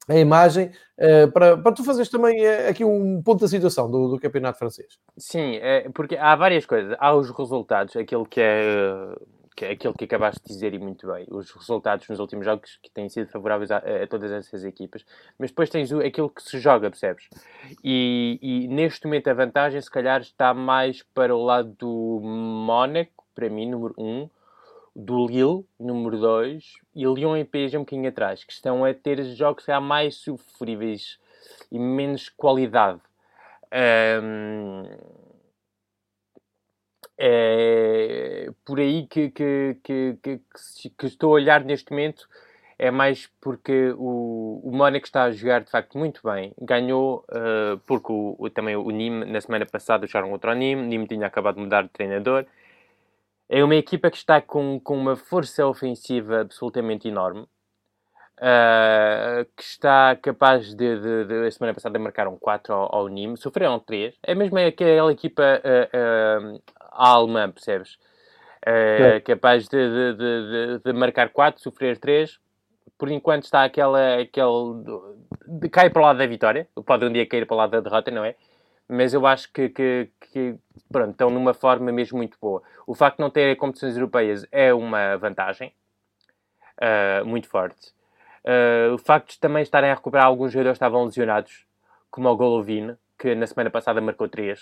a 0.09 0.16
imagem, 0.16 0.70
uh, 0.98 1.30
para, 1.32 1.57
para 1.57 1.72
tu 1.72 1.84
fazeres 1.84 2.09
também 2.09 2.44
uh, 2.44 2.68
aqui 2.68 2.84
um 2.84 3.22
ponto 3.22 3.40
da 3.40 3.48
situação 3.48 3.90
do, 3.90 4.09
do 4.09 4.18
campeonato 4.18 4.59
francês. 4.59 4.98
Sim, 5.16 5.57
é, 5.57 5.88
porque 5.90 6.16
há 6.16 6.34
várias 6.34 6.66
coisas. 6.66 6.96
Há 6.98 7.14
os 7.14 7.30
resultados, 7.30 7.96
aquilo 7.96 8.26
que 8.26 8.40
é, 8.40 9.14
que 9.55 9.64
é 9.64 9.70
aquilo 9.72 9.94
que 9.94 10.05
acabaste 10.05 10.40
de 10.42 10.48
dizer 10.48 10.74
e 10.74 10.78
muito 10.78 11.07
bem, 11.07 11.26
os 11.30 11.50
resultados 11.53 12.09
nos 12.09 12.18
últimos 12.18 12.44
jogos 12.44 12.78
que 12.82 12.90
têm 12.90 13.09
sido 13.09 13.28
favoráveis 13.28 13.70
a, 13.70 13.78
a 13.78 14.07
todas 14.07 14.32
essas 14.32 14.64
equipas, 14.64 15.05
mas 15.38 15.50
depois 15.50 15.70
tens 15.70 15.92
o, 15.92 16.00
aquilo 16.00 16.30
que 16.30 16.42
se 16.42 16.59
joga, 16.59 16.90
percebes? 16.90 17.28
E, 17.84 18.38
e, 18.42 18.68
neste 18.68 19.07
momento 19.07 19.28
a 19.28 19.34
vantagem, 19.34 19.80
se 19.80 19.90
calhar, 19.90 20.20
está 20.20 20.53
mais 20.55 21.03
para 21.14 21.34
o 21.34 21.44
lado 21.44 21.74
do 21.78 22.20
Mónaco, 22.22 23.24
para 23.34 23.48
mim, 23.48 23.68
número 23.70 23.94
1, 23.96 24.05
um, 24.05 24.30
do 24.95 25.26
Lille, 25.26 25.64
número 25.78 26.18
2, 26.18 26.74
e 26.95 27.05
Lyon 27.05 27.36
e 27.36 27.45
PSG 27.45 27.78
um 27.78 27.80
bocadinho 27.80 28.09
atrás, 28.09 28.45
que 28.45 28.53
estão 28.53 28.84
a 28.84 28.93
ter 28.93 29.22
jogos 29.34 29.64
mais 29.80 30.16
sofríveis 30.16 31.18
e 31.70 31.78
menos 31.78 32.28
qualidade. 32.28 33.01
Um, 34.22 34.84
é 37.18 38.49
por 38.64 38.80
aí 38.80 39.07
que, 39.07 39.30
que, 39.30 39.76
que, 39.82 40.18
que, 40.22 40.40
que 40.90 41.07
estou 41.07 41.30
a 41.30 41.34
olhar 41.34 41.64
neste 41.64 41.90
momento 41.90 42.28
é 42.78 42.90
mais 42.90 43.30
porque 43.40 43.95
o, 43.97 44.61
o 44.64 44.72
Mónaco 44.72 45.07
está 45.07 45.22
a 45.24 45.30
jogar 45.30 45.61
de 45.62 45.70
facto 45.70 45.97
muito 45.97 46.20
bem. 46.24 46.53
Ganhou 46.61 47.24
uh, 47.30 47.78
porque 47.86 48.11
o, 48.11 48.34
o, 48.36 48.51
também 48.51 48.74
o 48.74 48.90
Nîmes 48.90 49.28
na 49.28 49.40
semana 49.40 49.64
passada 49.64 50.05
jogaram 50.05 50.32
outro 50.32 50.53
Nîmes. 50.53 50.84
O 50.84 50.88
Nîmes 50.88 51.09
tinha 51.09 51.26
acabado 51.26 51.57
de 51.57 51.61
mudar 51.62 51.82
de 51.82 51.90
treinador 51.90 52.45
é 53.53 53.62
uma 53.62 53.76
equipa 53.76 54.11
que 54.11 54.16
está 54.16 54.40
com, 54.40 54.80
com 54.80 54.96
uma 54.96 55.14
força 55.14 55.66
ofensiva 55.66 56.40
absolutamente 56.40 57.07
enorme. 57.07 57.46
Uh, 58.38 59.44
que 59.55 59.62
está 59.62 60.16
capaz 60.16 60.74
de, 60.74 61.00
de, 61.00 61.24
de, 61.26 61.46
a 61.46 61.50
semana 61.50 61.74
passada 61.74 61.98
marcaram 61.98 62.36
4 62.38 62.72
ao, 62.72 62.94
ao 62.94 63.09
Nîmes, 63.09 63.40
sofreram 63.40 63.78
3. 63.78 64.14
É 64.22 64.34
mesmo 64.34 64.59
aquela 64.59 65.12
equipa 65.12 65.42
uh, 65.42 66.57
uh, 66.57 66.62
alemã, 66.92 67.50
percebes? 67.50 67.98
É. 68.64 69.20
Capaz 69.20 69.68
de, 69.68 70.14
de, 70.14 70.78
de, 70.82 70.92
marcar 70.94 71.28
4, 71.28 71.62
sofrer 71.62 71.98
3. 71.98 72.40
Por 72.96 73.11
enquanto 73.11 73.44
está 73.44 73.64
aquela, 73.64 74.18
aquele. 74.18 74.82
De, 75.46 75.68
cai 75.68 75.90
para 75.90 76.00
o 76.00 76.05
lado 76.07 76.16
da 76.16 76.26
vitória. 76.26 76.66
Pode 76.86 77.05
um 77.05 77.12
dia 77.12 77.26
cair 77.26 77.46
para 77.46 77.55
o 77.55 77.59
lado 77.59 77.72
da 77.72 77.80
derrota, 77.80 78.11
não 78.11 78.24
é? 78.24 78.34
Mas 78.89 79.14
eu 79.14 79.26
acho 79.26 79.53
que, 79.53 79.68
que, 79.68 80.11
que, 80.33 80.55
pronto, 80.91 81.12
estão 81.12 81.30
numa 81.30 81.55
forma 81.55 81.91
mesmo 81.91 82.18
muito 82.18 82.37
boa. 82.41 82.62
O 82.87 82.95
facto 82.95 83.16
de 83.16 83.22
não 83.22 83.30
terem 83.30 83.57
competições 83.57 83.97
europeias 83.97 84.47
é 84.51 84.72
uma 84.74 85.16
vantagem 85.16 85.72
uh, 86.78 87.24
muito 87.24 87.49
forte. 87.49 87.93
Uh, 88.45 88.95
o 88.95 88.99
facto 88.99 89.30
de 89.30 89.41
também 89.41 89.62
estarem 89.62 89.91
a 89.91 89.95
recuperar 89.95 90.26
alguns 90.26 90.53
jogadores 90.53 90.78
que 90.78 90.85
estavam 90.85 91.05
lesionados, 91.05 91.64
como 92.11 92.28
o 92.28 92.37
Golovin, 92.37 92.97
que 93.18 93.35
na 93.35 93.47
semana 93.47 93.70
passada 93.70 94.01
marcou 94.01 94.28
3. 94.28 94.61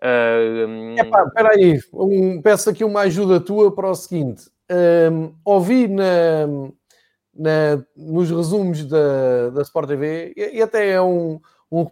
Uh, 0.00 0.98
Epá, 0.98 1.24
espera 1.24 1.50
aí, 1.50 1.78
um, 1.92 2.40
peço 2.40 2.70
aqui 2.70 2.84
uma 2.84 3.00
ajuda 3.02 3.40
tua 3.40 3.74
para 3.74 3.90
o 3.90 3.94
seguinte. 3.94 4.50
Um, 4.70 5.34
ouvi 5.44 5.86
na, 5.88 6.46
na, 7.34 7.84
nos 7.96 8.30
resumos 8.30 8.84
da, 8.86 9.50
da 9.50 9.62
Sport 9.62 9.88
TV, 9.88 10.32
e, 10.36 10.58
e 10.58 10.62
até 10.62 10.90
é 10.90 11.02
um, 11.02 11.40
um, 11.72 11.88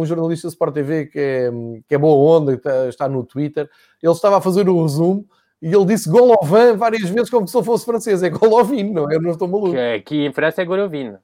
um 0.00 0.04
jornalista 0.04 0.46
da 0.46 0.52
Sport 0.52 0.74
TV 0.74 1.06
que 1.06 1.18
é, 1.18 1.50
que 1.88 1.94
é 1.94 1.98
boa 1.98 2.38
onda, 2.38 2.52
que 2.52 2.58
está, 2.58 2.88
está 2.88 3.08
no 3.08 3.24
Twitter, 3.24 3.68
ele 4.02 4.12
estava 4.12 4.36
a 4.36 4.40
fazer 4.40 4.68
o 4.68 4.82
resumo 4.82 5.26
e 5.62 5.74
ele 5.74 5.86
disse 5.86 6.10
Golovin 6.10 6.76
várias 6.76 7.08
vezes 7.08 7.30
como 7.30 7.48
se 7.48 7.56
ele 7.56 7.64
fosse 7.64 7.86
francês. 7.86 8.22
É 8.22 8.28
Golovin, 8.28 8.92
não 8.92 9.10
é? 9.10 9.16
Eu 9.16 9.22
não 9.22 9.30
estou 9.30 9.48
maluco. 9.48 9.74
Aqui 9.96 10.26
em 10.26 10.32
França 10.32 10.60
é 10.60 10.64
Golovin. 10.66 11.14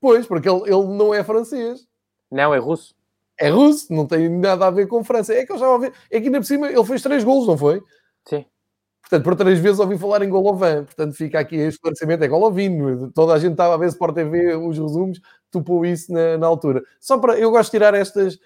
Pois, 0.00 0.24
porque 0.24 0.48
ele, 0.48 0.62
ele 0.62 0.86
não 0.86 1.12
é 1.12 1.24
francês. 1.24 1.84
Não, 2.30 2.54
é 2.54 2.58
russo. 2.58 2.94
É 3.36 3.48
russo, 3.48 3.92
não 3.92 4.06
tem 4.06 4.28
nada 4.28 4.66
a 4.66 4.70
ver 4.70 4.86
com 4.86 5.02
França. 5.02 5.34
É 5.34 5.44
que 5.44 5.52
eu 5.52 5.58
já 5.58 5.68
ouvi. 5.68 5.90
É 6.10 6.20
que 6.20 6.26
ainda 6.26 6.38
por 6.38 6.46
cima 6.46 6.70
ele 6.70 6.84
fez 6.84 7.02
três 7.02 7.24
golos, 7.24 7.48
não 7.48 7.58
foi? 7.58 7.82
Sim. 8.24 8.44
Portanto, 9.00 9.24
por 9.24 9.34
três 9.34 9.58
vezes 9.58 9.80
ouvi 9.80 9.98
falar 9.98 10.22
em 10.22 10.28
Golovin. 10.28 10.84
Portanto, 10.84 11.14
fica 11.14 11.40
aqui 11.40 11.56
esclarecimento. 11.56 12.22
É 12.22 12.28
Golovin. 12.28 13.10
Toda 13.10 13.32
a 13.32 13.38
gente 13.40 13.52
estava 13.52 13.74
a 13.74 13.78
ver 13.78 13.88
Sport 13.88 14.14
TV, 14.14 14.54
os 14.54 14.78
resumos, 14.78 15.20
topou 15.50 15.84
isso 15.84 16.12
na, 16.12 16.38
na 16.38 16.46
altura. 16.46 16.82
Só 17.00 17.18
para... 17.18 17.38
Eu 17.38 17.50
gosto 17.50 17.70
de 17.70 17.78
tirar 17.78 17.94
estas... 17.94 18.38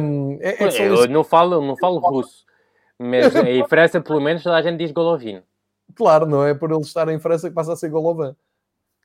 Um, 0.00 0.38
é, 0.40 0.64
é 0.64 0.88
eu 0.88 1.08
não 1.08 1.22
falo, 1.22 1.60
não 1.64 1.76
falo 1.76 1.98
russo. 1.98 2.44
Mas 2.98 3.34
em 3.46 3.66
França, 3.66 4.00
pelo 4.00 4.20
menos, 4.20 4.42
toda 4.42 4.56
a 4.56 4.62
gente 4.62 4.78
diz 4.78 4.92
Golovin. 4.92 5.42
Claro, 5.94 6.26
não 6.26 6.44
é 6.44 6.54
por 6.54 6.70
ele 6.70 6.80
estar 6.80 7.08
em 7.08 7.18
França 7.18 7.48
que 7.48 7.54
passa 7.54 7.72
a 7.72 7.76
ser 7.76 7.90
Golovin. 7.90 8.34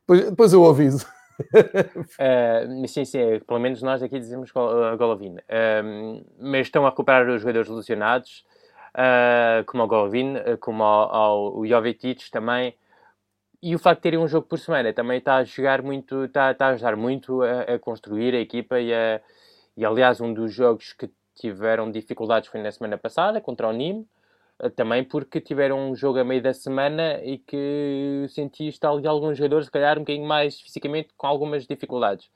Depois, 0.02 0.30
depois 0.30 0.54
eu 0.54 0.66
aviso. 0.66 1.06
uh, 1.40 2.88
sim, 2.88 3.06
sim, 3.06 3.20
é, 3.20 3.40
pelo 3.40 3.60
menos 3.60 3.82
nós 3.82 4.02
aqui 4.02 4.20
dizemos 4.20 4.52
eh, 4.52 4.96
Golovin. 4.96 5.36
Uh, 5.36 6.26
mas 6.40 6.68
estão 6.68 6.86
a 6.86 6.90
recuperar 6.90 7.28
os 7.28 7.42
jogadores 7.42 7.70
lesionados, 7.70 8.46
uh, 8.96 9.66
como 9.66 9.84
o 9.84 9.88
Golovin, 9.88 10.36
como 10.60 10.84
ao, 10.84 11.16
ao, 11.16 11.58
o 11.58 11.68
Jovetic 11.68 12.30
também. 12.32 12.74
E 13.62 13.76
o 13.76 13.80
facto 13.80 14.00
de 14.00 14.04
terem 14.04 14.20
um 14.20 14.28
jogo 14.28 14.48
por 14.48 14.60
semana 14.60 14.94
também 14.94 15.18
está 15.18 15.38
a 15.38 15.82
muito, 15.82 16.26
está, 16.26 16.52
está 16.52 16.68
a 16.68 16.70
ajudar 16.70 16.96
muito 16.96 17.42
a, 17.42 17.62
a 17.62 17.80
construir 17.80 18.36
a 18.36 18.40
equipa 18.40 18.80
e, 18.80 18.94
a, 18.94 19.20
e 19.76 19.84
aliás 19.84 20.22
um 20.22 20.32
dos 20.32 20.54
jogos 20.54 20.94
que 20.94 21.10
tiveram 21.36 21.90
dificuldades 21.92 22.50
foi 22.50 22.62
na 22.62 22.72
semana 22.72 22.98
passada 22.98 23.42
contra 23.42 23.68
o 23.68 23.72
Nîmes, 23.72 24.06
eh, 24.60 24.70
também 24.70 25.04
porque 25.04 25.40
tiveram 25.42 25.90
um 25.92 25.96
jogo 25.96 26.20
a 26.20 26.24
meio 26.24 26.42
da 26.42 26.54
semana 26.54 27.20
e 27.24 27.38
que 27.38 28.26
sentiste 28.30 28.86
ali 28.86 29.08
alguns 29.08 29.38
jogadores, 29.38 29.66
se 29.66 29.72
calhar, 29.72 29.98
um 29.98 30.02
bocadinho 30.02 30.28
mais 30.28 30.60
fisicamente 30.62 31.10
com 31.16 31.28
algumas 31.28 31.66
dificuldades. 31.66 32.30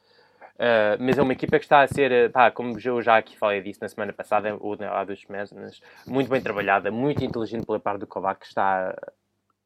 Uh, 0.56 0.94
mas 1.00 1.18
é 1.18 1.22
uma 1.24 1.34
equipa 1.34 1.58
que 1.58 1.66
está 1.66 1.82
a 1.82 1.88
ser, 1.88 2.12
eh, 2.12 2.30
pá, 2.30 2.52
como 2.52 2.78
eu 2.80 3.02
já 3.02 3.18
aqui 3.18 3.36
falei 3.36 3.62
disso 3.62 3.80
na 3.82 3.90
semana 3.90 4.14
passada, 4.14 4.56
ou 4.60 4.78
há 4.80 5.04
duas 5.04 5.20
semanas, 5.20 5.82
muito 6.06 6.30
bem 6.30 6.40
trabalhada, 6.42 6.92
muito 6.92 7.24
inteligente 7.24 7.66
pela 7.66 7.80
parte 7.80 8.02
do 8.02 8.08
Kovac, 8.08 8.42
que 8.42 8.46
está 8.46 8.96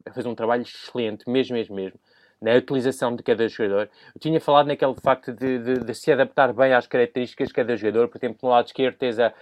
a 0.06 0.14
fazer 0.14 0.28
um 0.28 0.36
trabalho 0.36 0.62
excelente, 0.62 1.30
mesmo, 1.30 1.56
mesmo, 1.56 1.76
mesmo 1.76 2.00
na 2.42 2.54
utilização 2.54 3.16
de 3.16 3.24
cada 3.24 3.48
jogador. 3.48 3.90
Eu 4.14 4.20
tinha 4.20 4.40
falado 4.40 4.68
naquele 4.68 4.94
facto 4.96 5.32
de, 5.34 5.60
de, 5.60 5.80
de, 5.80 5.96
se 5.96 6.12
adaptar 6.12 6.54
bem 6.54 6.74
às 6.74 6.86
características 6.86 7.48
de 7.48 7.54
cada 7.54 7.76
jogador. 7.76 8.08
Por 8.08 8.18
exemplo, 8.18 8.38
no 8.44 8.50
lado 8.50 8.68
esquerdo 8.68 8.96
tens 8.98 9.18
a, 9.20 9.34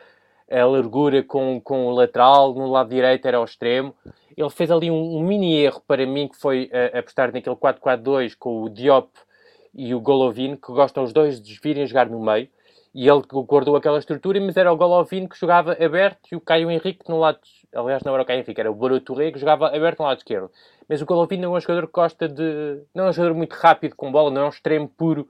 a 0.50 0.66
largura 0.66 1.24
com, 1.24 1.60
com 1.60 1.88
o 1.88 1.92
lateral, 1.92 2.54
no 2.54 2.68
lado 2.68 2.90
direito 2.90 3.28
era 3.28 3.38
ao 3.38 3.44
extremo. 3.44 3.94
Ele 4.36 4.50
fez 4.50 4.72
ali 4.72 4.90
um, 4.90 5.18
um 5.18 5.24
mini 5.24 5.56
erro 5.62 5.82
para 5.88 6.06
mim, 6.06 6.28
que 6.28 6.38
foi 6.38 6.70
uh, 6.72 6.98
apostar 6.98 7.32
naquele 7.32 7.56
4-4-2 7.56 8.36
com 8.38 8.64
o 8.64 8.70
Diop 8.70 9.10
e 9.74 9.94
o 9.94 10.00
Golovin, 10.00 10.56
que 10.56 10.72
gostam 10.72 11.04
os 11.04 11.12
dois 11.12 11.42
de 11.42 11.60
virem 11.62 11.86
jogar 11.86 12.10
no 12.10 12.24
meio. 12.24 12.48
E 12.94 13.08
ele 13.08 13.22
guardou 13.48 13.76
aquela 13.76 13.98
estrutura, 13.98 14.40
mas 14.40 14.56
era 14.56 14.72
o 14.72 14.78
Golovin 14.78 15.28
que 15.28 15.40
jogava 15.40 15.74
aberto 15.74 16.28
e 16.32 16.36
o 16.36 16.42
Caio 16.42 16.70
Henrique 16.70 17.10
no 17.10 17.20
lado... 17.20 17.40
Aliás, 17.74 18.04
não 18.04 18.14
era 18.14 18.22
o 18.22 18.26
Caio 18.26 18.42
Henrique, 18.42 18.62
era 18.62 18.72
o 18.72 19.00
Touré 19.00 19.32
que 19.32 19.40
jogava 19.40 19.76
aberto 19.76 20.00
no 20.00 20.06
lado 20.06 20.20
esquerdo. 20.20 20.52
Mas 20.88 21.02
o 21.02 21.06
Golovin 21.06 21.38
não 21.38 21.56
é 21.56 21.58
um 21.58 21.62
jogador 21.62 21.88
que 21.88 21.94
gosta 21.94 22.28
de. 22.28 22.84
Não 22.94 23.06
é 23.06 23.10
um 23.10 23.14
jogador 23.14 23.36
muito 23.36 23.54
rápido 23.54 23.96
com 23.96 24.12
bola, 24.12 24.30
não 24.30 24.42
é 24.42 24.46
um 24.46 24.50
extremo 24.50 24.88
puro, 24.88 25.28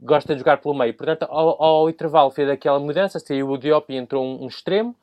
gosta 0.00 0.34
de 0.34 0.40
jogar 0.40 0.58
pelo 0.58 0.74
meio. 0.74 0.94
Portanto, 0.94 1.24
ao, 1.28 1.62
ao 1.62 1.90
intervalo 1.90 2.30
fez 2.30 2.48
aquela 2.48 2.78
mudança, 2.78 3.18
saiu 3.18 3.50
o 3.50 3.58
Diop 3.58 3.92
e 3.92 3.96
entrou 3.96 4.24
um, 4.24 4.44
um, 4.44 4.46
extremo, 4.46 4.94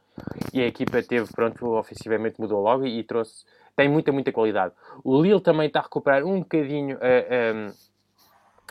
e 0.53 0.61
a 0.61 0.67
equipa 0.67 1.01
teve, 1.03 1.31
pronto, 1.33 1.73
ofensivamente 1.73 2.39
mudou 2.39 2.61
logo 2.61 2.85
e, 2.85 2.99
e, 2.99 3.03
trouxe. 3.03 3.45
Tem 3.75 3.87
muita, 3.87 4.11
muita 4.11 4.31
qualidade. 4.31 4.73
O 5.03 5.21
Lille 5.21 5.39
também 5.39 5.67
está 5.67 5.79
a 5.79 5.83
recuperar 5.83 6.25
um 6.25 6.39
bocadinho 6.39 6.97
a, 6.97 7.69
a, 7.69 7.71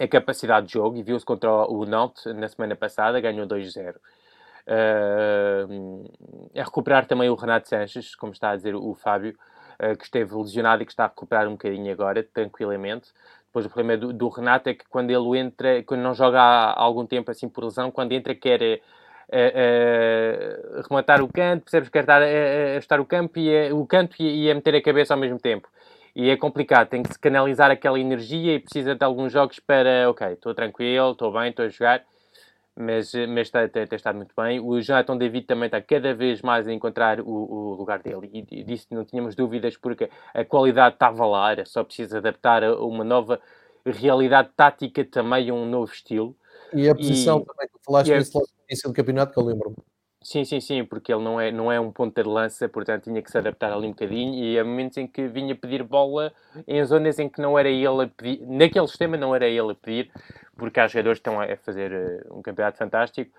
a 0.01 0.09
capacidade 0.09 0.67
de 0.67 0.75
jogo 0.75 0.97
e 0.97 1.03
viu-se 1.03 1.25
contra 1.25 1.51
o 1.51 1.85
Nantes 1.85 2.25
na 2.35 2.49
semana 2.49 2.77
passada, 2.77 3.21
ganhou 3.21 3.47
2-0. 3.47 3.97
Uh, 4.69 6.05
a 6.55 6.63
recuperar 6.63 7.07
também 7.07 7.31
o 7.31 7.35
Renato 7.35 7.69
Sanches, 7.69 8.15
como 8.15 8.33
está 8.33 8.51
a 8.51 8.57
dizer 8.57 8.75
o 8.75 8.95
Fábio, 8.95 9.35
uh, 9.83 9.97
que 9.97 10.05
esteve 10.05 10.35
lesionado 10.35 10.83
e 10.83 10.87
que 10.87 10.93
está 10.93 11.05
a 11.05 11.09
recuperar 11.09 11.49
um 11.49 11.53
bocadinho 11.53 11.91
agora, 11.91 12.23
tranquilamente. 12.23 13.11
Depois 13.47 13.65
o 13.65 13.71
problema 13.71 13.97
do, 13.97 14.13
do, 14.13 14.29
Renato 14.29 14.69
é 14.69 14.75
que 14.75 14.85
quando 14.89 15.11
ele 15.11 15.39
entra, 15.39 15.83
quando 15.85 16.03
não 16.03 16.13
joga 16.13 16.41
há 16.41 16.79
algum 16.79 17.07
tempo 17.07 17.31
assim 17.31 17.49
por 17.49 17.65
lesão, 17.65 17.91
quando 17.91 18.13
entra 18.13 18.35
quer 18.35 18.61
uh, 18.63 20.83
rematar 20.89 21.23
o 21.23 21.33
canto, 21.33 21.63
percebes? 21.63 21.89
Quer 21.89 22.01
estar 22.01 22.21
a, 22.21 22.77
estar 22.77 23.01
o 23.01 23.07
campo 23.07 23.39
e 23.39 23.73
o 23.73 23.87
canto 23.87 24.17
e, 24.21 24.45
e 24.45 24.51
a 24.51 24.55
meter 24.55 24.75
a 24.75 24.83
cabeça 24.83 25.15
ao 25.15 25.21
mesmo 25.21 25.39
tempo. 25.39 25.67
E 26.19 26.31
é 26.31 26.37
complicado, 26.37 26.89
tem 26.89 27.03
que 27.03 27.13
se 27.13 27.19
canalizar 27.19 27.71
aquela 27.71 27.99
energia 27.99 28.57
e 28.57 28.59
precisa 28.59 28.95
de 28.95 29.05
alguns 29.05 29.33
jogos 29.33 29.61
para, 29.61 30.11
ok, 30.11 30.33
estou 30.33 30.53
tranquilo, 30.55 31.13
estou 31.13 31.33
bem, 31.33 31.51
estou 31.51 31.65
a 31.65 31.69
jogar 31.69 32.05
mas, 32.79 33.13
mas 33.29 33.51
tem, 33.51 33.69
tem, 33.69 33.87
tem, 33.87 33.97
estado 33.97 34.15
muito 34.15 34.33
bem. 34.37 34.61
O 34.61 34.81
Jonathan 34.81 35.17
David 35.17 35.47
também 35.47 35.67
está 35.67 35.83
cada 35.83 36.15
vez 36.15 36.41
mais 36.43 36.69
a 36.69 36.73
encontrar 36.73 37.21
o, 37.21 37.27
o 37.27 37.75
lugar 37.75 38.01
dele 38.01 38.31
e, 38.33 38.61
e 38.61 38.63
disso 38.63 38.87
não 38.93 39.05
tínhamos 39.05 39.35
dúvidas 39.35 39.77
porque 39.77 40.09
a 40.33 40.45
qualidade 40.45 40.95
estava 40.95 41.27
lá, 41.27 41.51
era 41.51 41.67
só 41.67 41.83
preciso 41.83 42.17
adaptar 42.17 42.63
a 42.63 42.77
uma 42.77 43.03
nova 43.03 43.41
realidade 43.85 44.51
tática 44.57 45.05
também 45.05 45.51
a 45.51 45.55
um 45.55 45.67
novo 45.67 45.93
estilo. 45.93 46.37
E 46.73 46.89
a 46.89 46.95
posição 46.95 47.41
e, 47.41 47.47
também, 47.47 47.67
que 47.67 47.85
falaste 47.85 48.11
nisso 48.13 48.39
no 48.39 48.47
início 48.69 48.89
do 48.89 48.95
campeonato, 48.95 49.33
que 49.33 49.41
eu 49.41 49.45
lembro-me. 49.45 49.77
Sim, 50.21 50.45
sim, 50.45 50.61
sim, 50.61 50.85
porque 50.85 51.13
ele 51.13 51.23
não 51.23 51.41
é, 51.41 51.53
não 51.53 51.71
é 51.71 51.79
um 51.79 51.93
ponta 51.93 52.23
de 52.25 52.29
lança, 52.29 52.69
portanto 52.69 53.05
tinha 53.05 53.23
que 53.23 53.31
se 53.31 53.39
adaptar 53.39 53.73
ali 53.73 53.87
um 53.87 53.91
bocadinho 53.91 54.35
e 54.35 54.59
há 54.59 54.65
momentos 54.65 54.99
em 54.99 55.07
que 55.07 55.29
vinha 55.29 55.55
pedir 55.55 55.83
bola 55.85 56.33
em 56.67 56.85
zonas 56.85 57.21
em 57.21 57.29
que 57.29 57.41
não 57.41 57.57
era 57.57 57.69
ele 57.69 58.03
a 58.03 58.09
pedir, 58.09 58.45
naquele 58.45 58.89
sistema 58.89 59.17
não 59.17 59.35
era 59.35 59.47
ele 59.47 59.71
a 59.71 59.75
pedir, 59.77 60.11
porque 60.57 60.81
há 60.81 60.89
jogadores 60.89 61.21
que 61.21 61.29
estão 61.29 61.41
a 61.41 61.57
fazer 61.59 61.93
uh, 61.93 62.37
um 62.37 62.43
campeonato 62.43 62.77
fantástico 62.77 63.31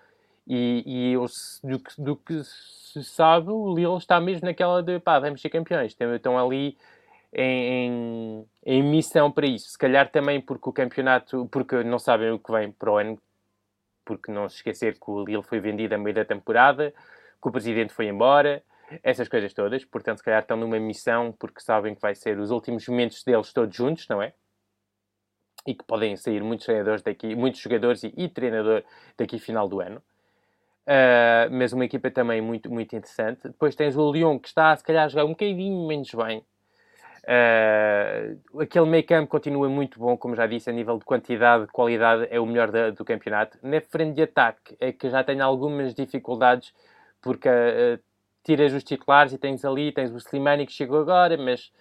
e, 0.48 0.84
e 0.86 1.14
eu, 1.14 1.26
do, 1.64 1.80
que, 1.80 2.02
do 2.02 2.16
que 2.16 2.44
se 2.46 3.04
sabe, 3.04 3.52
o 3.52 3.76
Lille 3.76 3.98
está 3.98 4.20
mesmo 4.22 4.46
naquela 4.48 4.82
de 4.82 5.00
pá, 5.00 5.20
vamos 5.20 5.42
ser 5.42 5.50
campeões, 5.50 5.96
estão 6.00 6.40
ali 6.40 6.78
em, 7.34 7.88
em, 7.88 8.46
em 8.66 8.84
missão 8.84 9.32
para 9.32 9.46
isso. 9.48 9.70
Se 9.70 9.78
calhar 9.78 10.10
também 10.10 10.42
porque 10.42 10.70
o 10.70 10.74
campeonato, 10.74 11.48
porque 11.52 11.84
não 11.84 12.00
sabem 12.00 12.32
o 12.32 12.40
que 12.40 12.52
vem 12.52 12.72
para 12.72 12.92
o 12.92 12.98
ano, 12.98 13.20
porque 14.10 14.32
não 14.32 14.50
se 14.50 14.56
esquecer 14.56 14.96
que 14.96 15.12
o 15.12 15.24
Lille 15.24 15.44
foi 15.44 15.60
vendido 15.60 15.94
a 15.94 15.98
meio 16.00 16.16
da 16.16 16.26
temporada, 16.26 16.92
que 17.40 17.48
o 17.48 17.52
presidente 17.52 17.94
foi 17.94 18.08
embora, 18.08 18.64
essas 19.04 19.28
coisas 19.28 19.54
todas. 19.54 19.86
Portanto, 19.86 20.18
se 20.18 20.24
calhar 20.24 20.42
estão 20.42 20.58
numa 20.58 20.80
missão 20.80 21.32
porque 21.32 21.62
sabem 21.62 21.94
que 21.94 22.02
vai 22.02 22.16
ser 22.16 22.40
os 22.40 22.50
últimos 22.50 22.88
momentos 22.88 23.24
deles 23.24 23.54
todos 23.54 23.76
juntos, 23.76 24.08
não 24.08 24.20
é? 24.20 24.34
E 25.64 25.76
que 25.76 25.84
podem 25.84 26.18
sair 26.18 26.42
muitos 26.42 26.66
treinadores 26.66 27.04
daqui, 27.04 27.36
muitos 27.36 27.62
jogadores 27.62 28.04
e, 28.04 28.12
e 28.18 28.28
treinador 28.28 28.84
daqui 29.16 29.38
final 29.38 29.70
do 29.70 29.80
ano. 29.80 30.02
Uh, 30.88 31.46
mas 31.52 31.72
uma 31.72 31.86
equipa 31.86 32.10
também 32.10 32.42
muito, 32.42 32.72
muito 32.72 32.96
interessante. 32.96 33.44
Depois 33.44 33.76
tens 33.76 33.96
o 33.96 34.12
Lyon 34.12 34.40
que 34.40 34.48
está, 34.48 34.76
se 34.76 34.84
calhar, 34.84 35.06
a 35.06 35.08
jogar 35.08 35.26
um 35.26 35.36
bocadinho 35.36 35.86
menos 35.86 36.12
bem, 36.16 36.44
Uh, 37.24 38.62
aquele 38.62 38.86
meio 38.86 39.06
campo 39.06 39.28
continua 39.28 39.68
muito 39.70 40.00
bom, 40.00 40.18
como 40.18 40.36
já 40.36 40.48
disse, 40.48 40.70
a 40.70 40.74
nível 40.74 40.98
de 40.98 41.06
quantidade, 41.06 41.66
de 41.66 41.72
qualidade, 41.72 42.28
é 42.30 42.40
o 42.40 42.46
melhor 42.46 42.72
da, 42.72 42.90
do 42.92 43.04
campeonato. 43.04 43.58
Na 43.62 43.82
frente 43.82 44.16
de 44.16 44.24
ataque 44.24 44.76
é 44.80 44.92
que 44.92 45.10
já 45.10 45.24
tem 45.24 45.40
algumas 45.42 45.94
dificuldades, 45.94 46.74
porque 47.22 47.50
uh, 47.50 48.00
tiras 48.44 48.74
os 48.74 48.84
titulares 48.84 49.34
e 49.34 49.38
tens 49.38 49.66
ali, 49.66 49.92
tens 49.92 50.12
o 50.12 50.18
Slimani 50.18 50.66
que 50.66 50.72
chegou 50.72 51.02
agora, 51.02 51.38
mas 51.38 51.72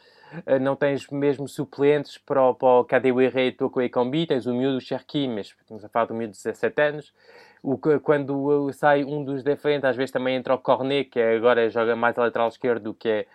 uh, 0.46 0.58
não 0.60 0.74
tens 0.74 1.08
mesmo 1.08 1.46
suplentes 1.48 2.18
para 2.18 2.42
o, 2.42 2.54
para 2.54 2.80
o 2.80 2.84
Kadewere 2.84 3.48
e 3.48 3.52
Toko 3.52 3.80
Ekambi, 3.80 4.26
tens 4.26 4.46
o 4.46 4.54
miúdo 4.54 4.80
Cherki, 4.80 5.28
mas 5.28 5.54
estamos 5.60 5.84
a 5.84 5.88
falar 5.88 6.06
do 6.06 6.14
miúdo 6.14 6.32
de 6.32 6.38
17 6.42 6.82
anos. 6.82 7.14
O, 7.62 7.76
quando 8.00 8.72
sai 8.72 9.04
um 9.04 9.24
dos 9.24 9.42
da 9.42 9.56
frente, 9.56 9.86
às 9.86 9.96
vezes 9.96 10.12
também 10.12 10.36
entra 10.36 10.54
o 10.54 10.58
Cornet, 10.58 11.10
que 11.10 11.20
agora 11.20 11.68
joga 11.68 11.96
mais 11.96 12.16
a 12.16 12.22
lateral 12.22 12.48
esquerdo 12.48 12.84
do 12.84 12.94
que 12.94 13.08
é 13.08 13.26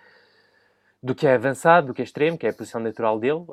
do 1.04 1.14
que 1.14 1.28
é 1.28 1.34
avançado, 1.34 1.88
do 1.88 1.94
que 1.94 2.02
é 2.02 2.06
extremo, 2.06 2.38
que 2.38 2.48
é 2.48 2.50
a 2.50 2.54
posição 2.54 2.80
natural 2.80 3.20
dele, 3.20 3.44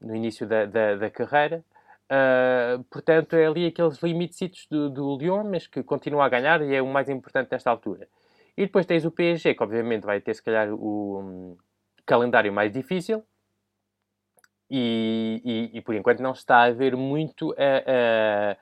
no 0.00 0.14
início 0.14 0.44
da, 0.44 0.66
da, 0.66 0.96
da 0.96 1.08
carreira. 1.08 1.64
Uh, 2.04 2.82
portanto, 2.84 3.34
é 3.34 3.46
ali 3.46 3.66
aqueles 3.66 4.02
limites 4.02 4.66
do, 4.68 4.90
do 4.90 5.16
Lyon, 5.16 5.44
mas 5.44 5.68
que 5.68 5.82
continua 5.84 6.26
a 6.26 6.28
ganhar 6.28 6.60
e 6.62 6.74
é 6.74 6.82
o 6.82 6.86
mais 6.86 7.08
importante 7.08 7.52
nesta 7.52 7.70
altura. 7.70 8.08
E 8.56 8.66
depois 8.66 8.86
tens 8.86 9.04
o 9.04 9.10
PSG, 9.10 9.54
que 9.54 9.62
obviamente 9.62 10.04
vai 10.04 10.20
ter, 10.20 10.34
se 10.34 10.42
calhar, 10.42 10.72
o 10.74 11.20
um, 11.20 11.56
calendário 12.04 12.52
mais 12.52 12.72
difícil. 12.72 13.24
E, 14.68 15.40
e, 15.44 15.78
e, 15.78 15.80
por 15.80 15.94
enquanto 15.94 16.20
não 16.20 16.32
está 16.32 16.56
a 16.56 16.64
haver 16.64 16.96
muito 16.96 17.52
a 17.52 18.56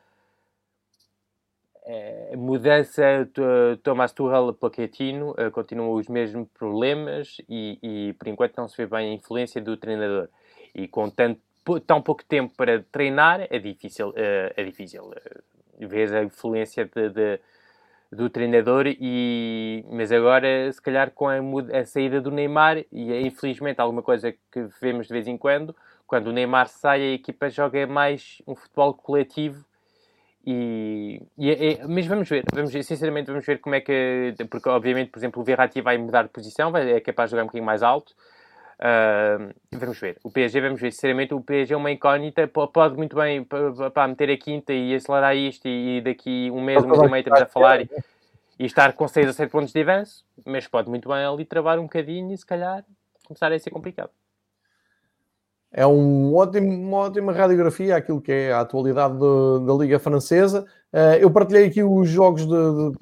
mudança 2.36 3.28
de 3.34 3.76
Thomas 3.82 4.12
Tuchel 4.12 4.54
Pochettino, 4.54 5.32
uh, 5.32 5.50
continuam 5.50 5.92
os 5.92 6.08
mesmos 6.08 6.48
problemas 6.50 7.38
e, 7.48 7.78
e, 7.82 8.12
por 8.14 8.28
enquanto 8.28 8.56
não 8.56 8.68
se 8.68 8.76
vê 8.76 8.86
bem 8.86 9.10
a 9.10 9.14
influência 9.14 9.60
do 9.60 9.76
treinador. 9.76 10.28
E 10.74 10.86
com 10.86 11.10
tanto, 11.10 11.40
tão 11.86 12.00
pouco 12.00 12.24
tempo 12.24 12.54
para 12.56 12.82
treinar, 12.90 13.46
é 13.50 13.58
difícil, 13.58 14.10
uh, 14.10 14.52
é 14.56 14.62
difícil 14.62 15.10
ver 15.78 16.14
a 16.14 16.22
influência 16.22 16.84
de, 16.84 17.08
de 17.10 17.40
do 18.12 18.28
treinador 18.28 18.84
e 18.86 19.86
mas 19.90 20.12
agora 20.12 20.70
se 20.70 20.80
calhar 20.82 21.10
com 21.12 21.26
a, 21.28 21.36
a, 21.72 21.84
saída 21.86 22.20
do 22.20 22.30
Neymar 22.30 22.84
e 22.92 23.10
é, 23.10 23.22
infelizmente 23.22 23.80
alguma 23.80 24.02
coisa 24.02 24.30
que 24.30 24.68
vemos 24.82 25.06
de 25.06 25.14
vez 25.14 25.26
em 25.26 25.38
quando 25.38 25.74
quando 26.06 26.26
o 26.26 26.32
Neymar 26.32 26.68
sai 26.68 27.00
a 27.00 27.14
equipa 27.14 27.48
joga 27.48 27.86
mais 27.86 28.42
um 28.46 28.54
futebol 28.54 28.92
coletivo 28.92 29.64
e, 30.44 31.22
e 31.38 31.50
é, 31.50 31.72
é 31.72 31.86
mas 31.86 32.06
vamos 32.06 32.28
ver 32.28 32.44
vamos 32.52 32.72
sinceramente 32.72 33.30
vamos 33.30 33.46
ver 33.46 33.60
como 33.60 33.74
é 33.74 33.80
que 33.80 34.34
porque 34.50 34.68
obviamente 34.68 35.10
por 35.10 35.18
exemplo 35.18 35.40
o 35.40 35.44
Verratti 35.44 35.80
vai 35.80 35.96
mudar 35.98 36.24
de 36.24 36.30
posição 36.30 36.72
vai, 36.72 36.92
é 36.92 37.00
capaz 37.00 37.30
de 37.30 37.32
jogar 37.32 37.44
um 37.44 37.46
bocadinho 37.46 37.66
mais 37.66 37.82
alto 37.82 38.14
Uh, 38.82 39.54
vamos 39.70 40.00
ver. 40.00 40.18
O 40.24 40.30
PSG, 40.30 40.60
vamos 40.60 40.80
ver. 40.80 40.90
Sinceramente, 40.90 41.32
o 41.32 41.40
PSG 41.40 41.72
é 41.72 41.76
uma 41.76 41.92
incógnita. 41.92 42.48
Pode 42.48 42.96
muito 42.96 43.14
bem 43.14 43.44
para 43.44 44.08
meter 44.08 44.30
a 44.30 44.36
quinta 44.36 44.72
e 44.72 44.92
acelerar 44.92 45.36
isto 45.36 45.68
e 45.68 46.00
daqui 46.00 46.50
um 46.50 46.60
mês, 46.60 46.82
um 46.82 46.88
mês 46.88 47.00
e 47.00 47.08
meio 47.08 47.20
estamos 47.20 47.42
a 47.42 47.46
falar 47.46 47.80
e, 47.80 47.88
e 48.58 48.64
estar 48.64 48.92
com 48.94 49.06
6 49.06 49.28
a 49.28 49.32
7 49.32 49.50
pontos 49.50 49.72
de 49.72 49.80
avanço. 49.80 50.24
Mas 50.44 50.66
pode 50.66 50.88
muito 50.88 51.08
bem 51.08 51.24
ali 51.24 51.44
travar 51.44 51.78
um 51.78 51.84
bocadinho 51.84 52.32
e 52.32 52.36
se 52.36 52.44
calhar 52.44 52.84
começar 53.24 53.52
a 53.52 53.58
ser 53.58 53.70
complicado. 53.70 54.10
É 55.72 55.86
um 55.86 56.34
ótimo, 56.34 56.70
uma 56.70 56.98
ótima 56.98 57.32
radiografia 57.32 57.96
aquilo 57.96 58.20
que 58.20 58.30
é 58.30 58.52
a 58.52 58.60
atualidade 58.60 59.14
de, 59.14 59.66
da 59.66 59.72
Liga 59.72 59.98
Francesa. 59.98 60.66
Uh, 60.92 61.16
eu 61.18 61.30
partilhei 61.30 61.66
aqui 61.66 61.82
os 61.82 62.08
jogos, 62.08 62.46
de, 62.46 62.90
de, 62.90 62.98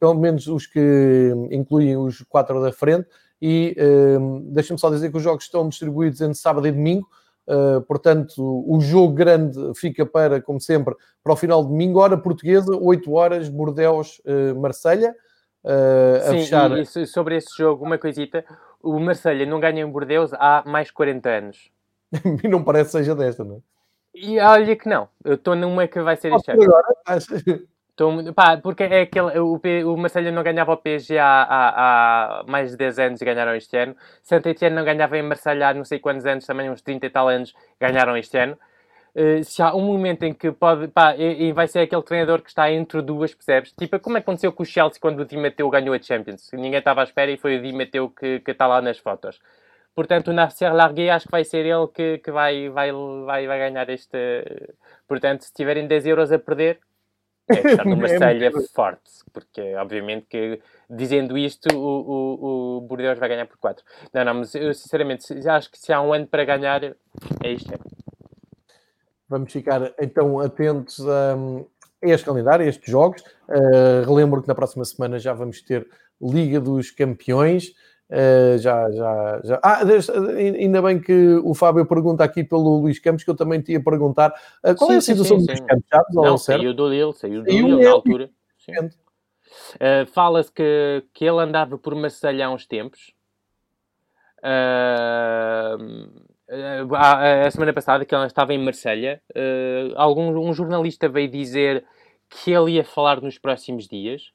pelo 0.00 0.14
menos 0.14 0.48
os 0.48 0.66
que 0.66 1.32
incluem 1.52 1.96
os 1.96 2.22
quatro 2.22 2.60
da 2.60 2.72
frente 2.72 3.06
e 3.40 3.76
uh, 3.78 4.40
deixa-me 4.52 4.80
só 4.80 4.90
dizer 4.90 5.10
que 5.10 5.16
os 5.16 5.22
jogos 5.22 5.44
estão 5.44 5.68
distribuídos 5.68 6.20
entre 6.20 6.34
sábado 6.34 6.66
e 6.66 6.72
domingo. 6.72 7.06
Uh, 7.46 7.80
portanto, 7.82 8.42
o 8.66 8.80
jogo 8.80 9.14
grande 9.14 9.56
fica 9.76 10.04
para, 10.04 10.42
como 10.42 10.60
sempre, 10.60 10.94
para 11.22 11.32
o 11.32 11.36
final 11.36 11.62
de 11.62 11.68
domingo, 11.68 12.00
hora 12.00 12.18
portuguesa, 12.18 12.76
8 12.76 13.12
horas, 13.12 13.48
Bordeaux, 13.48 14.20
uh, 14.26 14.60
Marselha. 14.60 15.14
Uh, 15.64 16.30
Sim, 16.30 16.38
fechar... 16.40 16.78
e, 16.78 17.06
sobre 17.06 17.36
esse 17.36 17.56
jogo, 17.56 17.84
uma 17.84 17.96
coisita: 17.96 18.44
o 18.82 18.98
Marselha 18.98 19.46
não 19.46 19.60
ganha 19.60 19.82
em 19.82 19.90
Bordeaux 19.90 20.32
há 20.34 20.62
mais 20.66 20.90
40 20.90 21.28
anos. 21.28 21.77
e 22.44 22.48
não 22.48 22.62
parece 22.62 22.86
que 22.86 22.98
seja 22.98 23.14
desta, 23.14 23.44
não 23.44 23.56
é? 23.56 23.58
E 24.14 24.38
olha 24.40 24.74
que 24.74 24.88
não, 24.88 25.08
eu 25.24 25.34
estou 25.34 25.54
numa 25.54 25.86
que 25.86 26.00
vai 26.00 26.16
ser 26.16 26.32
este 26.32 26.50
ano. 26.50 26.62
Estou, 27.98 28.32
pá, 28.32 28.56
porque 28.56 28.84
é 28.84 29.00
aquele, 29.02 29.38
o, 29.40 29.60
o 29.92 29.96
Marselha 29.96 30.30
não 30.30 30.42
ganhava 30.44 30.72
o 30.72 30.76
PSG 30.76 31.18
há, 31.18 31.42
há, 31.42 32.40
há, 32.40 32.44
mais 32.46 32.70
de 32.70 32.76
10 32.76 32.98
anos 33.00 33.20
e 33.20 33.24
ganharam 33.24 33.56
este 33.56 33.76
ano. 33.76 33.96
Santa 34.22 34.50
Etienne 34.50 34.76
não 34.76 34.84
ganhava 34.84 35.18
em 35.18 35.22
Marselha 35.22 35.68
há 35.68 35.74
não 35.74 35.84
sei 35.84 35.98
quantos 35.98 36.24
anos, 36.24 36.46
também 36.46 36.70
uns 36.70 36.80
30 36.80 37.06
e 37.06 37.10
tal 37.10 37.28
anos, 37.28 37.52
ganharam 37.80 38.16
este 38.16 38.38
ano. 38.38 38.56
Uh, 39.16 39.42
se 39.42 39.60
há 39.60 39.74
um 39.74 39.80
momento 39.80 40.22
em 40.22 40.32
que 40.32 40.52
pode, 40.52 40.86
pá, 40.88 41.16
e, 41.16 41.48
e, 41.48 41.52
vai 41.52 41.66
ser 41.66 41.80
aquele 41.80 42.02
treinador 42.02 42.40
que 42.40 42.50
está 42.50 42.70
entre 42.70 43.02
duas, 43.02 43.34
percebes? 43.34 43.72
Tipo, 43.72 43.98
como 43.98 44.16
aconteceu 44.16 44.52
com 44.52 44.62
o 44.62 44.66
Chelsea 44.66 45.00
quando 45.00 45.20
o 45.20 45.24
Di 45.24 45.36
Matteo 45.36 45.68
ganhou 45.68 45.92
a 45.92 46.00
Champions? 46.00 46.50
Ninguém 46.52 46.78
estava 46.78 47.00
à 47.00 47.04
espera 47.04 47.32
e 47.32 47.36
foi 47.36 47.56
o 47.56 47.62
Di 47.62 47.72
Matteo 47.72 48.10
que, 48.10 48.38
que 48.38 48.52
está 48.52 48.68
lá 48.68 48.80
nas 48.80 48.98
fotos. 48.98 49.40
Portanto, 49.98 50.28
o 50.28 50.32
Nasser 50.32 50.72
Larguet 50.72 51.10
acho 51.10 51.26
que 51.26 51.32
vai 51.32 51.42
ser 51.42 51.66
ele 51.66 51.88
que, 51.88 52.18
que 52.18 52.30
vai, 52.30 52.68
vai, 52.68 52.92
vai, 52.92 53.48
vai 53.48 53.58
ganhar 53.58 53.90
este. 53.90 54.16
Portanto, 55.08 55.42
se 55.42 55.52
tiverem 55.52 55.88
10 55.88 56.06
euros 56.06 56.30
a 56.30 56.38
perder, 56.38 56.78
é 57.48 57.54
estar 57.66 57.84
numa 57.84 58.06
é 58.06 58.16
selha 58.16 58.52
forte, 58.72 59.10
porque 59.32 59.74
obviamente 59.74 60.26
que 60.30 60.60
dizendo 60.88 61.36
isto 61.36 61.76
o, 61.76 61.80
o, 61.80 62.76
o 62.76 62.80
Bordeaux 62.82 63.18
vai 63.18 63.28
ganhar 63.28 63.46
por 63.46 63.58
4. 63.58 63.84
Não, 64.14 64.24
não, 64.24 64.34
mas 64.34 64.54
eu 64.54 64.72
sinceramente 64.72 65.34
acho 65.48 65.68
que 65.68 65.76
se 65.76 65.92
há 65.92 66.00
um 66.00 66.12
ano 66.12 66.28
para 66.28 66.44
ganhar 66.44 66.84
é 66.84 67.50
isto. 67.50 67.72
Vamos 69.28 69.52
ficar 69.52 69.92
então 70.00 70.38
atentos 70.38 71.04
a, 71.08 71.34
a 72.04 72.08
este 72.08 72.24
calendário, 72.24 72.64
a 72.64 72.68
estes 72.68 72.88
jogos. 72.88 73.20
Uh, 73.48 74.06
relembro 74.06 74.42
que 74.42 74.46
na 74.46 74.54
próxima 74.54 74.84
semana 74.84 75.18
já 75.18 75.32
vamos 75.32 75.60
ter 75.60 75.88
Liga 76.22 76.60
dos 76.60 76.92
Campeões. 76.92 77.74
Uh, 78.10 78.56
já, 78.56 78.90
já, 78.90 79.40
já. 79.44 79.60
Ah, 79.62 79.80
ainda 80.58 80.80
bem 80.80 80.98
que 80.98 81.34
o 81.44 81.52
Fábio 81.52 81.84
pergunta 81.84 82.24
aqui 82.24 82.42
pelo 82.42 82.78
Luís 82.78 82.98
Campos, 82.98 83.22
que 83.22 83.28
eu 83.28 83.36
também 83.36 83.60
tinha 83.60 83.78
a 83.78 83.82
perguntar 83.82 84.30
uh, 84.64 84.74
qual 84.74 84.88
sim, 84.88 84.94
é 84.94 84.96
a 84.96 85.00
situação 85.02 85.38
sim, 85.38 85.44
sim, 85.44 85.46
do 85.46 85.52
Luís 85.52 85.60
Campos? 85.60 85.84
Sabes, 85.90 86.14
Não, 86.14 86.38
saiu 86.38 86.72
do 86.72 86.88
Lille, 86.88 87.12
saiu 87.12 87.42
do 87.42 87.50
Lille 87.50 87.84
na 87.84 87.90
altura. 87.90 88.30
Uh, 89.74 90.06
Fala-se 90.06 90.50
que, 90.50 91.04
que 91.12 91.26
ele 91.26 91.38
andava 91.38 91.76
por 91.76 91.94
Marselha 91.94 92.46
há 92.46 92.50
uns 92.50 92.66
tempos. 92.66 93.12
a, 94.42 95.76
a, 97.46 97.50
semana 97.50 97.74
passada, 97.74 98.06
que 98.06 98.14
ele 98.14 98.24
estava 98.24 98.54
em 98.54 98.58
Marselha, 98.58 99.20
algum 99.96 100.30
um 100.38 100.54
jornalista 100.54 101.10
veio 101.10 101.28
dizer 101.28 101.84
que 102.30 102.52
ele 102.52 102.72
ia 102.72 102.84
falar 102.84 103.20
nos 103.20 103.36
próximos 103.36 103.86
dias. 103.86 104.32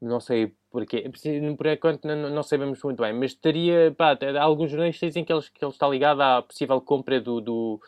Não 0.00 0.20
sei 0.20 0.54
porque, 0.76 1.08
por 1.56 1.66
enquanto, 1.68 2.04
não, 2.04 2.28
não, 2.28 2.42
sabemos 2.42 2.82
muito 2.82 3.02
bem, 3.02 3.10
mas 3.14 3.32
teria, 3.32 3.94
pá, 3.96 4.14
alguns 4.38 4.70
jornalistas 4.70 5.08
dizem 5.08 5.24
que 5.24 5.32
ele, 5.32 5.40
que 5.40 5.64
ele 5.64 5.72
está 5.72 5.88
ligado 5.88 6.20
à 6.20 6.42
possível 6.42 6.78
compra 6.82 7.18
do, 7.18 7.40
do, 7.40 7.80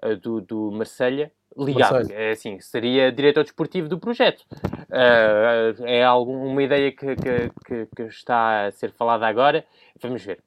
eh, 0.00 0.14
do, 0.14 0.40
do 0.40 0.70
Marselha, 0.70 1.32
ligado, 1.58 2.12
é 2.12 2.30
assim, 2.30 2.60
seria 2.60 3.10
diretor 3.10 3.42
desportivo 3.42 3.88
do 3.88 3.98
projeto. 3.98 4.44
Uh, 4.90 5.84
é 5.86 6.04
alguma 6.04 6.44
uma 6.44 6.62
ideia 6.62 6.92
que, 6.92 7.16
que, 7.16 7.50
que, 7.66 7.88
que, 7.96 8.02
está 8.02 8.66
a 8.66 8.70
ser 8.70 8.92
falada 8.92 9.26
agora, 9.26 9.64
vamos 10.00 10.24
ver. 10.24 10.38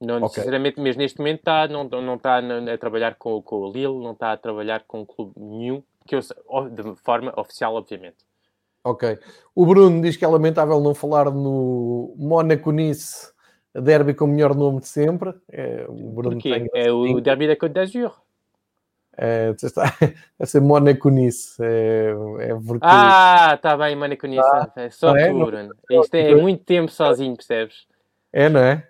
Não 0.00 0.16
okay. 0.16 0.28
necessariamente, 0.28 0.80
mas 0.80 0.96
neste 0.96 1.18
momento 1.18 1.40
está, 1.40 1.68
não, 1.68 1.84
não 1.84 2.14
está 2.14 2.38
a 2.38 2.78
trabalhar 2.78 3.16
com, 3.16 3.42
com 3.42 3.56
o 3.56 3.70
Lille, 3.70 4.02
não 4.02 4.12
está 4.12 4.32
a 4.32 4.36
trabalhar 4.38 4.84
com 4.86 5.02
um 5.02 5.04
clube 5.04 5.34
nenhum, 5.36 5.82
que 6.06 6.16
eu, 6.16 6.20
de 6.20 6.96
forma 7.02 7.34
oficial, 7.36 7.74
obviamente. 7.74 8.29
Ok. 8.82 9.18
O 9.54 9.66
Bruno 9.66 10.00
diz 10.00 10.16
que 10.16 10.24
é 10.24 10.28
lamentável 10.28 10.80
não 10.80 10.94
falar 10.94 11.30
no 11.30 12.14
Mónaco 12.16 12.70
Nice 12.72 13.30
derby 13.74 14.14
com 14.14 14.24
o 14.24 14.28
melhor 14.28 14.54
nome 14.54 14.80
de 14.80 14.88
sempre. 14.88 15.34
É, 15.50 15.84
o 15.88 15.94
Bruno 15.94 16.36
Porquê? 16.36 16.68
É 16.74 16.90
o 16.90 17.20
derby 17.20 17.46
da 17.46 17.56
Côte 17.56 17.74
d'Azur. 17.74 18.12
É, 19.16 19.54
está, 19.62 19.84
a 20.38 20.46
ser 20.46 20.60
Mónaco 20.60 21.10
Nice. 21.10 21.62
É, 21.62 22.14
é 22.40 22.54
porque... 22.54 22.80
Ah, 22.82 23.52
está 23.54 23.76
bem, 23.76 23.94
Mónaco 23.96 24.26
Nice. 24.26 24.42
Ah, 24.42 24.72
é 24.76 24.90
só 24.90 25.16
é? 25.16 25.30
tu, 25.30 25.44
Bruno. 25.44 25.74
Isto 25.90 26.14
é 26.14 26.34
muito 26.34 26.64
tempo 26.64 26.90
sozinho, 26.90 27.36
percebes? 27.36 27.86
É, 28.32 28.48
não 28.48 28.60
é? 28.60 28.88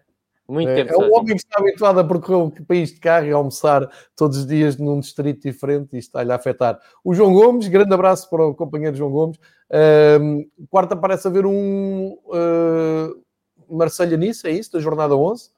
Muito 0.51 0.69
é, 0.69 0.81
é 0.81 0.97
um 0.97 1.15
homem 1.15 1.37
que 1.37 1.43
está 1.45 1.61
habituado 1.61 2.01
a 2.01 2.05
percorrer 2.05 2.39
o 2.39 2.65
país 2.67 2.93
de 2.93 2.99
carro 2.99 3.25
e 3.25 3.31
almoçar 3.31 3.89
todos 4.17 4.39
os 4.39 4.47
dias 4.47 4.77
num 4.77 4.99
distrito 4.99 5.43
diferente 5.43 5.95
e 5.95 5.99
está-lhe 5.99 6.33
a 6.33 6.35
afetar. 6.35 6.77
O 7.05 7.15
João 7.15 7.33
Gomes, 7.33 7.69
grande 7.69 7.95
abraço 7.95 8.29
para 8.29 8.45
o 8.45 8.53
companheiro 8.53 8.97
João 8.97 9.13
Gomes. 9.13 9.39
Uh, 9.71 10.45
quarta 10.69 10.97
parece 10.97 11.29
haver 11.29 11.47
um 11.47 12.19
uh, 12.27 13.77
Marselha-Nice, 13.77 14.45
é 14.45 14.51
isso, 14.51 14.73
da 14.73 14.81
jornada 14.81 15.15
11, 15.15 15.51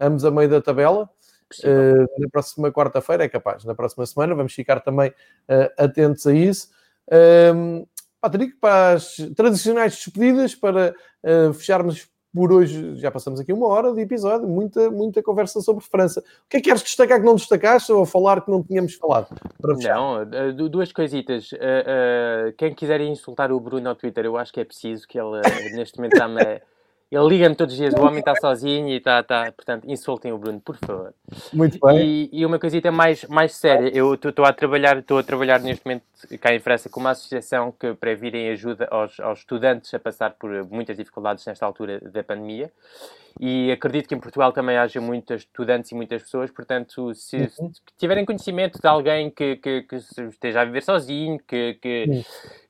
ambos 0.00 0.24
a 0.24 0.32
meio 0.32 0.48
da 0.48 0.60
tabela. 0.60 1.08
Uh, 1.62 2.20
na 2.20 2.28
próxima 2.28 2.72
quarta-feira 2.72 3.24
é 3.24 3.28
capaz, 3.28 3.64
na 3.64 3.74
próxima 3.74 4.04
semana 4.04 4.34
vamos 4.34 4.52
ficar 4.52 4.80
também 4.80 5.10
uh, 5.10 5.70
atentos 5.78 6.26
a 6.26 6.34
isso. 6.34 6.70
Uh, 7.06 7.86
Patrick, 8.20 8.54
para 8.56 8.94
as 8.94 9.16
tradicionais 9.36 9.94
despedidas, 9.94 10.56
para 10.56 10.92
uh, 11.22 11.52
fecharmos 11.54 12.09
por 12.34 12.52
hoje 12.52 12.96
já 12.96 13.10
passamos 13.10 13.40
aqui 13.40 13.52
uma 13.52 13.66
hora 13.66 13.92
de 13.92 14.00
episódio, 14.00 14.48
muita, 14.48 14.90
muita 14.90 15.22
conversa 15.22 15.60
sobre 15.60 15.84
França. 15.84 16.20
O 16.20 16.48
que 16.48 16.58
é 16.58 16.60
que 16.60 16.68
queres 16.68 16.82
destacar 16.82 17.18
que 17.18 17.26
não 17.26 17.34
destacaste 17.34 17.90
ou 17.92 18.06
falar 18.06 18.42
que 18.42 18.50
não 18.50 18.62
tínhamos 18.62 18.94
falado? 18.94 19.28
não, 19.60 20.22
eh, 20.22 20.52
duas 20.52 20.92
coisitas. 20.92 21.50
Uh, 21.52 22.52
quem 22.56 22.74
quiser 22.74 23.00
insultar 23.00 23.50
o 23.50 23.58
Bruno 23.58 23.88
ao 23.88 23.94
Twitter, 23.94 24.24
eu 24.24 24.36
acho 24.36 24.52
que 24.52 24.60
é 24.60 24.64
preciso 24.64 25.06
que 25.08 25.18
ele 25.18 25.40
neste 25.74 25.98
momento 25.98 26.14
está-me 26.14 26.60
ele 27.10 27.28
liga-me 27.28 27.56
todos 27.56 27.74
os 27.74 27.78
dias, 27.78 27.92
o 27.94 28.02
homem 28.02 28.20
está 28.20 28.34
sozinho 28.36 28.88
e 28.88 28.96
está, 28.96 29.20
está, 29.20 29.50
portanto, 29.50 29.90
insultem 29.90 30.32
o 30.32 30.38
Bruno, 30.38 30.60
por 30.60 30.76
favor. 30.76 31.12
Muito 31.52 31.78
bem. 31.80 31.98
E, 31.98 32.30
e 32.32 32.46
uma 32.46 32.58
coisita 32.58 32.92
mais, 32.92 33.24
mais 33.24 33.52
séria, 33.54 33.90
eu 33.92 34.14
estou 34.14 34.44
a 34.44 34.52
trabalhar, 34.52 34.98
estou 34.98 35.18
a 35.18 35.22
trabalhar 35.22 35.60
neste 35.60 35.84
momento 35.84 36.04
cá 36.40 36.54
em 36.54 36.60
França 36.60 36.88
com 36.88 37.00
uma 37.00 37.10
associação 37.10 37.72
que 37.72 37.94
para 37.94 38.14
virem 38.14 38.50
ajuda 38.50 38.86
aos, 38.90 39.18
aos 39.18 39.40
estudantes 39.40 39.92
a 39.92 39.98
passar 39.98 40.34
por 40.34 40.50
muitas 40.70 40.96
dificuldades 40.96 41.44
nesta 41.46 41.66
altura 41.66 41.98
da 42.00 42.22
pandemia 42.22 42.70
e 43.38 43.70
acredito 43.70 44.08
que 44.08 44.14
em 44.14 44.20
Portugal 44.20 44.52
também 44.52 44.76
haja 44.76 45.00
muitos 45.00 45.42
estudantes 45.42 45.90
e 45.92 45.94
muitas 45.94 46.22
pessoas, 46.22 46.50
portanto, 46.50 47.14
se, 47.14 47.50
uhum. 47.58 47.70
tiverem 47.98 48.24
conhecimento 48.24 48.80
de 48.80 48.86
alguém 48.88 49.30
que, 49.30 49.56
que, 49.56 49.82
que 49.82 49.96
esteja 49.96 50.62
a 50.62 50.64
viver 50.64 50.82
sozinho, 50.82 51.38
que, 51.46 51.74
que, 51.74 52.06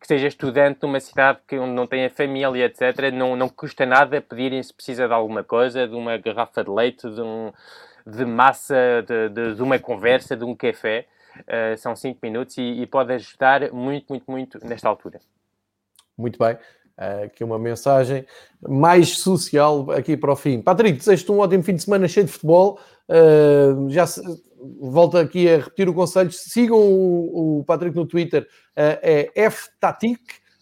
que, 0.00 0.06
seja 0.06 0.26
estudante 0.26 0.80
numa 0.82 1.00
cidade 1.00 1.38
que, 1.46 1.58
onde 1.58 1.72
não 1.72 1.86
tenha 1.86 2.10
família, 2.10 2.66
etc., 2.66 3.12
não, 3.12 3.36
não 3.36 3.48
custa 3.48 3.86
nada 3.86 4.20
pedirem 4.30 4.62
se 4.62 4.72
precisa 4.72 5.06
de 5.06 5.12
alguma 5.12 5.42
coisa, 5.42 5.86
de 5.86 5.94
uma 5.94 6.16
garrafa 6.16 6.62
de 6.62 6.70
leite, 6.70 7.10
de 7.10 7.20
um, 7.20 7.52
de 8.06 8.24
massa, 8.24 9.04
de, 9.06 9.28
de, 9.28 9.54
de 9.56 9.62
uma 9.62 9.78
conversa, 9.78 10.36
de 10.36 10.44
um 10.44 10.54
café. 10.54 11.06
Uh, 11.40 11.76
são 11.76 11.94
5 11.94 12.18
minutos 12.22 12.56
e, 12.58 12.62
e, 12.62 12.86
pode 12.86 13.12
ajudar 13.12 13.72
muito, 13.72 14.06
muito, 14.08 14.30
muito 14.30 14.66
nesta 14.66 14.88
altura. 14.88 15.20
Muito 16.16 16.38
bem. 16.38 16.54
Uh, 16.98 17.24
aqui 17.24 17.44
uma 17.44 17.58
mensagem 17.58 18.26
mais 18.60 19.18
social 19.18 19.90
aqui 19.90 20.16
para 20.16 20.32
o 20.32 20.36
fim. 20.36 20.60
Patrick, 20.60 20.98
desejo-te 20.98 21.32
um 21.32 21.38
ótimo 21.38 21.62
fim 21.62 21.76
de 21.76 21.82
semana 21.82 22.08
cheio 22.08 22.26
de 22.26 22.32
futebol. 22.32 22.78
Uh, 23.08 23.88
já 23.90 24.06
se, 24.06 24.20
volto 24.80 25.16
aqui 25.16 25.48
a 25.48 25.58
repetir 25.58 25.88
o 25.88 25.94
conselho. 25.94 26.30
Sigam 26.32 26.78
o, 26.78 27.60
o 27.60 27.64
Patrick 27.64 27.96
no 27.96 28.06
Twitter, 28.06 28.42
uh, 28.42 28.98
é 29.02 29.50
FTatic. 29.50 30.20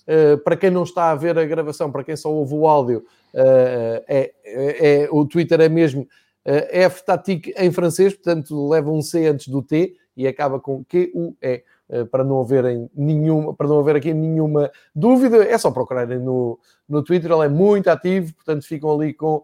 Uh, 0.08 0.38
para 0.38 0.56
quem 0.56 0.70
não 0.70 0.84
está 0.84 1.10
a 1.10 1.14
ver 1.14 1.38
a 1.38 1.44
gravação, 1.44 1.92
para 1.92 2.02
quem 2.02 2.16
só 2.16 2.32
ouve 2.32 2.54
o 2.54 2.66
áudio, 2.66 3.04
é, 3.34 4.04
é, 4.08 5.02
é, 5.02 5.08
o 5.12 5.26
Twitter 5.26 5.60
é 5.60 5.68
mesmo 5.68 6.08
FTatic 6.90 7.52
em 7.58 7.70
francês, 7.70 8.14
portanto 8.14 8.68
leva 8.68 8.90
um 8.90 9.02
C 9.02 9.26
antes 9.26 9.48
do 9.48 9.62
T 9.62 9.94
e 10.16 10.26
acaba 10.26 10.58
com 10.58 10.82
Q-U-E. 10.84 11.62
Eh, 11.90 12.04
para 12.04 12.22
não 12.22 12.40
haverem 12.40 12.90
nenhuma, 12.94 13.54
para 13.54 13.66
não 13.66 13.78
haver 13.78 13.96
aqui 13.96 14.12
nenhuma 14.12 14.70
dúvida, 14.94 15.42
é 15.42 15.56
só 15.56 15.70
procurarem 15.70 16.18
no, 16.18 16.58
no 16.86 17.02
Twitter, 17.02 17.32
ele 17.32 17.46
é 17.46 17.48
muito 17.48 17.88
ativo, 17.88 18.34
portanto 18.34 18.66
ficam 18.66 18.90
ali 18.92 19.14
com 19.14 19.42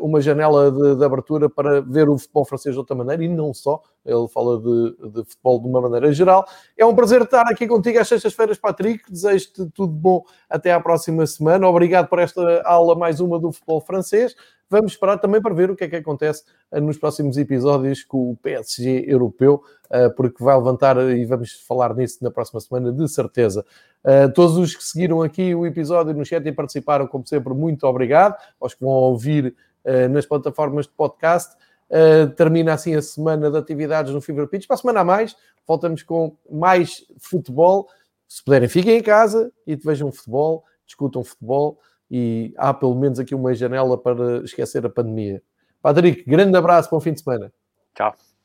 uma 0.00 0.20
janela 0.20 0.70
de, 0.70 0.94
de, 0.94 1.04
abertura 1.04 1.50
para 1.50 1.80
ver 1.80 2.08
o 2.08 2.16
futebol 2.16 2.44
francês 2.44 2.74
de 2.74 2.78
outra 2.78 2.94
maneira 2.94 3.24
e 3.24 3.28
não 3.28 3.52
só, 3.52 3.82
ele 4.06 4.28
fala 4.28 4.58
de, 4.58 4.96
de, 5.10 5.24
futebol 5.24 5.60
de 5.60 5.68
uma 5.68 5.80
maneira 5.80 6.12
geral. 6.12 6.46
É 6.76 6.86
um 6.86 6.94
prazer 6.94 7.22
estar 7.22 7.42
aqui 7.50 7.66
contigo 7.66 7.98
às 7.98 8.08
sextas-feiras, 8.08 8.58
Patrick. 8.58 9.10
Desejo-te 9.10 9.66
tudo 9.74 9.92
bom 9.92 10.24
até 10.48 10.72
à 10.72 10.80
próxima 10.80 11.26
semana. 11.26 11.68
Obrigado 11.68 12.08
por 12.08 12.18
esta 12.18 12.62
aula, 12.64 12.94
mais 12.94 13.20
uma 13.20 13.38
do 13.38 13.52
futebol 13.52 13.80
francês 13.80 14.34
vamos 14.68 14.92
esperar 14.92 15.18
também 15.18 15.40
para 15.40 15.54
ver 15.54 15.70
o 15.70 15.76
que 15.76 15.84
é 15.84 15.88
que 15.88 15.96
acontece 15.96 16.44
eh, 16.70 16.80
nos 16.80 16.98
próximos 16.98 17.36
episódios 17.38 18.02
com 18.04 18.32
o 18.32 18.36
PSG 18.36 19.04
europeu, 19.06 19.62
eh, 19.90 20.08
porque 20.10 20.42
vai 20.42 20.56
levantar 20.56 20.96
e 20.98 21.24
vamos 21.24 21.52
falar 21.66 21.94
nisso 21.94 22.18
na 22.22 22.30
próxima 22.30 22.60
semana, 22.60 22.92
de 22.92 23.08
certeza. 23.08 23.64
Eh, 24.04 24.28
todos 24.28 24.56
os 24.56 24.74
que 24.74 24.84
seguiram 24.84 25.22
aqui 25.22 25.54
o 25.54 25.66
episódio 25.66 26.14
no 26.14 26.24
chat 26.24 26.44
e 26.46 26.52
participaram, 26.52 27.06
como 27.06 27.26
sempre, 27.26 27.54
muito 27.54 27.86
obrigado. 27.86 28.36
Aos 28.60 28.74
que 28.74 28.80
vão 28.82 28.90
ouvir 28.90 29.54
nas 30.10 30.26
plataformas 30.26 30.86
de 30.86 30.92
podcast. 30.94 31.54
Termina 32.36 32.74
assim 32.74 32.94
a 32.94 33.02
semana 33.02 33.50
de 33.50 33.56
atividades 33.56 34.12
no 34.12 34.20
Fever 34.20 34.48
Pitch. 34.48 34.66
Para 34.66 34.74
a 34.74 34.78
semana 34.78 35.00
a 35.00 35.04
mais, 35.04 35.36
voltamos 35.66 36.02
com 36.02 36.36
mais 36.50 37.04
futebol. 37.18 37.88
Se 38.28 38.44
puderem, 38.44 38.68
fiquem 38.68 38.98
em 38.98 39.02
casa 39.02 39.52
e 39.66 39.76
vejam 39.76 40.10
futebol, 40.10 40.64
discutam 40.84 41.22
futebol 41.22 41.78
e 42.10 42.52
há 42.56 42.72
pelo 42.74 42.94
menos 42.94 43.18
aqui 43.18 43.34
uma 43.34 43.54
janela 43.54 43.96
para 43.96 44.44
esquecer 44.44 44.84
a 44.84 44.90
pandemia. 44.90 45.42
Patrick, 45.80 46.24
grande 46.24 46.56
abraço, 46.56 46.90
bom 46.90 47.00
fim 47.00 47.12
de 47.12 47.20
semana. 47.20 47.52
Tchau. 47.94 48.35